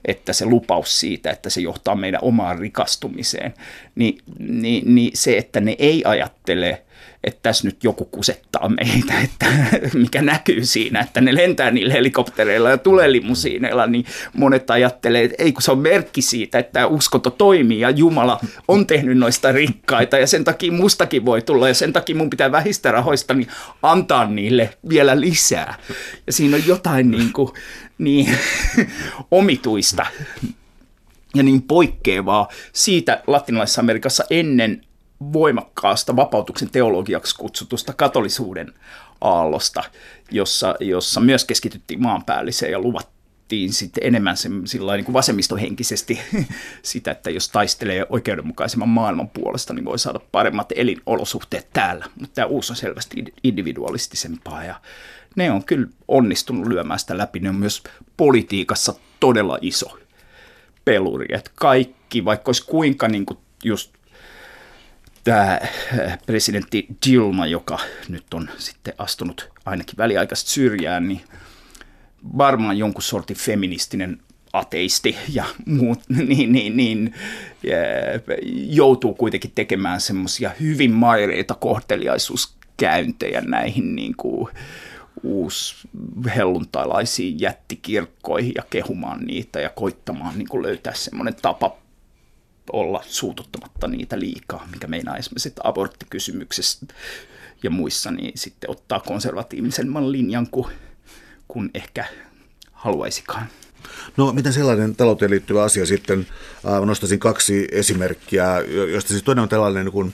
että 0.06 0.34
se 0.34 0.46
lupaus 0.46 1.00
siitä, 1.00 1.32
että 1.32 1.50
se 1.50 1.62
johtaa 1.62 1.96
meidän 1.96 2.24
omaan 2.24 2.60
rikastumiseen, 2.60 3.54
niin, 3.96 4.18
niin, 4.40 4.96
niin 4.96 5.12
se, 5.14 5.38
että 5.38 5.60
ne 5.60 5.76
ei 5.80 6.04
ajattele 6.06 6.82
että 7.24 7.40
tässä 7.42 7.68
nyt 7.68 7.84
joku 7.84 8.06
kusettaa 8.06 8.70
meitä, 8.70 9.14
että 9.24 9.46
mikä 9.94 10.22
näkyy 10.22 10.66
siinä, 10.66 11.00
että 11.00 11.22
ne 11.22 11.36
lentää 11.36 11.72
niillä 11.72 11.94
helikoptereilla 11.94 12.70
ja 12.70 12.78
tulee 12.78 13.12
limusiineilla, 13.12 13.88
niin 13.88 14.06
monet 14.34 14.72
ajattelee, 14.72 15.24
että 15.24 15.44
ei 15.44 15.52
kun 15.52 15.62
se 15.62 15.72
on 15.72 15.80
merkki 15.80 16.22
siitä, 16.22 16.60
että 16.60 16.88
uskonto 16.88 17.30
toimii 17.30 17.80
ja 17.80 17.90
Jumala 17.90 18.40
on 18.68 18.88
tehnyt 18.88 19.18
noista 19.18 19.52
rikkaita 19.52 20.18
ja 20.18 20.28
sen 20.28 20.44
takia 20.44 20.72
mustakin 20.72 21.26
voi 21.26 21.42
tulla 21.42 21.68
ja 21.68 21.74
sen 21.74 21.94
takia 21.94 22.16
mun 22.16 22.30
pitää 22.30 22.52
vähistä 22.52 22.92
rahoista 22.92 23.34
niin 23.34 23.48
antaa 23.82 24.26
niille 24.26 24.70
vielä 24.90 25.20
lisää. 25.20 25.76
Ja 26.28 26.34
siinä 26.34 26.56
on 26.56 26.68
jotain 26.68 27.12
niin, 27.12 27.34
kuin, 27.34 27.52
niin 27.98 28.38
omituista 29.32 30.06
ja 31.36 31.44
niin 31.44 31.62
poikkeavaa 31.62 32.48
siitä 32.74 33.24
latinalaisessa 33.28 33.82
Amerikassa 33.82 34.24
ennen 34.30 34.82
voimakkaasta 35.34 36.16
vapautuksen 36.16 36.70
teologiaksi 36.70 37.36
kutsutusta 37.36 37.94
katolisuuden 37.94 38.74
aallosta, 39.22 39.84
jossa, 40.32 40.76
jossa 40.80 41.20
myös 41.20 41.46
keskityttiin 41.46 42.02
maanpäälliseen 42.02 42.72
ja 42.72 42.80
luvattiin 42.80 43.74
sitten 43.74 44.04
enemmän 44.06 44.38
sen, 44.38 44.52
niin 44.74 45.06
kuin 45.06 45.14
vasemmistohenkisesti 45.14 46.20
sitä, 46.82 47.12
että 47.12 47.30
jos 47.30 47.50
taistelee 47.50 48.06
oikeudenmukaisemman 48.10 48.90
maailman 48.90 49.30
puolesta, 49.30 49.74
niin 49.74 49.86
voi 49.86 50.00
saada 50.00 50.20
paremmat 50.32 50.74
elinolosuhteet 50.76 51.68
täällä. 51.74 52.06
Mutta 52.20 52.36
tämä 52.36 52.46
uusi 52.46 52.72
on 52.72 52.78
selvästi 52.78 53.24
individualistisempaa 53.44 54.64
ja 54.64 54.76
ne 55.36 55.52
on 55.52 55.64
kyllä 55.64 55.88
onnistunut 56.08 56.68
lyömään 56.68 57.00
sitä 57.00 57.18
läpi. 57.18 57.40
Ne 57.40 57.50
on 57.50 57.56
myös 57.56 57.84
politiikassa 58.18 58.94
todella 59.20 59.58
iso 59.62 59.98
peluri. 60.86 61.26
Että 61.30 61.52
kaikki, 61.56 62.26
vaikka 62.26 62.50
olisi 62.50 62.66
kuinka 62.66 63.08
niin 63.08 63.26
kuin 63.26 63.40
just 63.64 63.99
tämä 65.24 65.60
äh, 66.00 66.18
presidentti 66.26 66.88
Dilma, 67.08 67.48
joka 67.48 67.80
nyt 68.10 68.34
on 68.34 68.50
sitten 68.58 68.94
astunut 68.98 69.50
ainakin 69.66 69.98
väliaikaisesti 69.98 70.52
syrjään, 70.52 71.08
niin 71.08 71.22
varmaan 72.38 72.78
jonkun 72.78 73.04
sortin 73.04 73.38
feministinen 73.38 74.18
ateisti 74.54 75.16
ja 75.34 75.46
muut, 75.66 76.00
niin, 76.28 76.52
niin, 76.52 76.78
niin 76.78 77.14
joutuu 78.70 79.14
kuitenkin 79.14 79.52
tekemään 79.56 80.02
semmoisia 80.02 80.52
hyvin 80.60 80.92
maireita 80.92 81.54
kohteliaisuuskäyntejä 81.54 83.42
näihin 83.42 83.96
niin 83.96 84.16
kuin, 84.18 84.50
uushelluntalaisiin 85.24 87.40
jättikirkkoihin 87.40 88.52
ja 88.56 88.64
kehumaan 88.70 89.20
niitä 89.20 89.60
ja 89.60 89.70
koittamaan 89.70 90.38
niin 90.38 90.48
kuin 90.48 90.64
löytää 90.64 90.94
semmoinen 90.94 91.36
tapa 91.42 91.78
olla 92.74 93.04
suututtamatta 93.08 93.88
niitä 93.88 94.20
liikaa, 94.20 94.68
mikä 94.72 94.88
meinaa 94.88 95.18
esimerkiksi 95.18 95.54
aborttikysymyksessä 95.64 96.86
ja 97.64 97.70
muissa, 97.70 98.12
niin 98.12 98.32
sitten 98.36 98.70
ottaa 98.70 99.00
konservatiivisemman 99.00 100.12
linjan 100.12 100.48
kuin, 100.48 100.74
kuin 101.48 101.70
ehkä 101.74 102.06
haluaisikaan. 102.72 103.48
No 104.18 104.34
miten 104.34 104.54
sellainen 104.54 104.96
talouteen 104.96 105.32
liittyvä 105.32 105.64
asia 105.64 105.86
sitten, 105.86 106.28
nostaisin 106.86 107.20
kaksi 107.20 107.68
esimerkkiä, 107.72 108.60
joista 108.92 109.10
siis 109.10 109.24
toinen 109.24 109.44
on 109.44 109.50
tällainen 109.50 109.86
niin 109.86 110.14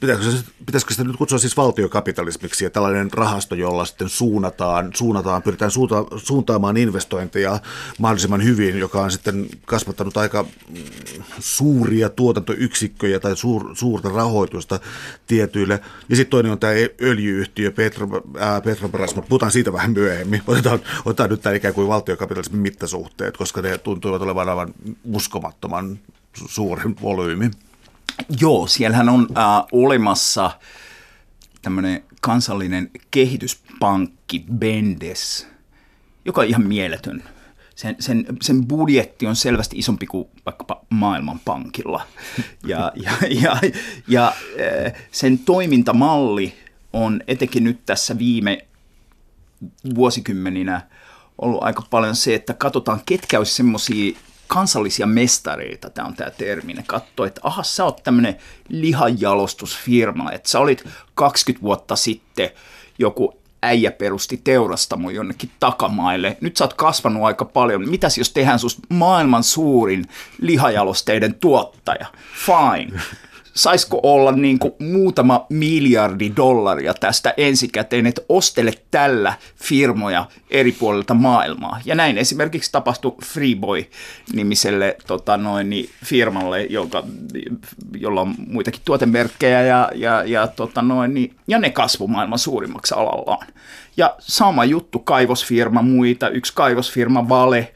Pitäisikö, 0.00 0.50
pitäisikö 0.66 0.94
sitä 0.94 1.04
nyt 1.04 1.16
kutsua 1.16 1.38
siis 1.38 1.56
valtiokapitalismiksi 1.56 2.64
ja 2.64 2.70
tällainen 2.70 3.12
rahasto, 3.12 3.54
jolla 3.54 3.84
sitten 3.84 4.08
suunnataan, 4.08 4.90
suunnataan 4.94 5.42
pyritään 5.42 5.70
suunta, 5.70 6.04
suuntaamaan 6.16 6.76
investointeja 6.76 7.58
mahdollisimman 7.98 8.44
hyvin, 8.44 8.78
joka 8.78 9.02
on 9.02 9.10
sitten 9.10 9.46
kasvattanut 9.64 10.16
aika 10.16 10.42
mm, 10.42 10.78
suuria 11.38 12.08
tuotantoyksikköjä 12.08 13.20
tai 13.20 13.36
suur, 13.36 13.76
suurta 13.76 14.08
rahoitusta 14.08 14.80
tietyille. 15.26 15.80
Ja 16.08 16.16
sitten 16.16 16.30
toinen 16.30 16.52
on 16.52 16.58
tämä 16.58 16.72
öljyyhtiö 17.02 17.70
Petro, 17.70 18.08
äh, 18.40 18.62
Petrobras, 18.62 19.14
mutta 19.14 19.28
puhutaan 19.28 19.52
siitä 19.52 19.72
vähän 19.72 19.92
myöhemmin. 19.92 20.42
Otetaan, 20.46 20.80
otetaan 21.04 21.30
nyt 21.30 21.42
tämä 21.42 21.54
ikään 21.54 21.74
kuin 21.74 21.88
valtiokapitalismin 21.88 22.60
mittasuhteet, 22.60 23.36
koska 23.36 23.62
ne 23.62 23.78
tuntuvat 23.78 24.22
olevan 24.22 24.48
aivan 24.48 24.74
uskomattoman 25.04 25.98
suuren 26.46 26.96
volyymin. 27.02 27.52
Joo, 28.40 28.66
siellähän 28.66 29.08
on 29.08 29.28
äh, 29.38 29.44
olemassa 29.72 30.50
tämmöinen 31.62 32.04
kansallinen 32.20 32.90
kehityspankki 33.10 34.44
Bendes, 34.58 35.46
joka 36.24 36.40
on 36.40 36.46
ihan 36.46 36.62
mieletön. 36.62 37.24
Sen, 37.74 37.96
sen, 37.98 38.26
sen 38.42 38.66
budjetti 38.66 39.26
on 39.26 39.36
selvästi 39.36 39.78
isompi 39.78 40.06
kuin 40.06 40.28
vaikkapa 40.46 40.80
Maailmanpankilla. 40.90 42.02
Ja, 42.66 42.92
ja, 42.94 43.12
ja, 43.42 43.60
ja 44.08 44.26
äh, 44.86 44.92
sen 45.12 45.38
toimintamalli 45.38 46.54
on 46.92 47.20
etenkin 47.26 47.64
nyt 47.64 47.86
tässä 47.86 48.18
viime 48.18 48.58
vuosikymmeninä 49.94 50.80
ollut 51.38 51.62
aika 51.62 51.82
paljon 51.90 52.16
se, 52.16 52.34
että 52.34 52.54
katsotaan, 52.54 53.00
ketkä 53.06 53.38
olisi 53.38 53.54
semmoisia 53.54 54.18
kansallisia 54.52 55.06
mestareita, 55.06 55.90
tämä 55.90 56.08
on 56.08 56.14
tämä 56.14 56.30
termi, 56.30 56.74
ne 56.74 56.84
katsoi, 56.86 57.26
että 57.26 57.40
aha, 57.44 57.62
sä 57.62 57.84
oot 57.84 58.02
tämmöinen 58.02 58.36
lihanjalostusfirma, 58.68 60.32
että 60.32 60.48
sä 60.48 60.60
olit 60.60 60.84
20 61.14 61.62
vuotta 61.62 61.96
sitten 61.96 62.50
joku 62.98 63.40
äijä 63.62 63.90
perusti 63.90 64.40
teurastamo 64.44 65.10
jonnekin 65.10 65.50
takamaille. 65.60 66.36
Nyt 66.40 66.56
sä 66.56 66.64
oot 66.64 66.74
kasvanut 66.74 67.24
aika 67.24 67.44
paljon. 67.44 67.90
Mitäs 67.90 68.18
jos 68.18 68.30
tehdään 68.30 68.58
susta 68.58 68.82
maailman 68.88 69.42
suurin 69.42 70.04
lihajalosteiden 70.40 71.34
tuottaja? 71.34 72.06
Fine 72.46 73.00
saisiko 73.54 74.00
olla 74.02 74.32
niin 74.32 74.58
kuin 74.58 74.74
muutama 74.78 75.46
miljardi 75.48 76.32
dollaria 76.36 76.94
tästä 76.94 77.34
ensikäteen, 77.36 78.06
että 78.06 78.22
ostele 78.28 78.72
tällä 78.90 79.34
firmoja 79.56 80.26
eri 80.50 80.72
puolilta 80.72 81.14
maailmaa. 81.14 81.80
Ja 81.84 81.94
näin 81.94 82.18
esimerkiksi 82.18 82.72
tapahtui 82.72 83.16
Freeboy-nimiselle 83.24 84.96
tota 85.06 85.36
noin, 85.36 85.70
niin 85.70 85.90
firmalle, 86.04 86.62
joka, 86.62 87.04
jolla 87.98 88.20
on 88.20 88.34
muitakin 88.48 88.80
tuotemerkkejä 88.84 89.62
ja, 89.62 89.90
ja, 89.94 90.24
ja, 90.24 90.46
tota 90.46 90.82
noin, 90.82 91.14
niin, 91.14 91.34
ja 91.48 91.58
ne 91.58 91.70
kasvu 91.70 92.08
maailman 92.08 92.38
suurimmaksi 92.38 92.94
alallaan. 92.94 93.46
Ja 93.96 94.16
sama 94.18 94.64
juttu, 94.64 94.98
kaivosfirma 94.98 95.82
muita, 95.82 96.28
yksi 96.28 96.52
kaivosfirma 96.54 97.28
Vale, 97.28 97.72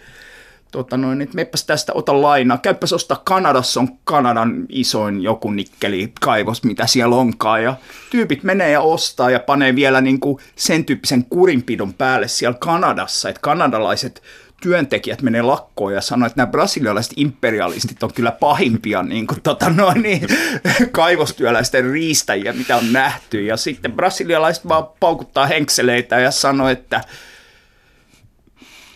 tota 0.72 0.96
noin, 0.96 1.20
että 1.20 1.34
meppäs 1.34 1.64
tästä 1.64 1.92
ota 1.92 2.22
lainaa, 2.22 2.58
käyppäs 2.58 2.92
ostaa 2.92 3.22
Kanadassa 3.24 3.80
on 3.80 3.88
Kanadan 4.04 4.66
isoin 4.68 5.22
joku 5.22 5.50
nikkeli 5.50 6.12
kaivos, 6.20 6.64
mitä 6.64 6.86
siellä 6.86 7.16
onkaan, 7.16 7.62
ja 7.62 7.76
tyypit 8.10 8.42
menee 8.42 8.70
ja 8.70 8.80
ostaa 8.80 9.30
ja 9.30 9.40
panee 9.40 9.74
vielä 9.74 10.00
niin 10.00 10.20
kuin 10.20 10.38
sen 10.56 10.84
tyyppisen 10.84 11.24
kurinpidon 11.24 11.94
päälle 11.94 12.28
siellä 12.28 12.58
Kanadassa, 12.60 13.28
että 13.28 13.40
kanadalaiset 13.40 14.22
työntekijät 14.62 15.22
menee 15.22 15.42
lakkoon 15.42 15.94
ja 15.94 16.00
sanoo, 16.00 16.26
että 16.26 16.36
nämä 16.36 16.50
brasilialaiset 16.50 17.12
imperialistit 17.16 18.02
on 18.02 18.12
kyllä 18.12 18.32
pahimpia 18.32 19.02
niin 19.02 19.26
kuin, 19.26 19.42
tota 19.42 19.70
noin, 19.70 20.02
niin, 20.02 20.26
kaivostyöläisten 20.92 21.90
riistäjiä, 21.90 22.52
mitä 22.52 22.76
on 22.76 22.92
nähty. 22.92 23.44
Ja 23.44 23.56
sitten 23.56 23.92
brasilialaiset 23.92 24.68
vaan 24.68 24.86
paukuttaa 25.00 25.46
henkseleitä 25.46 26.20
ja 26.20 26.30
sanoo, 26.30 26.68
että 26.68 27.04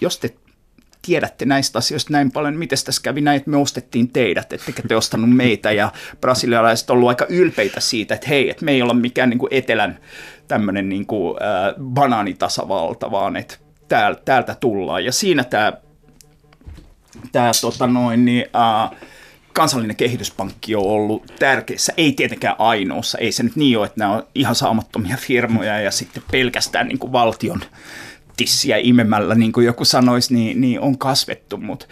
jos 0.00 0.18
te 0.18 0.34
tiedätte 1.02 1.44
näistä 1.44 1.78
asioista 1.78 2.12
näin 2.12 2.32
paljon, 2.32 2.56
miten 2.56 2.78
tässä 2.84 3.02
kävi 3.02 3.20
näin, 3.20 3.36
että 3.36 3.50
me 3.50 3.56
ostettiin 3.56 4.10
teidät, 4.10 4.52
ettekä 4.52 4.82
te 4.88 4.96
ostanut 4.96 5.36
meitä, 5.36 5.72
ja 5.72 5.92
brasilialaiset 6.20 6.90
on 6.90 6.94
ollut 6.94 7.08
aika 7.08 7.26
ylpeitä 7.28 7.80
siitä, 7.80 8.14
että 8.14 8.28
hei, 8.28 8.50
että 8.50 8.64
me 8.64 8.72
ei 8.72 8.82
olla 8.82 8.94
mikään 8.94 9.30
niin 9.30 9.38
kuin 9.38 9.54
etelän 9.54 9.98
tämmöinen 10.48 10.88
niin 10.88 11.06
kuin, 11.06 11.42
äh, 11.42 11.74
banaanitasavalta, 11.82 13.10
vaan 13.10 13.36
että 13.36 13.56
täältä, 13.88 14.22
täältä 14.24 14.56
tullaan, 14.60 15.04
ja 15.04 15.12
siinä 15.12 15.44
tämä, 15.44 15.72
tämä 17.32 17.50
tota 17.60 17.86
noin, 17.86 18.24
niin, 18.24 18.46
äh, 18.56 18.98
kansallinen 19.52 19.96
kehityspankki 19.96 20.74
on 20.74 20.84
ollut 20.84 21.32
tärkeässä, 21.38 21.92
ei 21.96 22.12
tietenkään 22.12 22.56
ainoassa, 22.58 23.18
ei 23.18 23.32
se 23.32 23.42
nyt 23.42 23.56
niin 23.56 23.78
ole, 23.78 23.86
että 23.86 23.98
nämä 23.98 24.12
on 24.12 24.26
ihan 24.34 24.54
saamattomia 24.54 25.16
firmoja 25.16 25.80
ja 25.80 25.90
sitten 25.90 26.22
pelkästään 26.32 26.88
niin 26.88 26.98
kuin 26.98 27.12
valtion 27.12 27.60
tissiä 28.36 28.76
imemällä, 28.76 29.34
niin 29.34 29.52
kuin 29.52 29.66
joku 29.66 29.84
sanoisi, 29.84 30.34
niin, 30.34 30.60
niin 30.60 30.80
on 30.80 30.98
kasvettu, 30.98 31.56
mutta, 31.56 31.86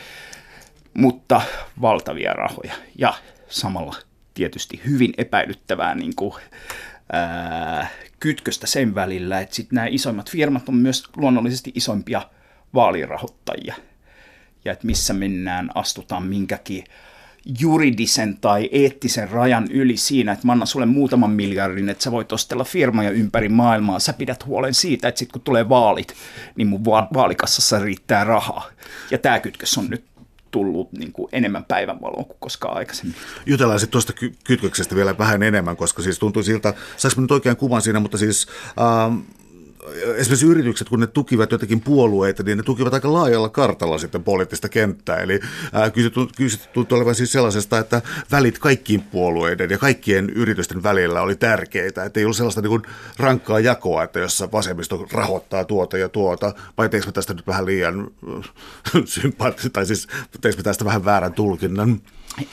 mutta 0.95 1.41
valtavia 1.81 2.33
rahoja. 2.33 2.75
Ja 2.99 3.15
samalla 3.49 3.97
tietysti 4.35 4.81
hyvin 4.87 5.15
epäilyttävää 5.19 5.95
niin 5.95 6.17
kuin, 6.17 6.35
ää, 7.13 7.89
kytköstä 8.21 8.67
sen 8.67 8.95
välillä, 8.95 9.41
että 9.41 9.55
sitten 9.55 9.77
nämä 9.77 9.87
isoimmat 9.91 10.31
firmat 10.31 10.69
on 10.69 10.75
myös 10.75 11.05
luonnollisesti 11.17 11.73
isoimpia 11.75 12.23
vaalirahoittajia. 12.75 13.75
Ja 14.65 14.73
että 14.73 14.87
missä 14.87 15.15
mennään, 15.15 15.71
astutaan 15.75 16.23
minkäkin 16.23 16.85
juridisen 17.61 18.39
tai 18.41 18.69
eettisen 18.73 19.31
rajan 19.31 19.69
yli 19.71 19.97
siinä, 19.97 20.33
että 20.33 20.47
mä 20.47 20.53
annan 20.53 20.67
sulle 20.67 20.87
muutaman 20.87 21.31
miljardin, 21.31 21.89
että 21.89 22.05
sä 22.05 22.13
voit 22.13 22.33
ostella 22.33 22.65
firmoja 22.65 23.11
ympäri 23.11 23.49
maailmaa. 23.49 23.99
Sä 23.99 24.13
pidät 24.13 24.47
huolen 24.47 24.75
siitä, 24.75 25.09
että 25.09 25.19
sitten 25.19 25.33
kun 25.33 25.43
tulee 25.43 25.69
vaalit, 25.69 26.15
niin 26.57 26.69
mun 26.69 26.85
vaalikassassa 26.85 27.79
riittää 27.79 28.25
rahaa. 28.25 28.67
Ja 29.11 29.19
tämä 29.19 29.41
kytkös 29.41 29.79
on 29.79 29.89
nyt 29.91 30.05
tullut 30.51 30.93
niin 30.93 31.13
kuin 31.13 31.29
enemmän 31.33 31.65
päivänvaloon 31.65 32.25
kuin 32.25 32.37
koskaan 32.41 32.77
aikaisemmin. 32.77 33.17
Jutellaan 33.47 33.81
sitten 33.81 33.93
tuosta 33.93 34.13
ky- 34.13 34.35
kytköksestä 34.45 34.95
vielä 34.95 35.19
vähän 35.19 35.43
enemmän, 35.43 35.77
koska 35.77 36.03
siis 36.03 36.19
tuntuu 36.19 36.43
siltä, 36.43 36.75
saanko 36.97 37.21
nyt 37.21 37.31
oikean 37.31 37.57
kuvan 37.57 37.83
siinä, 37.83 38.01
mutta 38.01 38.19
siis... 38.19 38.47
Ähm, 38.81 39.19
esimerkiksi 40.17 40.47
yritykset, 40.47 40.89
kun 40.89 41.01
ne 41.01 41.07
tukivat 41.07 41.53
jotakin 41.53 41.81
puolueita, 41.81 42.43
niin 42.43 42.57
ne 42.57 42.63
tukivat 42.63 42.95
aika 42.95 43.13
laajalla 43.13 43.49
kartalla 43.49 43.99
sitten 43.99 44.25
poliittista 44.25 44.69
kenttää. 44.69 45.17
Eli 45.17 45.41
kyse 46.37 46.59
tuntuu 46.73 46.99
olevan 46.99 47.15
siis 47.15 47.33
sellaisesta, 47.33 47.79
että 47.79 48.03
välit 48.33 48.59
kaikkiin 48.59 49.03
puolueiden 49.03 49.71
ja 49.71 49.79
kaikkien 49.79 50.31
yritysten 50.31 50.83
välillä 50.83 51.23
oli 51.23 51.37
tärkeitä. 51.37 52.05
Että 52.05 52.21
ei 52.21 52.25
ollut 52.25 52.37
sellaista 52.37 52.61
niin 52.61 52.71
kuin 52.71 52.83
rankkaa 53.19 53.61
jakoa, 53.61 54.03
että 54.03 54.19
jossa 54.19 54.53
vasemmisto 54.53 55.07
rahoittaa 55.13 55.65
tuota 55.65 55.99
ja 55.99 56.09
tuota, 56.09 56.55
vai 56.79 56.89
teekö 56.89 57.13
tästä 57.13 57.35
nyt 57.35 57.47
vähän 57.47 57.67
liian 57.67 58.11
sympaattista, 59.05 59.71
tai 59.71 59.87
siis 59.87 60.09
teekö 60.41 60.63
tästä 60.63 60.85
vähän 60.85 61.05
väärän 61.05 61.33
tulkinnan? 61.33 62.01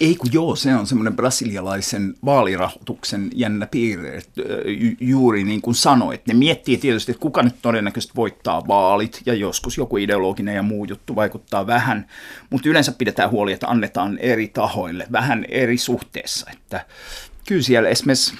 Ei 0.02 0.16
kun 0.16 0.30
joo, 0.34 0.56
se 0.56 0.76
on 0.76 0.88
semmoinen 0.88 1.16
brasilialaisen 1.16 2.16
vaalirahoituksen 2.26 3.30
jännä 3.36 3.68
piirre, 3.68 4.18
että 4.18 4.42
juuri 5.00 5.44
niin 5.44 5.62
kuin 5.62 5.76
sanoit. 5.76 6.28
Ne 6.28 6.34
miettii 6.34 6.78
tietysti, 6.78 7.12
että 7.12 7.22
kuka 7.22 7.44
nyt 7.44 7.56
todennäköisesti 7.62 8.16
voittaa 8.16 8.68
vaalit, 8.68 9.22
ja 9.26 9.34
joskus 9.34 9.78
joku 9.78 9.98
ideologinen 9.98 10.56
ja 10.56 10.64
muu 10.64 10.86
juttu 10.86 11.16
vaikuttaa 11.16 11.68
vähän, 11.68 12.08
mutta 12.50 12.70
yleensä 12.70 12.92
pidetään 12.92 13.32
huoli, 13.32 13.54
että 13.54 13.68
annetaan 13.68 14.18
eri 14.18 14.48
tahoille 14.48 15.08
vähän 15.12 15.46
eri 15.50 15.78
suhteessa. 15.78 16.52
Että 16.54 16.86
kyllä 17.48 17.62
siellä 17.62 17.90
esimerkiksi 17.90 18.34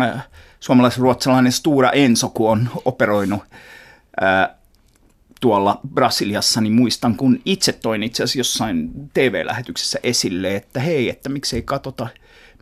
äh, 0.00 0.28
suomalais-ruotsalainen 0.60 1.52
Stura 1.52 1.90
Enso, 1.90 2.28
kun 2.28 2.50
on 2.50 2.68
operoinut 2.84 3.42
äh, 4.22 4.56
tuolla 5.42 5.80
Brasiliassa, 5.94 6.60
niin 6.60 6.72
muistan, 6.72 7.16
kun 7.16 7.40
itse 7.44 7.72
toin 7.72 8.02
itse 8.02 8.22
asiassa 8.22 8.38
jossain 8.38 8.90
TV-lähetyksessä 9.14 9.98
esille, 10.02 10.56
että 10.56 10.80
hei, 10.80 11.08
että 11.08 11.28
miksei 11.28 11.62
katsota, 11.62 12.08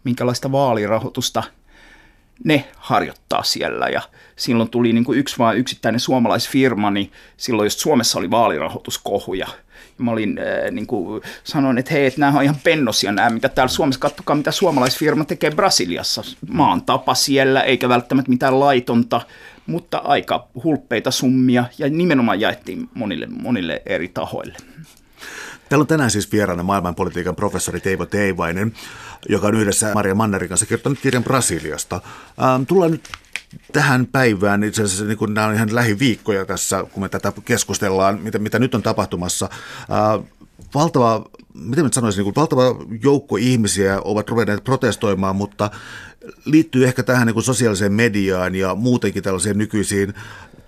minkälaista 0.04 0.52
vaalirahoitusta 0.52 1.42
ne 2.44 2.64
harjoittaa 2.76 3.42
siellä. 3.42 3.86
Ja 3.86 4.02
silloin 4.36 4.70
tuli 4.70 4.92
niin 4.92 5.04
kuin 5.04 5.18
yksi 5.18 5.38
vaan 5.38 5.56
yksittäinen 5.56 6.00
suomalaisfirma, 6.00 6.90
niin 6.90 7.12
silloin 7.36 7.66
just 7.66 7.78
Suomessa 7.78 8.18
oli 8.18 8.30
vaalirahoituskohuja. 8.30 9.46
Ja 9.98 10.04
mä 10.04 10.10
olin, 10.10 10.38
äh, 10.38 10.70
niin 10.70 10.86
kuin, 10.86 11.22
sanoin, 11.44 11.78
että 11.78 11.94
hei, 11.94 12.06
että 12.06 12.20
nämä 12.20 12.38
on 12.38 12.44
ihan 12.44 12.60
pennosia 12.64 13.12
nämä, 13.12 13.30
mitä 13.30 13.48
täällä 13.48 13.72
Suomessa, 13.72 14.00
kattokaa 14.00 14.36
mitä 14.36 14.50
suomalaisfirma 14.50 15.24
tekee 15.24 15.50
Brasiliassa. 15.50 16.22
Maan 16.48 16.82
tapa 16.82 17.14
siellä, 17.14 17.60
eikä 17.60 17.88
välttämättä 17.88 18.30
mitään 18.30 18.60
laitonta 18.60 19.20
mutta 19.70 19.98
aika 19.98 20.48
hulppeita 20.64 21.10
summia 21.10 21.64
ja 21.78 21.90
nimenomaan 21.90 22.40
jaettiin 22.40 22.88
monille, 22.94 23.26
monille 23.26 23.82
eri 23.86 24.08
tahoille. 24.08 24.56
Täällä 25.68 25.82
on 25.82 25.86
tänään 25.86 26.10
siis 26.10 26.32
vieraana 26.32 26.62
maailmanpolitiikan 26.62 27.36
professori 27.36 27.80
Teivo 27.80 28.06
Teivainen, 28.06 28.72
joka 29.28 29.46
on 29.46 29.54
yhdessä 29.54 29.94
Maria 29.94 30.14
Mannerin 30.14 30.48
kanssa 30.48 30.66
kirjoittanut 30.66 30.98
kirjan 30.98 31.24
Brasiliasta. 31.24 32.00
Ähm, 32.42 32.62
tullaan 32.68 32.90
nyt 32.90 33.08
tähän 33.72 34.06
päivään, 34.06 34.64
itse 34.64 34.82
asiassa 34.82 35.04
niin 35.04 35.18
kuin 35.18 35.34
nämä 35.34 35.46
on 35.46 35.54
ihan 35.54 35.74
lähiviikkoja 35.74 36.44
tässä, 36.44 36.84
kun 36.92 37.02
me 37.02 37.08
tätä 37.08 37.32
keskustellaan, 37.44 38.20
mitä, 38.22 38.38
mitä 38.38 38.58
nyt 38.58 38.74
on 38.74 38.82
tapahtumassa. 38.82 39.48
Äh, 39.80 40.24
valtava 40.74 41.24
miten 41.54 41.84
mä 41.84 41.90
sanoisin, 41.92 42.24
niin 42.24 42.34
valtava 42.34 42.62
joukko 43.02 43.36
ihmisiä 43.36 44.00
ovat 44.04 44.28
ruvenneet 44.28 44.64
protestoimaan, 44.64 45.36
mutta 45.36 45.70
liittyy 46.44 46.84
ehkä 46.84 47.02
tähän 47.02 47.26
niin 47.26 47.34
kuin 47.34 47.44
sosiaaliseen 47.44 47.92
mediaan 47.92 48.54
ja 48.54 48.74
muutenkin 48.74 49.22
tällaiseen 49.22 49.58
nykyisiin 49.58 50.14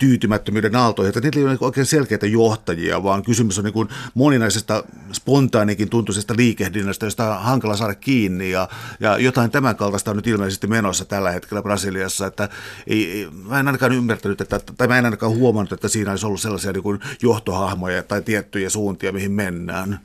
tyytymättömyyden 0.03 0.76
aaltoihin, 0.76 1.09
että 1.09 1.20
niillä 1.20 1.50
ei 1.50 1.57
ole 1.61 1.66
oikein 1.66 1.86
selkeitä 1.86 2.26
johtajia, 2.26 3.03
vaan 3.03 3.22
kysymys 3.22 3.59
on 3.59 3.64
niin 3.64 3.72
kuin 3.72 3.88
moninaisesta 4.14 4.84
spontaanikin 5.12 5.90
tuntuisesta 5.90 6.34
liikehdinnästä, 6.36 7.07
josta 7.07 7.34
on 7.34 7.42
hankala 7.42 7.76
saada 7.76 7.94
kiinni 7.94 8.50
ja, 8.50 8.68
ja 9.00 9.18
jotain 9.18 9.50
tämän 9.50 9.76
kaltaista 9.76 10.11
on 10.11 10.16
nyt 10.16 10.26
ilmeisesti 10.26 10.66
menossa 10.66 11.05
tällä 11.05 11.30
hetkellä 11.30 11.62
Brasiliassa, 11.62 12.26
että 12.26 12.48
ei, 12.86 13.11
ei, 13.11 13.28
mä 13.48 13.61
en 13.61 13.66
ainakaan 13.66 13.92
ymmärtänyt, 13.92 14.40
että, 14.40 14.61
tai 14.76 14.88
mä 14.88 14.98
en 14.98 15.05
ainakaan 15.05 15.32
huomannut, 15.32 15.72
että 15.72 15.88
siinä 15.88 16.11
olisi 16.11 16.26
ollut 16.26 16.40
sellaisia 16.40 16.72
niin 16.72 16.82
kuin 16.82 17.00
johtohahmoja 17.22 18.03
tai 18.03 18.22
tiettyjä 18.22 18.70
suuntia, 18.70 19.12
mihin 19.12 19.32
mennään. 19.32 20.00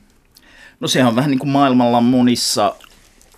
No 0.80 0.88
se 0.88 1.04
on 1.04 1.16
vähän 1.16 1.30
niin 1.30 1.38
kuin 1.38 1.50
maailmalla 1.50 2.00
monissa 2.00 2.74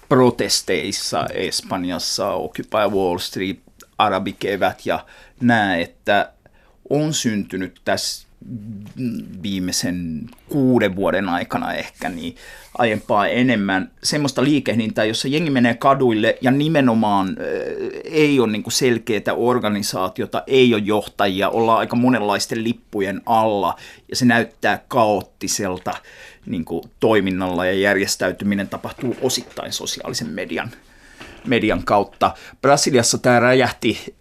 protesteissa 0.08 1.26
Espanjassa, 1.26 2.30
Occupy 2.30 2.96
Wall 2.96 3.18
Street, 3.18 3.60
arabikevät 3.98 4.86
ja 4.86 5.04
nämä, 5.40 5.76
että 5.76 6.32
on 6.90 7.14
syntynyt 7.14 7.80
tässä 7.84 8.30
viimeisen 9.42 10.28
kuuden 10.48 10.96
vuoden 10.96 11.28
aikana 11.28 11.74
ehkä 11.74 12.08
niin 12.08 12.36
aiempaa 12.78 13.26
enemmän. 13.26 13.90
Semmoista 14.02 14.44
liikehdintää, 14.44 15.04
jossa 15.04 15.28
jengi 15.28 15.50
menee 15.50 15.74
kaduille 15.74 16.38
ja 16.40 16.50
nimenomaan 16.50 17.28
äh, 17.28 17.34
ei 18.04 18.40
ole 18.40 18.52
niin 18.52 18.64
selkeää 18.68 19.34
organisaatiota, 19.36 20.42
ei 20.46 20.74
ole 20.74 20.82
johtajia, 20.84 21.48
ollaan 21.48 21.78
aika 21.78 21.96
monenlaisten 21.96 22.64
lippujen 22.64 23.20
alla 23.26 23.76
ja 24.08 24.16
se 24.16 24.24
näyttää 24.24 24.84
kaoottiselta 24.88 25.94
niin 26.46 26.64
toiminnalla 27.00 27.66
ja 27.66 27.72
järjestäytyminen 27.72 28.68
tapahtuu 28.68 29.16
osittain 29.22 29.72
sosiaalisen 29.72 30.28
median 30.28 30.70
median 31.46 31.84
kautta. 31.84 32.34
Brasiliassa 32.62 33.18
tämä 33.18 33.40
räjähti 33.40 34.14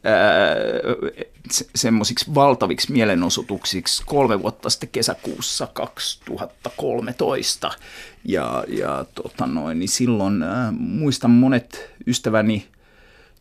se, 1.51 1.65
semmoisiksi 1.75 2.35
valtaviksi 2.35 2.91
mielenosoituksiksi 2.91 4.03
kolme 4.05 4.41
vuotta 4.41 4.69
sitten 4.69 4.89
kesäkuussa 4.91 5.67
2013. 5.67 7.71
Ja, 8.25 8.63
ja 8.67 9.05
tota 9.15 9.47
noin, 9.47 9.79
niin 9.79 9.89
silloin 9.89 10.43
ää, 10.43 10.71
muistan 10.71 11.31
monet 11.31 11.91
ystäväni 12.07 12.67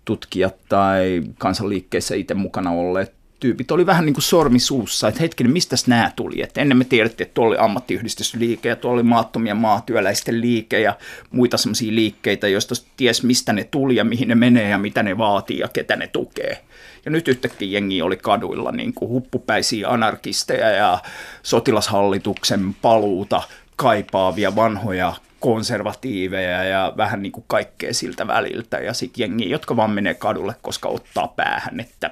tutkijat 0.04 0.56
tai 0.68 1.22
kansanliikkeissä 1.38 2.14
itse 2.14 2.34
mukana 2.34 2.70
olleet 2.70 3.17
tyypit 3.40 3.70
oli 3.70 3.86
vähän 3.86 4.06
niin 4.06 4.14
kuin 4.14 4.22
sormi 4.22 4.58
suussa, 4.58 5.08
että 5.08 5.20
hetkinen, 5.20 5.52
mistä 5.52 5.76
nämä 5.86 6.12
tuli? 6.16 6.42
Että 6.42 6.60
ennen 6.60 6.78
me 6.78 6.84
tiedettiin, 6.84 7.26
että 7.26 7.34
tuolla 7.34 7.48
oli 7.50 7.64
ammattiyhdistysliike 7.64 8.68
ja 8.68 8.76
tuolla 8.76 8.94
oli 8.94 9.02
maattomia 9.02 9.54
maatyöläisten 9.54 10.40
liike 10.40 10.80
ja 10.80 10.96
muita 11.30 11.56
sellaisia 11.56 11.94
liikkeitä, 11.94 12.48
joista 12.48 12.74
ties 12.96 13.22
mistä 13.22 13.52
ne 13.52 13.64
tuli 13.64 13.96
ja 13.96 14.04
mihin 14.04 14.28
ne 14.28 14.34
menee 14.34 14.68
ja 14.68 14.78
mitä 14.78 15.02
ne 15.02 15.18
vaatii 15.18 15.58
ja 15.58 15.68
ketä 15.68 15.96
ne 15.96 16.06
tukee. 16.06 16.64
Ja 17.04 17.10
nyt 17.10 17.28
yhtäkkiä 17.28 17.68
jengi 17.68 18.02
oli 18.02 18.16
kaduilla 18.16 18.72
niin 18.72 18.94
kuin 18.94 19.08
huppupäisiä 19.08 19.88
anarkisteja 19.88 20.70
ja 20.70 20.98
sotilashallituksen 21.42 22.76
paluuta 22.82 23.42
kaipaavia 23.76 24.56
vanhoja 24.56 25.12
konservatiiveja 25.40 26.64
ja 26.64 26.92
vähän 26.96 27.22
niin 27.22 27.32
kuin 27.32 27.44
kaikkea 27.46 27.94
siltä 27.94 28.26
väliltä. 28.26 28.78
Ja 28.78 28.94
sitten 28.94 29.22
jengi, 29.22 29.50
jotka 29.50 29.76
vaan 29.76 29.90
menee 29.90 30.14
kadulle, 30.14 30.54
koska 30.62 30.88
ottaa 30.88 31.28
päähän, 31.28 31.80
että 31.80 32.10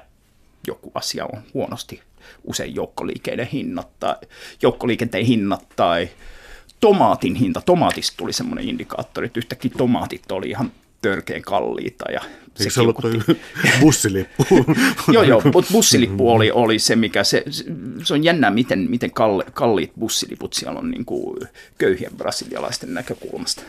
joku 0.67 0.91
asia 0.95 1.25
on 1.25 1.41
huonosti 1.53 2.01
usein 2.43 2.75
joukkoliikenteen 2.75 3.47
hinnat 3.47 3.99
tai, 3.99 4.15
joukkoliikenteen 4.61 5.25
hinnat 5.25 5.65
tai 5.75 6.09
tomaatin 6.79 7.35
hinta. 7.35 7.61
Tomaatista 7.65 8.17
tuli 8.17 8.33
semmoinen 8.33 8.69
indikaattori, 8.69 9.27
että 9.27 9.39
yhtäkkiä 9.39 9.71
tomaatit 9.77 10.31
oli 10.31 10.49
ihan 10.49 10.71
törkeän 11.01 11.41
kalliita. 11.41 12.11
Ja 12.11 12.21
Eikö 12.59 12.71
se 12.71 12.81
ollut 12.81 12.97
bussilippu? 13.81 14.45
joo, 15.13 15.23
joo, 15.23 15.41
mutta 15.53 15.71
bussilippu 15.73 16.31
oli, 16.31 16.51
oli 16.51 16.79
se, 16.79 16.95
mikä 16.95 17.23
se, 17.23 17.43
se 18.03 18.13
on 18.13 18.23
jännää, 18.23 18.51
miten, 18.51 18.79
miten 18.79 19.11
kalliit 19.53 19.91
bussiliput 19.99 20.53
siellä 20.53 20.79
on 20.79 20.91
niin 20.91 21.05
kuin 21.05 21.39
köyhien 21.77 22.11
brasilialaisten 22.17 22.93
näkökulmasta. 22.93 23.61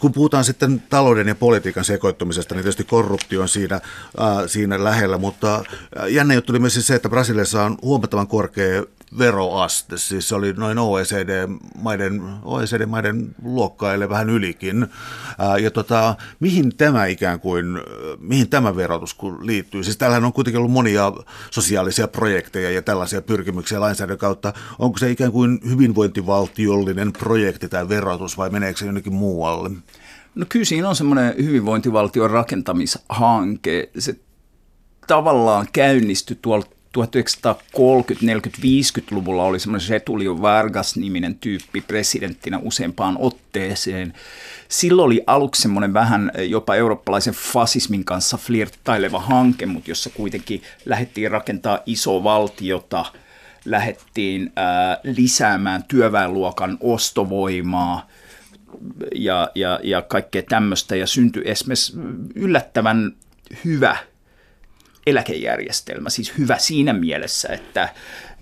Kun 0.00 0.12
puhutaan 0.12 0.44
sitten 0.44 0.82
talouden 0.88 1.28
ja 1.28 1.34
politiikan 1.34 1.84
sekoittumisesta, 1.84 2.54
niin 2.54 2.62
tietysti 2.62 2.84
korruptio 2.84 3.42
on 3.42 3.48
siinä, 3.48 3.74
äh, 3.74 4.36
siinä 4.46 4.84
lähellä, 4.84 5.18
mutta 5.18 5.54
äh, 5.54 6.06
jännä 6.08 6.34
juttu 6.34 6.52
oli 6.52 6.58
myös 6.58 6.86
se, 6.86 6.94
että 6.94 7.08
Brasiliassa 7.08 7.64
on 7.64 7.78
huomattavan 7.82 8.26
korkea 8.26 8.82
veroaste, 9.18 9.98
siis 9.98 10.28
se 10.28 10.34
oli 10.34 10.52
noin 10.52 10.78
OECD-maiden, 10.78 12.22
OECD-maiden 12.42 13.34
luokkaille 13.42 14.08
vähän 14.08 14.30
ylikin. 14.30 14.86
Ja 15.62 15.70
tota, 15.70 16.14
mihin 16.40 16.76
tämä 16.76 17.06
ikään 17.06 17.40
kuin, 17.40 17.66
mihin 18.18 18.48
tämä 18.48 18.76
verotus 18.76 19.16
liittyy? 19.40 19.84
Siis 19.84 19.96
täällähän 19.96 20.24
on 20.24 20.32
kuitenkin 20.32 20.58
ollut 20.58 20.72
monia 20.72 21.12
sosiaalisia 21.50 22.08
projekteja 22.08 22.70
ja 22.70 22.82
tällaisia 22.82 23.22
pyrkimyksiä 23.22 23.80
lainsäädännön 23.80 24.18
kautta. 24.18 24.52
Onko 24.78 24.98
se 24.98 25.10
ikään 25.10 25.32
kuin 25.32 25.60
hyvinvointivaltiollinen 25.68 27.12
projekti 27.12 27.68
tai 27.68 27.88
verotus 27.88 28.38
vai 28.38 28.50
meneekö 28.50 28.78
se 28.78 28.86
jonnekin 28.86 29.14
muualle? 29.14 29.70
No 30.34 30.46
kyllä 30.48 30.64
siinä 30.64 30.88
on 30.88 30.96
semmoinen 30.96 31.34
hyvinvointivaltion 31.38 32.30
rakentamishanke. 32.30 33.90
Se 33.98 34.16
tavallaan 35.06 35.66
käynnistyi 35.72 36.38
tuolta 36.42 36.75
1930, 36.92 38.26
40, 38.26 38.62
50-luvulla 38.62 39.44
oli 39.44 39.58
semmoinen 39.58 39.88
Getulio 39.88 40.42
Vargas-niminen 40.42 41.38
tyyppi 41.38 41.80
presidenttinä 41.80 42.58
useampaan 42.58 43.16
otteeseen. 43.18 44.14
Silloin 44.68 45.06
oli 45.06 45.22
aluksi 45.26 45.62
semmoinen 45.62 45.94
vähän 45.94 46.32
jopa 46.48 46.74
eurooppalaisen 46.74 47.34
fasismin 47.34 48.04
kanssa 48.04 48.36
flirttaileva 48.36 49.20
hanke, 49.20 49.66
mutta 49.66 49.90
jossa 49.90 50.10
kuitenkin 50.10 50.62
lähdettiin 50.84 51.30
rakentaa 51.30 51.78
iso 51.86 52.24
valtiota, 52.24 53.04
lähdettiin 53.64 54.52
ää, 54.56 54.98
lisäämään 55.02 55.84
työväenluokan 55.84 56.78
ostovoimaa, 56.80 58.08
ja, 59.14 59.50
ja, 59.54 59.80
ja 59.82 60.02
kaikkea 60.02 60.42
tämmöistä, 60.42 60.96
ja 60.96 61.06
syntyi 61.06 61.42
esimerkiksi 61.44 61.92
yllättävän 62.34 63.16
hyvä 63.64 63.96
eläkejärjestelmä, 65.06 66.10
siis 66.10 66.38
hyvä 66.38 66.58
siinä 66.58 66.92
mielessä, 66.92 67.48
että, 67.48 67.88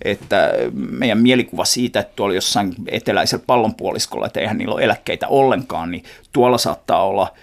että 0.01 0.53
meidän 0.73 1.17
mielikuva 1.17 1.65
siitä, 1.65 1.99
että 1.99 2.13
tuolla 2.15 2.35
jossain 2.35 2.75
eteläisellä 2.87 3.43
pallonpuoliskolla, 3.47 4.25
että 4.25 4.39
eihän 4.39 4.57
niillä 4.57 4.73
ole 4.73 4.83
eläkkeitä 4.83 5.27
ollenkaan, 5.27 5.91
niin 5.91 6.03
tuolla 6.33 6.57
saattaa 6.57 7.05
olla 7.05 7.33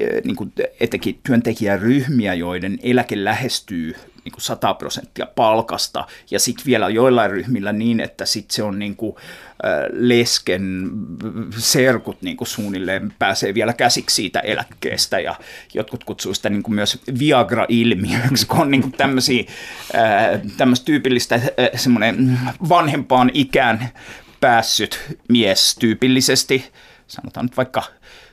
eh, 0.00 0.22
niin 0.24 0.36
kuin 0.36 0.52
etenkin 0.80 1.20
työntekijäryhmiä, 1.26 2.34
joiden 2.34 2.78
eläke 2.82 3.24
lähestyy 3.24 3.96
niin 4.24 4.32
kuin 4.32 4.42
100 4.42 4.74
prosenttia 4.74 5.26
palkasta 5.26 6.06
ja 6.30 6.38
sitten 6.38 6.66
vielä 6.66 6.88
joillain 6.88 7.30
ryhmillä 7.30 7.72
niin, 7.72 8.00
että 8.00 8.26
sitten 8.26 8.54
se 8.54 8.62
on 8.62 8.78
niin 8.78 8.96
kuin, 8.96 9.16
lesken 9.92 10.90
serkut 11.58 12.22
niin 12.22 12.36
kuin 12.36 12.48
suunnilleen 12.48 13.14
pääsee 13.18 13.54
vielä 13.54 13.72
käsiksi 13.72 14.16
siitä 14.16 14.40
eläkkeestä 14.40 15.20
ja 15.20 15.34
jotkut 15.74 16.04
kutsuu 16.04 16.34
sitä 16.34 16.50
niin 16.50 16.62
kuin 16.62 16.74
myös 16.74 17.02
Viagra-ilmiöksi, 17.18 18.46
kun 18.46 18.60
on 18.60 18.70
niin 18.70 18.82
kuin 18.82 18.92
tämmöistä 20.56 20.84
tyypillistä 20.84 21.40
semmoinen 21.74 22.38
vanhempaan 22.68 23.30
ikään 23.34 23.88
päässyt 24.40 25.18
mies 25.28 25.76
tyypillisesti, 25.80 26.72
sanotaan 27.06 27.46
nyt 27.46 27.56
vaikka 27.56 27.82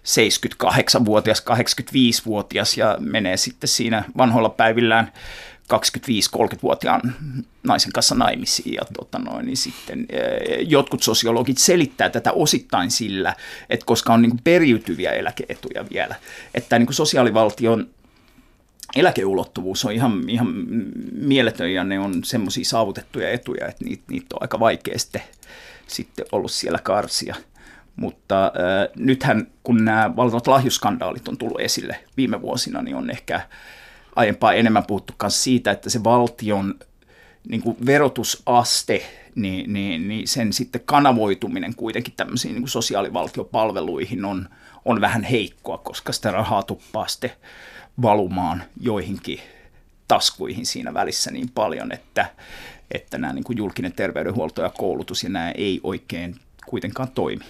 78-vuotias, 0.03 1.45
85-vuotias 1.49 2.77
ja 2.77 2.97
menee 2.99 3.37
sitten 3.37 3.67
siinä 3.67 4.03
vanhoilla 4.17 4.49
päivillään 4.49 5.11
25-30-vuotiaan 5.73 7.15
naisen 7.63 7.91
kanssa 7.91 8.15
naimisiin. 8.15 8.73
Ja 8.73 8.81
tota 8.97 9.19
noin, 9.19 9.45
niin 9.45 9.57
sitten 9.57 10.05
eh, 10.09 10.67
jotkut 10.67 11.03
sosiologit 11.03 11.57
selittää 11.57 12.09
tätä 12.09 12.31
osittain 12.31 12.91
sillä, 12.91 13.35
että 13.69 13.85
koska 13.85 14.13
on 14.13 14.21
niin 14.21 14.29
kuin 14.29 14.41
periytyviä 14.43 15.11
eläkeetuja 15.11 15.85
vielä, 15.93 16.15
että 16.53 16.79
niin 16.79 16.87
kuin 16.87 16.95
sosiaalivaltion 16.95 17.89
eläkeulottuvuus 18.95 19.85
on 19.85 19.91
ihan, 19.91 20.29
ihan 20.29 20.47
mieletön 21.11 21.73
ja 21.73 21.83
ne 21.83 21.99
on 21.99 22.23
semmoisia 22.23 22.65
saavutettuja 22.65 23.29
etuja, 23.29 23.67
että 23.67 23.85
niitä, 23.85 24.03
niitä 24.09 24.35
on 24.35 24.41
aika 24.41 24.59
vaikea 24.59 24.99
sitten, 24.99 25.21
sitten 25.87 26.25
ollut 26.31 26.51
siellä 26.51 26.79
karsia. 26.79 27.35
Mutta 27.95 28.45
äh, 28.45 28.51
nythän, 28.95 29.47
kun 29.63 29.85
nämä 29.85 30.15
valtavat 30.15 30.47
lahjuskandaalit 30.47 31.27
on 31.27 31.37
tullut 31.37 31.61
esille 31.61 31.99
viime 32.17 32.41
vuosina, 32.41 32.81
niin 32.81 32.95
on 32.95 33.09
ehkä 33.09 33.41
aiempaa 34.15 34.53
enemmän 34.53 34.85
puhuttu 34.85 35.13
myös 35.21 35.43
siitä, 35.43 35.71
että 35.71 35.89
se 35.89 36.03
valtion 36.03 36.75
niin 37.49 37.61
kuin 37.61 37.77
verotusaste, 37.85 39.05
niin, 39.35 39.73
niin, 39.73 40.07
niin 40.07 40.27
sen 40.27 40.53
sitten 40.53 40.81
kanavoituminen 40.85 41.75
kuitenkin 41.75 42.13
tämmöisiin 42.17 42.53
niin 42.53 42.61
kuin 42.61 42.69
sosiaalivaltiopalveluihin 42.69 44.25
on, 44.25 44.49
on 44.85 45.01
vähän 45.01 45.23
heikkoa, 45.23 45.77
koska 45.77 46.13
sitä 46.13 46.31
rahaa 46.31 46.63
tuppaa 46.63 47.07
sitten 47.07 47.31
valumaan 48.01 48.63
joihinkin 48.81 49.39
taskuihin 50.07 50.65
siinä 50.65 50.93
välissä 50.93 51.31
niin 51.31 51.49
paljon, 51.49 51.91
että, 51.91 52.25
että 52.91 53.17
nämä 53.17 53.33
niin 53.33 53.43
kuin 53.43 53.57
julkinen 53.57 53.93
terveydenhuolto 53.93 54.61
ja 54.61 54.69
koulutus 54.69 55.23
ja 55.23 55.29
nämä 55.29 55.51
ei 55.51 55.79
oikein 55.83 56.35
kuitenkaan 56.65 57.11
toimi. 57.11 57.45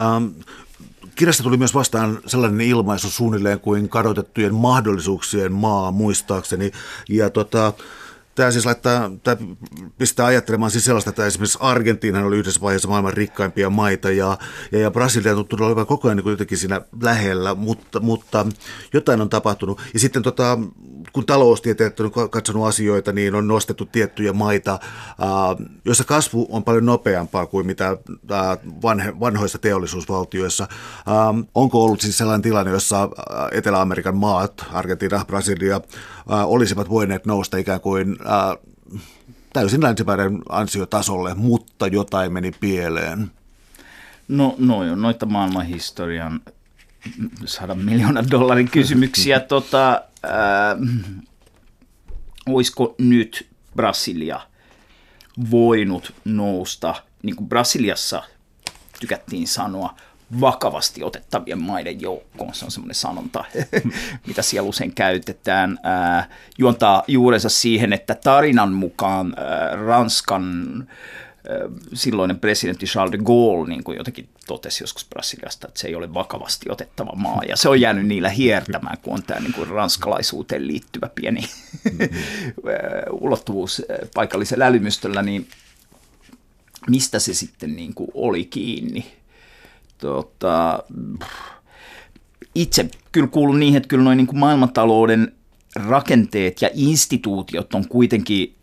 Ähm, 0.00 0.26
kirjassa 1.14 1.42
tuli 1.42 1.56
myös 1.56 1.74
vastaan 1.74 2.18
sellainen 2.26 2.60
ilmaisu 2.60 3.10
suunnilleen 3.10 3.60
kuin 3.60 3.88
kadotettujen 3.88 4.54
mahdollisuuksien 4.54 5.52
maa 5.52 5.90
muistaakseni. 5.90 6.72
Ja 7.08 7.30
tota, 7.30 7.72
Tämä 8.34 8.50
siis 8.50 8.66
laittaa, 8.66 9.10
tämä 9.22 9.36
pistää 9.98 10.26
ajattelemaan 10.26 10.70
siis 10.70 10.84
sellaista, 10.84 11.10
että 11.10 11.26
esimerkiksi 11.26 11.58
Argentiina 11.60 12.24
oli 12.24 12.38
yhdessä 12.38 12.60
vaiheessa 12.60 12.88
maailman 12.88 13.12
rikkaimpia 13.12 13.70
maita 13.70 14.10
ja, 14.10 14.38
ja, 14.72 14.78
ja 14.78 14.90
Brasilia 14.90 15.34
tuntuu 15.34 15.58
olevan 15.62 15.86
koko 15.86 16.08
ajan 16.08 16.16
niin 16.16 16.30
jotenkin 16.30 16.58
siinä 16.58 16.80
lähellä, 17.02 17.54
mutta, 17.54 18.00
mutta 18.00 18.46
jotain 18.92 19.20
on 19.20 19.28
tapahtunut. 19.28 19.80
Ja 19.94 20.00
sitten 20.00 20.22
tota, 20.22 20.58
kun 21.12 21.26
taloustieteet 21.26 22.00
on 22.00 22.30
katsonut 22.30 22.66
asioita, 22.66 23.12
niin 23.12 23.34
on 23.34 23.48
nostettu 23.48 23.86
tiettyjä 23.86 24.32
maita, 24.32 24.78
joissa 25.84 26.04
kasvu 26.04 26.46
on 26.50 26.64
paljon 26.64 26.86
nopeampaa 26.86 27.46
kuin 27.46 27.66
mitä 27.66 27.96
vanhe, 28.82 29.20
vanhoissa 29.20 29.58
teollisuusvaltioissa. 29.58 30.68
Onko 31.54 31.84
ollut 31.84 32.00
siis 32.00 32.18
sellainen 32.18 32.42
tilanne, 32.42 32.72
jossa 32.72 33.08
Etelä-Amerikan 33.52 34.16
maat, 34.16 34.64
Argentiina, 34.72 35.24
Brasilia, 35.24 35.80
olisivat 36.26 36.88
voineet 36.88 37.26
nousta 37.26 37.56
ikään 37.56 37.80
kuin 37.80 38.16
täysin 39.52 39.82
länsipäiden 39.82 40.38
ansiotasolle, 40.48 41.34
mutta 41.34 41.86
jotain 41.86 42.32
meni 42.32 42.50
pieleen? 42.60 43.30
No, 44.28 44.54
no 44.58 44.94
noita 44.94 45.26
maailmanhistorian 45.26 46.40
sadan 47.44 47.78
miljoonan 47.78 48.30
dollarin 48.30 48.70
kysymyksiä. 48.70 49.40
tota, 49.54 50.02
ää, 50.22 50.76
olisiko 52.46 52.94
nyt 52.98 53.48
Brasilia 53.76 54.40
voinut 55.50 56.14
nousta, 56.24 56.94
niin 57.22 57.36
kuin 57.36 57.48
Brasiliassa 57.48 58.22
tykättiin 59.00 59.46
sanoa, 59.46 59.94
vakavasti 60.40 61.04
otettavien 61.04 61.62
maiden 61.62 62.00
joukkoon. 62.00 62.54
Se 62.54 62.64
on 62.64 62.70
semmoinen 62.70 62.94
sanonta, 62.94 63.44
mitä 64.26 64.42
siellä 64.42 64.68
usein 64.68 64.94
käytetään. 64.94 65.78
Ää, 65.82 66.28
juontaa 66.58 67.02
juurensa 67.08 67.48
siihen, 67.48 67.92
että 67.92 68.14
tarinan 68.14 68.72
mukaan 68.72 69.34
ää, 69.36 69.76
Ranskan 69.76 70.86
silloinen 71.94 72.38
presidentti 72.38 72.86
Charles 72.86 73.12
de 73.12 73.18
Gaulle 73.18 73.68
niin 73.68 73.84
kuin 73.84 73.98
jotenkin 73.98 74.28
totesi 74.46 74.82
joskus 74.82 75.06
Brasiliasta, 75.10 75.68
että 75.68 75.80
se 75.80 75.88
ei 75.88 75.94
ole 75.94 76.14
vakavasti 76.14 76.70
otettava 76.70 77.12
maa. 77.14 77.42
Ja 77.48 77.56
se 77.56 77.68
on 77.68 77.80
jäänyt 77.80 78.06
niillä 78.06 78.28
hiertämään, 78.28 78.98
kun 79.02 79.14
on 79.14 79.22
tämä 79.22 79.40
niin 79.40 79.52
kuin 79.52 79.68
ranskalaisuuteen 79.68 80.66
liittyvä 80.66 81.08
pieni 81.14 81.48
ulottuvuus 83.20 83.82
paikallisella 84.14 84.64
älymystöllä, 84.64 85.22
niin 85.22 85.48
mistä 86.90 87.18
se 87.18 87.34
sitten 87.34 87.76
niin 87.76 87.94
kuin 87.94 88.10
oli 88.14 88.44
kiinni? 88.44 89.21
Tota, 90.02 90.82
itse 92.54 92.88
kyllä 93.12 93.26
kuulun 93.26 93.60
niihin, 93.60 93.76
että 93.76 93.88
kyllä 93.88 94.04
noin 94.04 94.16
niin 94.16 94.26
kuin 94.26 94.38
maailmantalouden 94.38 95.32
rakenteet 95.88 96.62
ja 96.62 96.70
instituutiot 96.74 97.74
on 97.74 97.88
kuitenkin 97.88 98.54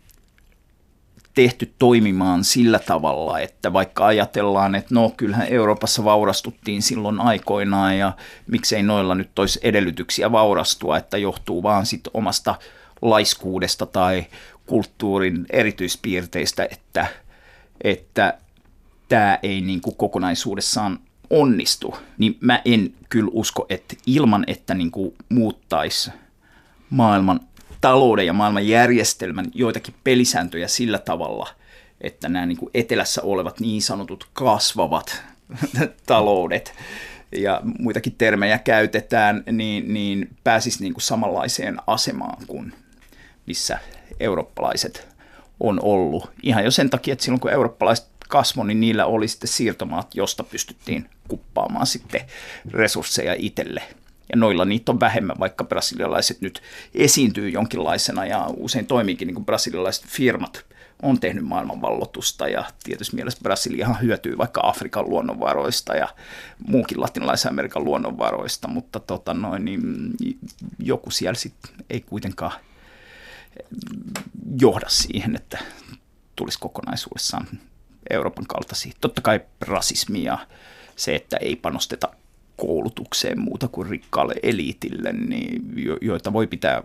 tehty 1.34 1.74
toimimaan 1.78 2.44
sillä 2.44 2.78
tavalla, 2.78 3.40
että 3.40 3.72
vaikka 3.72 4.06
ajatellaan, 4.06 4.74
että 4.74 4.94
no 4.94 5.12
kyllähän 5.16 5.48
Euroopassa 5.48 6.04
vaurastuttiin 6.04 6.82
silloin 6.82 7.20
aikoinaan 7.20 7.98
ja 7.98 8.12
miksei 8.46 8.82
noilla 8.82 9.14
nyt 9.14 9.38
olisi 9.38 9.60
edellytyksiä 9.62 10.32
vaurastua, 10.32 10.96
että 10.98 11.18
johtuu 11.18 11.62
vaan 11.62 11.86
sit 11.86 12.08
omasta 12.14 12.54
laiskuudesta 13.02 13.86
tai 13.86 14.26
kulttuurin 14.66 15.46
erityispiirteistä, 15.50 16.68
että, 16.70 17.06
että 17.84 18.38
tämä 19.08 19.38
ei 19.42 19.60
niin 19.60 19.80
kuin 19.80 19.96
kokonaisuudessaan 19.96 20.98
onnistu, 21.30 21.96
niin 22.18 22.36
mä 22.40 22.62
en 22.64 22.94
kyllä 23.08 23.30
usko, 23.32 23.66
että 23.68 23.96
ilman, 24.06 24.44
että 24.46 24.74
niin 24.74 24.90
kuin 24.90 25.14
muuttaisi 25.28 26.10
maailman 26.90 27.40
talouden 27.80 28.26
ja 28.26 28.32
maailman 28.32 28.68
järjestelmän 28.68 29.46
joitakin 29.54 29.94
pelisääntöjä 30.04 30.68
sillä 30.68 30.98
tavalla, 30.98 31.48
että 32.00 32.28
nämä 32.28 32.46
niin 32.46 32.58
kuin 32.58 32.70
etelässä 32.74 33.22
olevat 33.22 33.60
niin 33.60 33.82
sanotut 33.82 34.28
kasvavat 34.32 35.22
taloudet 36.06 36.74
ja 37.36 37.60
muitakin 37.78 38.14
termejä 38.18 38.58
käytetään, 38.58 39.44
niin, 39.52 39.94
niin 39.94 40.36
pääsisi 40.44 40.82
niin 40.82 40.94
kuin 40.94 41.02
samanlaiseen 41.02 41.76
asemaan 41.86 42.46
kuin 42.46 42.72
missä 43.46 43.78
eurooppalaiset 44.20 45.08
on 45.60 45.80
ollut. 45.82 46.30
Ihan 46.42 46.64
jo 46.64 46.70
sen 46.70 46.90
takia, 46.90 47.12
että 47.12 47.24
silloin 47.24 47.40
kun 47.40 47.50
eurooppalaiset 47.50 48.09
kasvoi, 48.30 48.66
niin 48.66 48.80
niillä 48.80 49.06
oli 49.06 49.28
sitten 49.28 49.48
siirtomaat, 49.48 50.14
josta 50.14 50.44
pystyttiin 50.44 51.10
kuppaamaan 51.28 51.86
sitten 51.86 52.20
resursseja 52.70 53.34
itselle. 53.38 53.82
Ja 54.28 54.36
noilla 54.36 54.64
niitä 54.64 54.92
on 54.92 55.00
vähemmän, 55.00 55.38
vaikka 55.38 55.64
brasilialaiset 55.64 56.40
nyt 56.40 56.62
esiintyy 56.94 57.48
jonkinlaisena 57.48 58.26
ja 58.26 58.46
usein 58.56 58.86
toimiikin 58.86 59.26
niin 59.26 59.34
kuin 59.34 59.46
brasilialaiset 59.46 60.06
firmat 60.06 60.64
on 61.02 61.20
tehnyt 61.20 61.44
maailmanvallotusta 61.44 62.48
ja 62.48 62.64
tietysti 62.84 63.16
mielessä 63.16 63.40
Brasiliahan 63.42 64.02
hyötyy 64.02 64.38
vaikka 64.38 64.60
Afrikan 64.64 65.10
luonnonvaroista 65.10 65.96
ja 65.96 66.08
muukin 66.66 67.00
latinalaisen 67.00 67.50
Amerikan 67.50 67.84
luonnonvaroista, 67.84 68.68
mutta 68.68 69.00
tota 69.00 69.34
noin, 69.34 69.64
niin 69.64 69.80
joku 70.78 71.10
siellä 71.10 71.38
sitten 71.38 71.72
ei 71.90 72.00
kuitenkaan 72.00 72.52
johda 74.60 74.88
siihen, 74.88 75.36
että 75.36 75.58
tulisi 76.36 76.58
kokonaisuudessaan 76.58 77.46
Euroopan 78.10 78.46
kaltaisia. 78.46 78.92
Totta 79.00 79.20
kai 79.20 79.40
rasismi 79.60 80.24
ja 80.24 80.38
se, 80.96 81.14
että 81.14 81.36
ei 81.36 81.56
panosteta 81.56 82.08
koulutukseen 82.56 83.40
muuta 83.40 83.68
kuin 83.68 83.88
rikkaalle 83.88 84.34
eliitille, 84.42 85.12
niin 85.12 85.62
jo, 85.76 85.96
joita 86.00 86.32
voi 86.32 86.46
pitää 86.46 86.82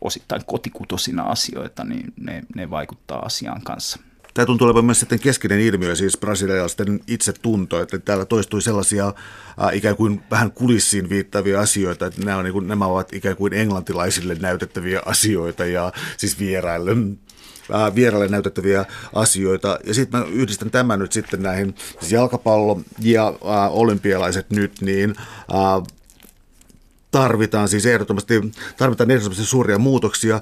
osittain 0.00 0.44
kotikutosina 0.46 1.22
asioita, 1.22 1.84
niin 1.84 2.12
ne, 2.16 2.42
ne 2.54 2.70
vaikuttaa 2.70 3.18
asiaan 3.18 3.62
kanssa. 3.62 3.98
Tämä 4.34 4.46
tuntuu 4.46 4.66
olevan 4.66 4.84
myös 4.84 5.00
sitten 5.00 5.20
keskeinen 5.20 5.60
ilmiö, 5.60 5.96
siis 5.96 6.18
brasilialaisten 6.18 7.00
itsetunto, 7.06 7.80
että 7.80 7.98
täällä 7.98 8.24
toistui 8.24 8.62
sellaisia 8.62 9.06
äh, 9.06 9.76
ikään 9.76 9.96
kuin 9.96 10.22
vähän 10.30 10.52
kulissiin 10.52 11.08
viittavia 11.08 11.60
asioita, 11.60 12.06
että 12.06 12.24
nämä, 12.24 12.36
on, 12.36 12.44
niin 12.44 12.52
kuin, 12.52 12.68
nämä 12.68 12.86
ovat 12.86 13.12
ikään 13.12 13.36
kuin 13.36 13.52
englantilaisille 13.52 14.34
näytettäviä 14.34 15.02
asioita 15.06 15.64
ja 15.66 15.92
siis 16.16 16.38
vieraille 16.38 16.90
vieraille 17.94 18.28
näytettäviä 18.28 18.84
asioita. 19.12 19.78
Ja 19.86 19.94
sitten 19.94 20.20
mä 20.20 20.26
yhdistän 20.26 20.70
tämän 20.70 20.98
nyt 20.98 21.12
sitten 21.12 21.42
näihin 21.42 21.74
siis 22.00 22.12
jalkapallo 22.12 22.80
ja 23.00 23.28
äh, 23.28 23.34
olympialaiset 23.70 24.50
nyt, 24.50 24.80
niin 24.80 25.14
äh, 25.54 25.94
tarvitaan 27.18 27.68
siis 27.68 27.86
ehdottomasti, 27.86 28.40
tarvitaan 28.76 29.10
ehdottomasti 29.10 29.44
suuria 29.44 29.78
muutoksia. 29.78 30.40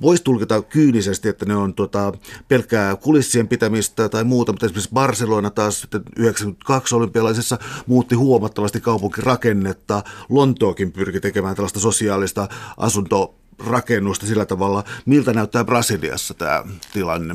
Voisi 0.00 0.24
tulkita 0.24 0.62
kyynisesti, 0.62 1.28
että 1.28 1.46
ne 1.46 1.56
on 1.56 1.74
tota, 1.74 2.12
pelkkää 2.48 2.96
kulissien 2.96 3.48
pitämistä 3.48 4.08
tai 4.08 4.24
muuta, 4.24 4.52
mutta 4.52 4.66
esimerkiksi 4.66 4.90
Barcelona 4.94 5.50
taas 5.50 5.88
92 6.16 6.94
olympialaisessa 6.94 7.58
muutti 7.86 8.14
huomattavasti 8.14 8.80
kaupunkirakennetta. 8.80 10.02
Lontookin 10.28 10.92
pyrki 10.92 11.20
tekemään 11.20 11.56
tällaista 11.56 11.80
sosiaalista 11.80 12.48
asunto 12.76 13.37
rakennusta 13.66 14.26
sillä 14.26 14.44
tavalla. 14.46 14.84
Miltä 15.06 15.32
näyttää 15.32 15.64
Brasiliassa 15.64 16.34
tämä 16.34 16.64
tilanne? 16.92 17.34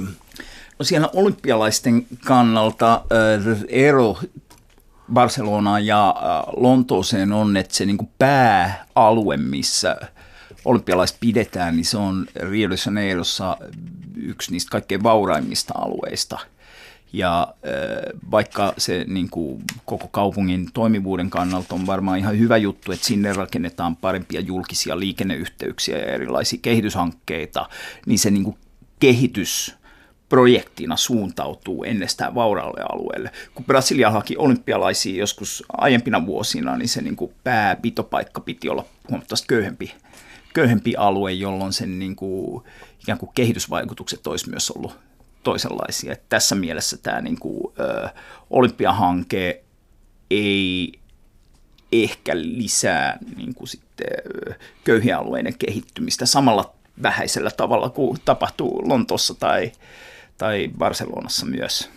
No 0.80 0.86
siellä 0.86 1.10
olympialaisten 1.14 2.06
kannalta 2.26 3.06
ero 3.68 4.18
Barcelonaan 5.14 5.86
ja 5.86 6.16
Lontooseen 6.58 7.32
on, 7.32 7.58
että 7.58 7.76
se 7.76 7.86
niin 7.86 7.98
pääalue, 8.18 9.38
missä 9.38 9.98
olympialaiset 10.66 11.18
pidetään, 11.20 11.76
niin 11.76 11.86
se 11.86 11.98
on 11.98 12.26
Rio 12.36 12.70
de 12.70 12.76
Janeirossa 12.86 13.58
yksi 14.16 14.52
niistä 14.52 14.72
kaikkein 14.72 15.04
vauraimmista 15.04 15.74
alueista– 15.78 16.40
ja 17.14 17.54
vaikka 18.32 18.74
se 18.78 19.06
niin 19.08 19.30
kuin, 19.30 19.64
koko 19.86 20.08
kaupungin 20.08 20.70
toimivuuden 20.74 21.30
kannalta 21.30 21.76
on 21.76 21.86
varmaan 21.86 22.20
ihan 22.20 22.40
hyvä 22.40 22.58
juttu, 22.58 22.92
että 22.92 23.06
sinne 23.06 23.34
rakennetaan 23.34 23.96
parempia 23.96 24.42
julkisia 24.42 25.00
liikenneyhteyksiä 25.00 25.98
ja 25.98 26.06
erilaisia 26.06 26.60
kehityshankkeita, 26.62 27.70
niin 28.06 28.20
se 28.20 28.32
niin 28.32 28.44
kuin, 28.44 28.58
kehitys 29.00 29.76
projektina 30.30 30.98
suuntautuu 30.98 31.84
ennestään 31.84 32.36
vauraalle 32.36 32.82
alueelle. 32.92 33.32
Kun 33.56 33.66
Brasilia 33.66 34.12
haki 34.12 34.38
olympialaisia 34.38 35.20
joskus 35.20 35.64
aiempina 35.78 36.26
vuosina, 36.26 36.78
niin 36.78 36.90
se 36.90 37.02
niin 37.02 37.16
kuin 37.16 37.34
pääpitopaikka 37.44 38.42
piti 38.42 38.70
olla 38.70 38.86
huomattavasti 39.10 39.48
köyhempi, 39.48 39.94
köyhempi 40.54 40.96
alue, 40.96 41.32
jolloin 41.32 41.74
sen 41.74 42.00
niin 42.00 42.16
kuin, 42.16 42.64
ikään 43.02 43.18
kuin 43.20 43.32
kehitysvaikutukset 43.36 44.28
olisi 44.28 44.50
myös 44.50 44.72
ollut 44.72 45.00
toisenlaisia. 45.44 46.12
Että 46.12 46.26
tässä 46.30 46.56
mielessä 46.56 46.98
tämä 46.98 47.22
niin 47.22 47.40
kuin, 47.40 47.74
ö, 47.80 48.10
olympiahanke 48.50 49.64
ei 50.30 50.94
ehkä 51.92 52.32
lisää 52.36 53.18
niin 53.36 53.54
kuin 53.54 53.68
sitten, 53.68 54.08
köyhien 54.84 55.18
alueiden 55.18 55.58
kehittymistä 55.58 56.26
samalla 56.26 56.74
vähäisellä 57.04 57.52
tavalla 57.52 57.90
kuin 57.90 58.18
tapahtuu 58.26 58.90
Lontossa 58.90 59.34
tai, 59.34 59.72
tai 60.38 60.70
Barcelonassa 60.78 61.46
myös. 61.46 61.90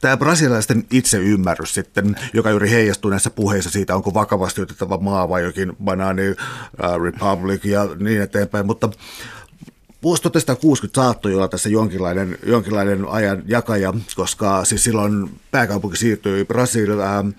tämä 0.00 0.16
brasilialaisten 0.16 0.84
itseymmärrys 0.90 1.74
sitten, 1.74 2.16
joka 2.34 2.50
juuri 2.50 2.70
heijastuu 2.70 3.10
näissä 3.10 3.30
puheissa 3.30 3.70
siitä, 3.70 3.96
onko 3.96 4.14
vakavasti 4.14 4.60
otettava 4.60 4.98
maa 4.98 5.28
vai 5.28 5.42
jokin 5.42 5.76
banaani 5.84 6.30
uh, 6.30 6.36
republic 7.02 7.64
ja 7.64 7.88
niin 7.98 8.22
eteenpäin, 8.22 8.66
mutta 8.66 8.90
Vuosi 10.02 10.22
1960 10.22 11.00
saattoi 11.00 11.34
olla 11.34 11.48
tässä 11.48 11.68
jonkinlainen, 11.68 12.38
jonkinlainen 12.46 13.08
ajan 13.08 13.42
jakaja, 13.46 13.94
koska 14.16 14.64
siis 14.64 14.84
silloin 14.84 15.40
pääkaupunki 15.50 15.96
siirtyi 15.96 16.44
Brasiliaan 16.44 17.34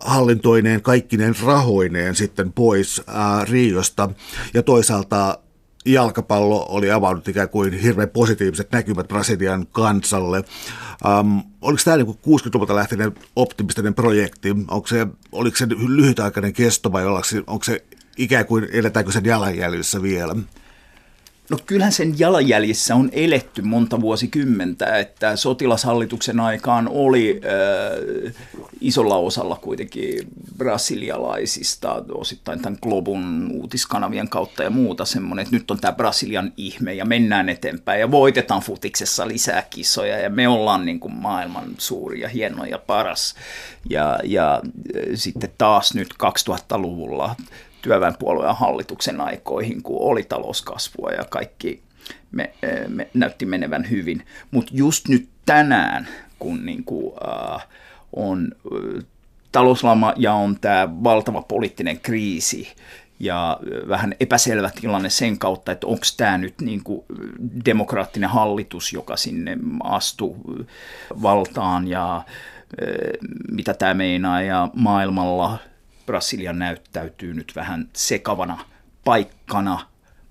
hallintoineen 0.00 0.82
kaikkineen 0.82 1.34
rahoineen 1.44 2.14
sitten 2.14 2.52
pois 2.52 3.02
ää, 3.06 3.44
Riosta 3.44 4.10
ja 4.54 4.62
toisaalta 4.62 5.38
jalkapallo 5.86 6.66
oli 6.68 6.90
avannut 6.90 7.28
ikään 7.28 7.48
kuin 7.48 7.72
hirveän 7.72 8.08
positiiviset 8.08 8.72
näkymät 8.72 9.08
Brasilian 9.08 9.66
kansalle. 9.66 10.44
Um, 11.20 11.42
oliko 11.60 11.82
tämä 11.84 11.96
niin 11.96 12.06
60-luvulta 12.06 12.74
lähteinen 12.74 13.12
optimistinen 13.36 13.94
projekti? 13.94 14.50
Onko 14.50 14.86
se, 14.86 15.06
oliko 15.32 15.56
se 15.56 15.66
lyhytaikainen 15.68 16.52
kesto 16.52 16.92
vai 16.92 17.06
onko 17.46 17.64
se 17.64 17.84
ikään 18.16 18.46
kuin 18.46 18.68
eletäänkö 18.72 19.12
sen 19.12 19.24
jalanjäljissä 19.24 20.02
vielä? 20.02 20.36
No 21.50 21.58
kyllähän 21.66 21.92
sen 21.92 22.18
jalanjäljissä 22.18 22.94
on 22.94 23.10
eletty 23.12 23.62
monta 23.62 24.00
vuosikymmentä, 24.00 24.98
että 24.98 25.36
sotilashallituksen 25.36 26.40
aikaan 26.40 26.88
oli 26.88 27.40
äh, 27.44 28.34
isolla 28.80 29.16
osalla 29.16 29.56
kuitenkin 29.56 30.28
brasilialaisista, 30.58 32.04
osittain 32.14 32.60
tämän 32.60 32.78
Globun 32.82 33.50
uutiskanavien 33.52 34.28
kautta 34.28 34.62
ja 34.62 34.70
muuta 34.70 35.04
semmoinen, 35.04 35.42
että 35.42 35.56
nyt 35.56 35.70
on 35.70 35.80
tämä 35.80 35.92
Brasilian 35.92 36.52
ihme 36.56 36.94
ja 36.94 37.04
mennään 37.04 37.48
eteenpäin 37.48 38.00
ja 38.00 38.10
voitetaan 38.10 38.62
futiksessa 38.62 39.28
lisää 39.28 39.62
kisoja 39.70 40.18
ja 40.18 40.30
me 40.30 40.48
ollaan 40.48 40.84
niin 40.84 41.00
kuin 41.00 41.14
maailman 41.14 41.74
suuri 41.78 42.20
ja 42.20 42.28
hieno 42.28 42.64
ja 42.64 42.78
paras. 42.78 43.34
Ja, 43.88 44.18
ja 44.24 44.54
äh, 44.54 45.02
sitten 45.14 45.50
taas 45.58 45.94
nyt 45.94 46.14
2000-luvulla 46.14 47.36
työväenpuolueen 47.82 48.56
hallituksen 48.56 49.20
aikoihin, 49.20 49.82
kun 49.82 50.00
oli 50.00 50.22
talouskasvua 50.22 51.10
ja 51.10 51.24
kaikki 51.24 51.82
me, 52.32 52.52
me 52.88 53.08
näytti 53.14 53.46
menevän 53.46 53.90
hyvin. 53.90 54.26
Mutta 54.50 54.72
just 54.74 55.08
nyt 55.08 55.28
tänään, 55.46 56.08
kun 56.38 56.66
niin 56.66 56.84
kuin, 56.84 57.14
äh, 57.28 57.66
on 58.16 58.48
äh, 58.52 59.04
talouslama 59.52 60.12
ja 60.16 60.32
on 60.32 60.56
tämä 60.60 60.88
valtava 61.04 61.42
poliittinen 61.42 62.00
kriisi, 62.00 62.68
ja 63.20 63.60
vähän 63.88 64.14
epäselvä 64.20 64.70
tilanne 64.80 65.10
sen 65.10 65.38
kautta, 65.38 65.72
että 65.72 65.86
onko 65.86 66.04
tämä 66.16 66.38
nyt 66.38 66.60
niin 66.60 66.84
kuin 66.84 67.04
demokraattinen 67.64 68.30
hallitus, 68.30 68.92
joka 68.92 69.16
sinne 69.16 69.58
astuu 69.84 70.36
valtaan 71.22 71.88
ja 71.88 72.22
mitä 73.50 73.74
tämä 73.74 73.94
meinaa 73.94 74.42
ja 74.42 74.68
maailmalla 74.74 75.58
Brasilia 76.10 76.52
näyttäytyy 76.52 77.34
nyt 77.34 77.52
vähän 77.56 77.88
sekavana 77.92 78.58
paikkana. 79.04 79.80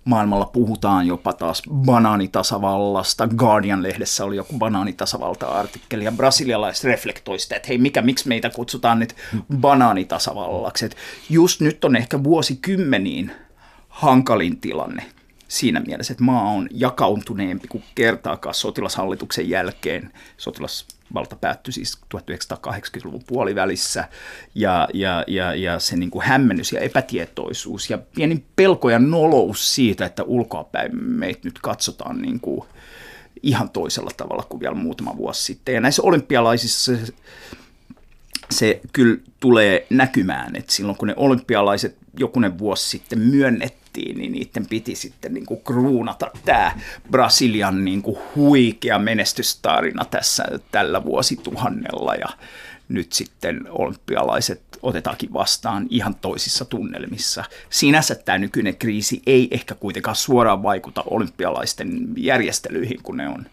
Maailmalla 0.06 0.46
puhutaan 0.46 1.08
jopa 1.08 1.34
taas 1.34 1.62
banaanitasavallasta. 1.74 3.28
Guardian-lehdessä 3.28 4.26
oli 4.26 4.36
joku 4.36 4.58
banaanitasavalta-artikkeli 4.58 6.04
ja 6.04 6.12
brasilialaiset 6.12 6.84
reflektoi 6.84 7.40
sitä, 7.40 7.56
että 7.56 7.68
hei, 7.68 7.78
mikä, 7.78 8.02
miksi 8.02 8.28
meitä 8.28 8.50
kutsutaan 8.50 9.00
nyt 9.00 9.16
banaanitasavallaksi. 9.58 10.86
Et 10.86 10.98
just 11.30 11.62
nyt 11.62 11.86
on 11.86 11.96
ehkä 11.96 12.24
vuosikymmeniin 12.24 13.32
hankalin 13.90 14.60
tilanne 14.60 15.04
siinä 15.50 15.80
mielessä, 15.80 16.14
että 16.14 16.24
maa 16.24 16.50
on 16.52 16.68
jakautuneempi 16.72 17.68
kuin 17.68 17.84
kertaakaan 17.96 18.56
sotilashallituksen 18.56 19.50
jälkeen. 19.50 20.14
Sotilasvalta 20.38 21.36
päättyi 21.36 21.74
siis 21.74 21.98
1980-luvun 22.16 23.24
puolivälissä 23.28 24.08
ja, 24.56 24.88
ja, 24.94 25.24
ja, 25.28 25.56
ja 25.56 25.80
se 25.80 25.96
niin 25.96 26.12
kuin 26.12 26.26
hämmennys 26.26 26.72
ja 26.72 26.80
epätietoisuus 26.80 27.90
ja 27.90 27.98
pieni 27.98 28.44
pelko 28.56 28.90
ja 28.90 29.00
nolous 29.00 29.76
siitä, 29.76 30.06
että 30.06 30.24
ulkoapäin 30.24 31.04
meitä 31.04 31.42
nyt 31.44 31.60
katsotaan 31.62 32.22
niin 32.22 32.40
kuin 32.40 32.68
ihan 33.44 33.70
toisella 33.70 34.12
tavalla 34.18 34.44
kuin 34.44 34.60
vielä 34.60 34.76
muutama 34.76 35.18
vuosi 35.18 35.44
sitten. 35.44 35.76
Ja 35.76 35.82
näissä 35.82 36.02
olympialaisissa 36.02 36.98
se, 36.98 37.14
se 38.52 38.82
kyllä 38.94 39.18
tulee 39.40 39.88
näkymään, 39.90 40.56
että 40.56 40.74
silloin 40.74 40.98
kun 40.98 41.08
ne 41.08 41.14
olympialaiset 41.18 41.98
jokunen 42.20 42.58
vuosi 42.58 42.90
sitten 42.90 43.20
myönnettiin, 43.20 43.79
tehtiin, 43.94 44.18
niin 44.18 44.32
niiden 44.32 44.66
piti 44.70 44.96
sitten 44.96 45.34
niin 45.34 45.46
kuin 45.46 45.62
kruunata 45.64 46.32
tämä 46.46 46.72
Brasilian 47.12 47.86
niin 47.86 48.02
kuin 48.02 48.18
huikea 48.36 49.00
menestystarina 49.00 50.06
tässä 50.06 50.46
tällä 50.72 51.04
vuosituhannella 51.04 52.16
ja 52.16 52.28
nyt 52.90 53.14
sitten 53.14 53.62
olympialaiset 53.70 54.62
otetaankin 54.82 55.34
vastaan 55.34 55.88
ihan 55.90 56.16
toisissa 56.16 56.66
tunnelmissa. 56.66 57.44
Sinänsä 57.70 58.16
tämä 58.16 58.38
nykyinen 58.38 58.78
kriisi 58.78 59.22
ei 59.26 59.48
ehkä 59.52 59.76
kuitenkaan 59.76 60.16
suoraan 60.16 60.64
vaikuta 60.64 61.04
olympialaisten 61.10 62.08
järjestelyihin, 62.18 63.04
kun 63.04 63.18
ne 63.18 63.28
on, 63.28 63.46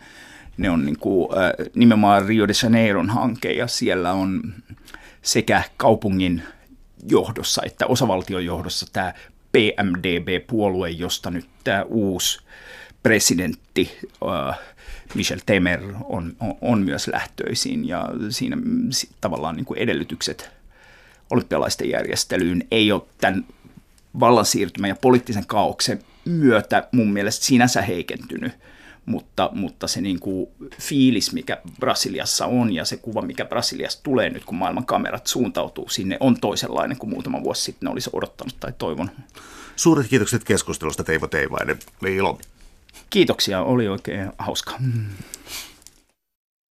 ne 0.57 0.71
on 0.71 0.85
niin 0.85 0.99
kuin, 0.99 1.29
nimenomaan 1.75 2.27
Rio 2.27 2.49
de 2.49 2.53
Janeiron 2.63 3.11
hanke 3.11 3.53
ja 3.53 3.67
siellä 3.67 4.13
on 4.13 4.55
sekä 5.23 5.63
kaupungin 5.77 6.43
johdossa 7.09 7.63
että 7.67 7.87
osavaltion 7.87 8.45
johdossa 8.45 8.87
tämä 8.93 9.15
PMDB-puolue, 9.57 10.91
josta 10.91 11.31
nyt 11.31 11.47
tämä 11.65 11.83
uusi 11.83 12.41
presidentti 13.03 13.99
uh, 14.21 14.55
Michel 15.15 15.39
Temer 15.47 15.81
on, 16.05 16.37
on, 16.41 16.55
on 16.61 16.83
myös 16.83 17.09
lähtöisin. 17.09 17.89
Ja 17.89 18.09
siinä 18.31 18.57
tavallaan 19.21 19.57
niin 19.57 19.65
kuin 19.65 19.79
edellytykset 19.79 20.51
olympialaisten 21.31 21.91
järjestelyyn 21.91 22.65
ei 22.71 22.93
ole 22.93 23.03
tämän 23.21 23.45
vallansiirtymän 24.21 24.89
ja 24.89 24.97
poliittisen 24.97 25.47
kaauksen 25.47 25.99
myötä 26.25 26.89
mun 26.93 27.13
mielestä 27.13 27.45
sinänsä 27.45 27.83
heikentynyt 27.83 28.53
mutta, 29.07 29.51
mutta 29.53 29.87
se 29.89 30.01
niin 30.01 30.21
kuin 30.21 30.49
fiilis, 30.81 31.33
mikä 31.33 31.59
Brasiliassa 31.81 32.47
on 32.47 32.73
ja 32.73 32.85
se 32.85 32.97
kuva, 32.97 33.23
mikä 33.23 33.45
Brasiliasta 33.45 34.03
tulee 34.03 34.31
nyt, 34.31 34.45
kun 34.45 34.57
maailman 34.57 34.87
kamerat 34.87 35.27
suuntautuu 35.27 35.89
sinne, 35.89 36.17
on 36.21 36.41
toisenlainen 36.41 36.97
kuin 36.97 37.11
muutama 37.11 37.43
vuosi 37.43 37.63
sitten 37.63 37.89
olisi 37.89 38.11
odottanut 38.13 38.57
tai 38.61 38.73
toivonut. 38.79 39.15
Suuret 39.77 40.09
kiitokset 40.09 40.45
keskustelusta 40.45 41.05
Teivo 41.05 41.27
Teivainen. 41.27 41.79
Oli 42.03 42.17
ilo. 42.17 42.39
Kiitoksia, 43.11 43.63
oli 43.63 43.89
oikein 43.89 44.31
hauska. 44.39 44.79